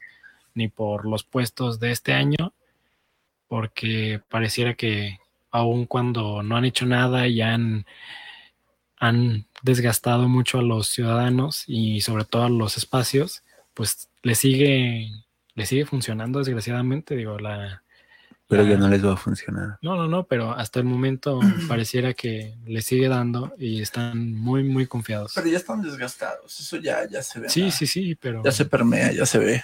ni 0.56 0.69
por 0.69 1.06
los 1.06 1.23
puestos 1.23 1.80
de 1.80 1.91
este 1.91 2.14
año, 2.14 2.56
porque 3.48 4.23
pareciera 4.27 4.73
que 4.73 5.19
aun 5.51 5.85
cuando 5.85 6.43
no 6.43 6.57
han 6.57 6.65
hecho 6.65 6.85
nada 6.85 7.27
y 7.27 7.41
han, 7.41 7.85
han 8.99 9.47
desgastado 9.61 10.27
mucho 10.27 10.59
a 10.59 10.63
los 10.63 10.87
ciudadanos 10.87 11.63
y 11.67 12.01
sobre 12.01 12.25
todo 12.25 12.43
a 12.43 12.49
los 12.49 12.77
espacios, 12.77 13.43
pues 13.73 14.09
le 14.23 14.35
sigue, 14.35 15.09
le 15.55 15.65
sigue 15.65 15.85
funcionando 15.85 16.39
desgraciadamente, 16.39 17.15
digo, 17.15 17.39
la... 17.39 17.83
Pero 18.49 18.63
ya 18.63 18.77
no 18.77 18.87
les 18.87 19.05
va 19.05 19.13
a 19.13 19.17
funcionar. 19.17 19.77
No, 19.81 19.97
no, 19.97 20.07
no, 20.07 20.25
pero 20.25 20.51
hasta 20.51 20.79
el 20.79 20.85
momento 20.85 21.39
pareciera 21.67 22.13
que 22.13 22.55
le 22.65 22.81
sigue 22.81 23.09
dando 23.09 23.53
y 23.57 23.81
están 23.81 24.33
muy, 24.33 24.63
muy 24.63 24.87
confiados. 24.87 25.33
Pero 25.35 25.47
ya 25.47 25.57
están 25.57 25.81
desgastados, 25.81 26.59
eso 26.59 26.77
ya, 26.77 27.07
ya 27.09 27.21
se 27.21 27.41
ve. 27.41 27.49
Sí, 27.49 27.71
sí, 27.71 27.85
sí, 27.87 28.15
pero... 28.15 28.41
Ya 28.43 28.51
se 28.51 28.65
permea, 28.65 29.11
ya 29.11 29.25
se 29.25 29.39
ve. 29.39 29.63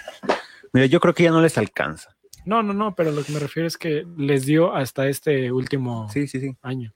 Mira, 0.74 0.86
yo 0.88 1.00
creo 1.00 1.14
que 1.14 1.24
ya 1.24 1.32
no 1.32 1.42
les 1.42 1.58
alcanza. 1.58 2.16
No, 2.46 2.62
no, 2.62 2.74
no, 2.74 2.96
pero 2.96 3.12
lo 3.12 3.24
que 3.24 3.32
me 3.32 3.40
refiero 3.40 3.68
es 3.68 3.78
que 3.78 4.06
les 4.18 4.46
dio 4.46 4.74
hasta 4.74 5.08
este 5.08 5.52
último 5.52 6.10
sí, 6.10 6.28
sí, 6.28 6.40
sí. 6.40 6.58
año. 6.62 6.94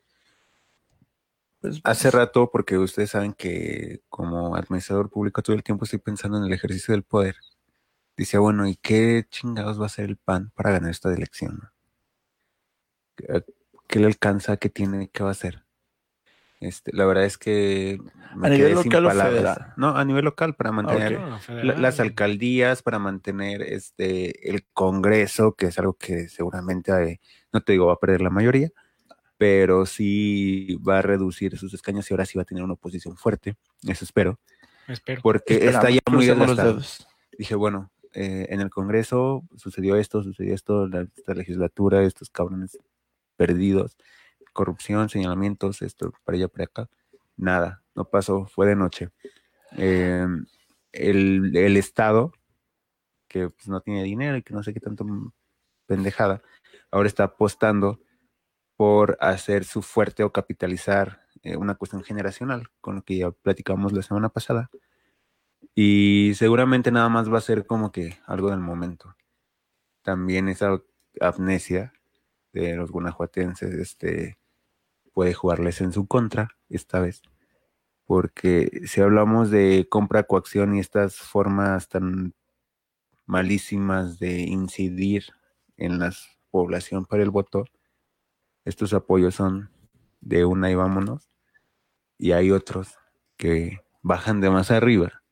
Pues, 1.62 1.82
Hace 1.84 2.12
rato, 2.12 2.50
porque 2.52 2.78
ustedes 2.78 3.12
saben 3.12 3.34
que 3.34 4.02
como 4.10 4.56
administrador 4.56 5.10
público 5.10 5.42
todo 5.42 5.56
el 5.56 5.64
tiempo 5.64 5.86
estoy 5.86 6.00
pensando 6.00 6.38
en 6.38 6.46
el 6.46 6.54
ejercicio 6.54 6.94
del 6.94 7.04
poder. 7.04 7.36
Dice, 8.16 8.38
bueno, 8.38 8.68
¿y 8.68 8.76
qué 8.76 9.26
chingados 9.30 9.80
va 9.80 9.84
a 9.84 9.88
hacer 9.88 10.06
el 10.06 10.18
PAN 10.18 10.52
para 10.56 10.72
ganar 10.72 10.90
esta 10.92 11.14
elección? 11.14 11.70
¿Qué 13.16 14.00
le 14.00 14.06
alcanza? 14.06 14.58
¿Qué 14.58 14.70
tiene? 14.70 15.10
¿Qué 15.10 15.24
va 15.24 15.30
a 15.30 15.34
hacer? 15.34 15.67
Este, 16.60 16.92
la 16.92 17.06
verdad 17.06 17.26
es 17.26 17.38
que 17.38 18.00
a 18.42 18.50
nivel 18.50 18.74
local 18.74 19.06
o 19.06 19.12
federal. 19.12 19.74
No, 19.78 19.96
a 19.96 20.04
nivel 20.04 20.26
local 20.26 20.56
para 20.56 20.72
mantener 20.72 21.20
las 21.50 22.00
alcaldías, 22.00 22.82
para 22.82 22.98
mantener 22.98 23.62
este 23.62 24.50
el 24.50 24.66
Congreso, 24.74 25.54
que 25.54 25.68
es 25.68 25.78
algo 25.78 25.94
que 25.94 26.30
seguramente 26.30 27.20
no 27.54 27.62
te 27.62 27.74
digo 27.74 27.88
va 27.88 27.94
a 27.94 28.00
perder 28.00 28.22
la 28.22 28.32
mayoría, 28.32 28.72
pero 29.38 29.86
sí 29.86 30.78
va 30.88 31.00
a 31.00 31.02
reducir 31.04 31.58
sus 31.58 31.74
escaños 31.76 32.10
y 32.10 32.14
ahora 32.14 32.26
sí 32.26 32.38
va 32.38 32.42
a 32.42 32.46
tener 32.46 32.64
una 32.64 32.74
oposición 32.74 33.18
fuerte. 33.18 33.56
Eso 33.88 34.04
espero. 34.04 34.40
Espero. 34.88 35.22
Porque 35.22 35.68
está 35.68 35.92
ya 35.92 36.00
muy 36.10 36.26
desgastado. 36.26 36.82
Dije, 37.38 37.54
bueno, 37.54 37.92
eh, 38.14 38.48
en 38.50 38.62
el 38.62 38.72
Congreso 38.72 39.44
sucedió 39.58 39.96
esto, 39.96 40.24
sucedió 40.24 40.56
esto, 40.56 40.88
la, 40.88 41.02
esta 41.16 41.36
legislatura, 41.36 42.02
estos 42.02 42.32
cabrones 42.32 42.80
perdidos 43.36 43.96
corrupción, 44.58 45.08
señalamientos, 45.10 45.84
esto 45.84 46.12
para 46.26 46.38
allá, 46.38 46.48
para 46.48 46.66
acá. 46.66 46.90
Nada, 47.38 47.84
no 47.96 48.10
pasó, 48.10 48.48
fue 48.48 48.66
de 48.68 48.76
noche. 48.76 49.10
Em, 49.78 50.46
el, 50.92 51.78
Estado, 51.78 52.34
que 53.28 53.50
pues, 53.50 53.68
no 53.68 53.82
tiene 53.82 54.04
dinero 54.04 54.38
y 54.38 54.44
que 54.44 54.54
no 54.54 54.64
sé 54.64 54.74
qué 54.74 54.80
tanto 54.80 55.06
pendejada, 55.86 56.42
ahora 56.92 57.08
está 57.08 57.26
apostando 57.26 58.02
por 58.78 59.18
hacer 59.22 59.64
su 59.66 59.82
fuerte 59.84 60.24
o 60.24 60.32
capitalizar 60.34 61.22
eh, 61.44 61.58
una 61.58 61.76
cuestión 61.76 62.04
generacional, 62.04 62.70
con 62.82 62.96
lo 62.96 63.04
que 63.04 63.18
ya 63.20 63.32
platicamos 63.32 63.94
la 63.94 64.02
semana 64.02 64.30
pasada. 64.30 64.70
Y 65.76 66.34
seguramente 66.36 66.92
nada 66.92 67.10
más 67.10 67.32
va 67.32 67.38
a 67.40 67.42
ser 67.42 67.68
como 67.68 67.92
que 67.92 68.18
algo 68.26 68.50
del 68.50 68.60
momento. 68.60 69.16
También 70.04 70.50
esa 70.50 70.82
amnesia 71.22 71.94
de 72.54 72.76
los 72.76 72.92
guanajuatenses, 72.92 73.74
este, 73.76 74.38
puede 75.18 75.34
jugarles 75.34 75.82
en 75.82 75.94
su 75.94 76.06
contra 76.06 76.50
esta 76.70 77.00
vez. 77.00 77.24
Porque 78.06 78.84
si 78.86 79.02
hablamos 79.02 79.50
de 79.50 79.88
compra, 79.90 80.22
coacción 80.22 80.76
y 80.76 80.80
estas 80.80 81.16
formas 81.16 81.90
tan 81.90 82.36
malísimas 83.26 84.20
de 84.20 84.42
incidir 84.42 85.26
en 85.76 85.98
la 85.98 86.14
población 86.52 87.08
para 87.08 87.24
el 87.24 87.32
voto, 87.32 87.66
estos 88.64 88.94
apoyos 88.94 89.34
son 89.34 89.72
de 90.22 90.46
una 90.46 90.70
y 90.70 90.76
vámonos. 90.76 91.32
Y 92.20 92.34
hay 92.34 92.52
otros 92.52 92.94
que 93.38 93.80
bajan 94.04 94.40
de 94.40 94.52
más 94.52 94.70
arriba, 94.70 95.24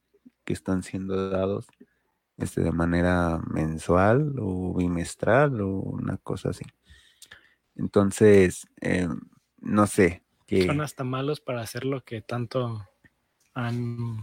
que 0.46 0.54
están 0.54 0.82
siendo 0.82 1.30
dados 1.30 1.68
este, 2.38 2.62
de 2.62 2.72
manera 2.72 3.40
mensual 3.52 4.34
o 4.40 4.74
bimestral 4.74 5.62
o 5.62 5.68
una 5.68 6.18
cosa 6.18 6.50
así. 6.50 6.66
Entonces, 7.76 8.66
eh, 8.82 9.08
no 9.58 9.88
sé. 9.88 10.24
Que 10.46 10.68
Son 10.68 10.82
hasta 10.82 11.04
malos 11.04 11.42
para 11.42 11.62
hacer 11.62 11.86
lo 11.86 12.04
que 12.04 12.22
tanto 12.22 12.88
han... 13.54 14.18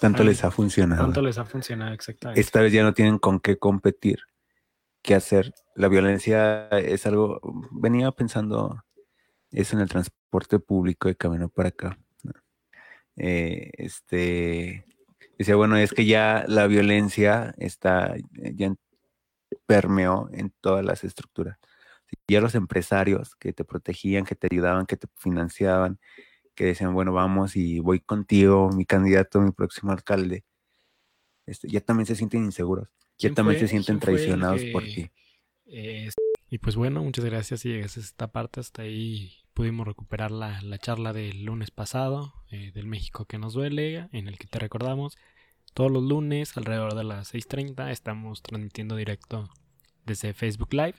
Tanto 0.00 0.24
les 0.24 0.44
ha 0.44 0.50
funcionado. 0.50 1.02
Tanto 1.02 1.22
les 1.22 1.38
ha 1.38 1.44
funcionado, 1.44 1.92
exactamente. 1.92 2.40
Esta 2.40 2.60
vez 2.60 2.72
ya 2.72 2.82
no 2.82 2.94
tienen 2.94 3.18
con 3.18 3.40
qué 3.40 3.58
competir, 3.58 4.20
qué 5.02 5.14
hacer. 5.14 5.52
La 5.74 5.88
violencia 5.88 6.68
es 6.68 7.06
algo... 7.06 7.40
Venía 7.70 8.10
pensando 8.12 8.84
eso 9.50 9.76
en 9.76 9.82
el 9.82 9.88
transporte 9.88 10.58
público 10.58 11.08
de 11.08 11.16
camino 11.16 11.48
para 11.48 11.70
acá. 11.70 11.98
Eh, 13.16 13.70
este... 13.74 14.86
Decía, 15.36 15.56
bueno, 15.56 15.76
es 15.76 15.92
que 15.92 16.06
ya 16.06 16.44
la 16.46 16.68
violencia 16.68 17.54
está, 17.58 18.14
ya 18.30 18.72
permeó 19.66 20.28
en 20.32 20.52
todas 20.60 20.84
las 20.84 21.02
estructuras 21.02 21.58
ya 22.28 22.40
los 22.40 22.54
empresarios 22.54 23.34
que 23.36 23.52
te 23.52 23.64
protegían, 23.64 24.24
que 24.24 24.34
te 24.34 24.48
ayudaban, 24.50 24.86
que 24.86 24.96
te 24.96 25.08
financiaban, 25.16 25.98
que 26.54 26.66
decían, 26.66 26.94
bueno, 26.94 27.12
vamos 27.12 27.56
y 27.56 27.80
voy 27.80 28.00
contigo, 28.00 28.70
mi 28.70 28.84
candidato, 28.86 29.40
mi 29.40 29.50
próximo 29.50 29.92
alcalde, 29.92 30.44
este, 31.46 31.68
ya 31.68 31.80
también 31.80 32.06
se 32.06 32.16
sienten 32.16 32.44
inseguros, 32.44 32.88
ya 33.18 33.32
también 33.32 33.60
se 33.60 33.68
sienten 33.68 33.98
traicionados 33.98 34.62
por 34.72 34.82
ti. 34.84 35.10
y 35.66 36.58
pues 36.58 36.76
bueno, 36.76 37.02
muchas 37.02 37.24
gracias 37.24 37.60
si 37.60 37.70
llegas 37.70 37.96
a 37.96 38.00
esta 38.00 38.28
parte, 38.28 38.60
hasta 38.60 38.82
ahí 38.82 39.32
pudimos 39.52 39.86
recuperar 39.86 40.30
la, 40.30 40.60
charla 40.78 41.12
del 41.12 41.44
lunes 41.44 41.70
pasado, 41.70 42.34
eh, 42.50 42.72
del 42.72 42.86
México 42.86 43.24
que 43.26 43.38
nos 43.38 43.54
duele, 43.54 44.08
en 44.12 44.28
el 44.28 44.38
que 44.38 44.46
te 44.46 44.58
recordamos, 44.58 45.16
todos 45.74 45.90
los 45.90 46.02
lunes 46.02 46.56
alrededor 46.56 46.94
de 46.94 47.04
las 47.04 47.34
6.30 47.34 47.90
estamos 47.90 48.42
transmitiendo 48.42 48.96
directo 48.96 49.50
desde 50.06 50.32
Facebook 50.34 50.72
Live. 50.72 50.94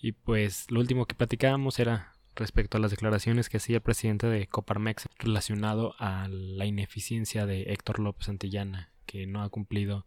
Y 0.00 0.12
pues 0.12 0.70
lo 0.70 0.80
último 0.80 1.06
que 1.06 1.14
platicábamos 1.14 1.78
era 1.78 2.14
respecto 2.36 2.76
a 2.76 2.80
las 2.80 2.92
declaraciones 2.92 3.48
que 3.48 3.56
hacía 3.56 3.76
el 3.76 3.82
presidente 3.82 4.28
de 4.28 4.46
Coparmex 4.46 5.08
relacionado 5.18 5.94
a 5.98 6.28
la 6.28 6.66
ineficiencia 6.66 7.46
de 7.46 7.72
Héctor 7.72 7.98
López 7.98 8.26
Santillana, 8.26 8.92
que 9.06 9.26
no 9.26 9.42
ha 9.42 9.48
cumplido 9.48 10.06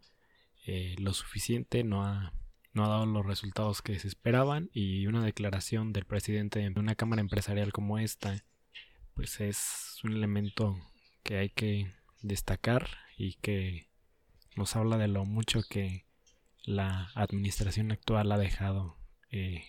eh, 0.64 0.96
lo 0.98 1.12
suficiente, 1.12 1.84
no 1.84 2.04
ha, 2.04 2.32
no 2.72 2.84
ha 2.84 2.88
dado 2.88 3.04
los 3.04 3.26
resultados 3.26 3.82
que 3.82 3.98
se 3.98 4.08
esperaban 4.08 4.70
y 4.72 5.06
una 5.06 5.22
declaración 5.22 5.92
del 5.92 6.06
presidente 6.06 6.60
de 6.60 6.80
una 6.80 6.94
cámara 6.94 7.20
empresarial 7.20 7.72
como 7.72 7.98
esta, 7.98 8.44
pues 9.14 9.40
es 9.40 9.98
un 10.02 10.12
elemento 10.12 10.78
que 11.22 11.36
hay 11.36 11.50
que 11.50 11.92
destacar 12.22 12.88
y 13.18 13.34
que 13.34 13.88
nos 14.56 14.74
habla 14.74 14.96
de 14.96 15.08
lo 15.08 15.26
mucho 15.26 15.62
que 15.68 16.06
la 16.64 17.10
administración 17.14 17.92
actual 17.92 18.32
ha 18.32 18.38
dejado 18.38 18.96
eh, 19.30 19.64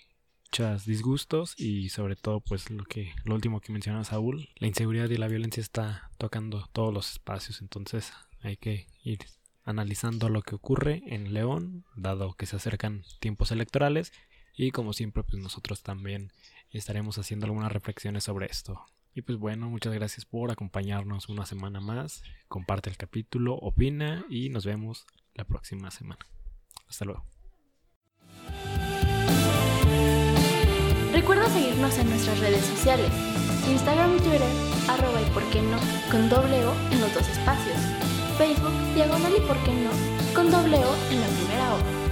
muchos 0.53 0.85
disgustos 0.85 1.55
y 1.59 1.89
sobre 1.89 2.15
todo 2.15 2.39
pues 2.39 2.69
lo 2.69 2.83
que 2.83 3.11
lo 3.23 3.33
último 3.33 3.59
que 3.59 3.71
mencionaba 3.71 4.03
Saúl, 4.03 4.49
la 4.57 4.67
inseguridad 4.67 5.09
y 5.09 5.17
la 5.17 5.27
violencia 5.27 5.61
está 5.61 6.11
tocando 6.19 6.69
todos 6.73 6.93
los 6.93 7.13
espacios, 7.13 7.59
entonces 7.59 8.13
hay 8.43 8.57
que 8.57 8.85
ir 9.03 9.25
analizando 9.63 10.29
lo 10.29 10.43
que 10.43 10.53
ocurre 10.53 11.01
en 11.07 11.33
León, 11.33 11.85
dado 11.95 12.33
que 12.33 12.45
se 12.45 12.55
acercan 12.55 13.03
tiempos 13.19 13.51
electorales 13.51 14.11
Y 14.55 14.69
como 14.69 14.93
siempre, 14.93 15.23
pues 15.23 15.41
nosotros 15.41 15.81
también 15.81 16.31
estaremos 16.69 17.17
haciendo 17.17 17.47
algunas 17.47 17.71
reflexiones 17.71 18.25
sobre 18.25 18.45
esto. 18.45 18.85
Y 19.15 19.23
pues 19.23 19.39
bueno, 19.39 19.67
muchas 19.69 19.91
gracias 19.91 20.25
por 20.25 20.51
acompañarnos 20.51 21.29
una 21.29 21.47
semana 21.47 21.79
más. 21.79 22.21
Comparte 22.47 22.91
el 22.91 22.97
capítulo, 22.97 23.55
opina 23.55 24.23
y 24.29 24.49
nos 24.49 24.65
vemos 24.65 25.07
la 25.33 25.45
próxima 25.45 25.89
semana. 25.89 26.23
Hasta 26.87 27.05
luego. 27.05 27.32
Recuerda 31.23 31.49
seguirnos 31.51 31.97
en 31.99 32.09
nuestras 32.09 32.37
redes 32.41 32.65
sociales, 32.65 33.09
Instagram 33.71 34.17
y 34.17 34.19
Twitter, 34.19 34.41
arroba 34.89 35.21
y 35.21 35.25
por 35.29 35.41
qué 35.51 35.61
no, 35.61 35.77
con 36.11 36.27
doble 36.27 36.65
O 36.65 36.73
en 36.91 36.99
los 36.99 37.13
dos 37.13 37.25
espacios, 37.29 37.77
Facebook, 38.37 38.73
diagonal 38.93 39.31
y 39.33 39.39
por 39.47 39.55
qué 39.63 39.71
no, 39.71 39.91
con 40.35 40.51
doble 40.51 40.75
O 40.75 40.95
en 41.11 41.21
la 41.21 41.27
primera 41.27 41.75
O. 41.75 42.02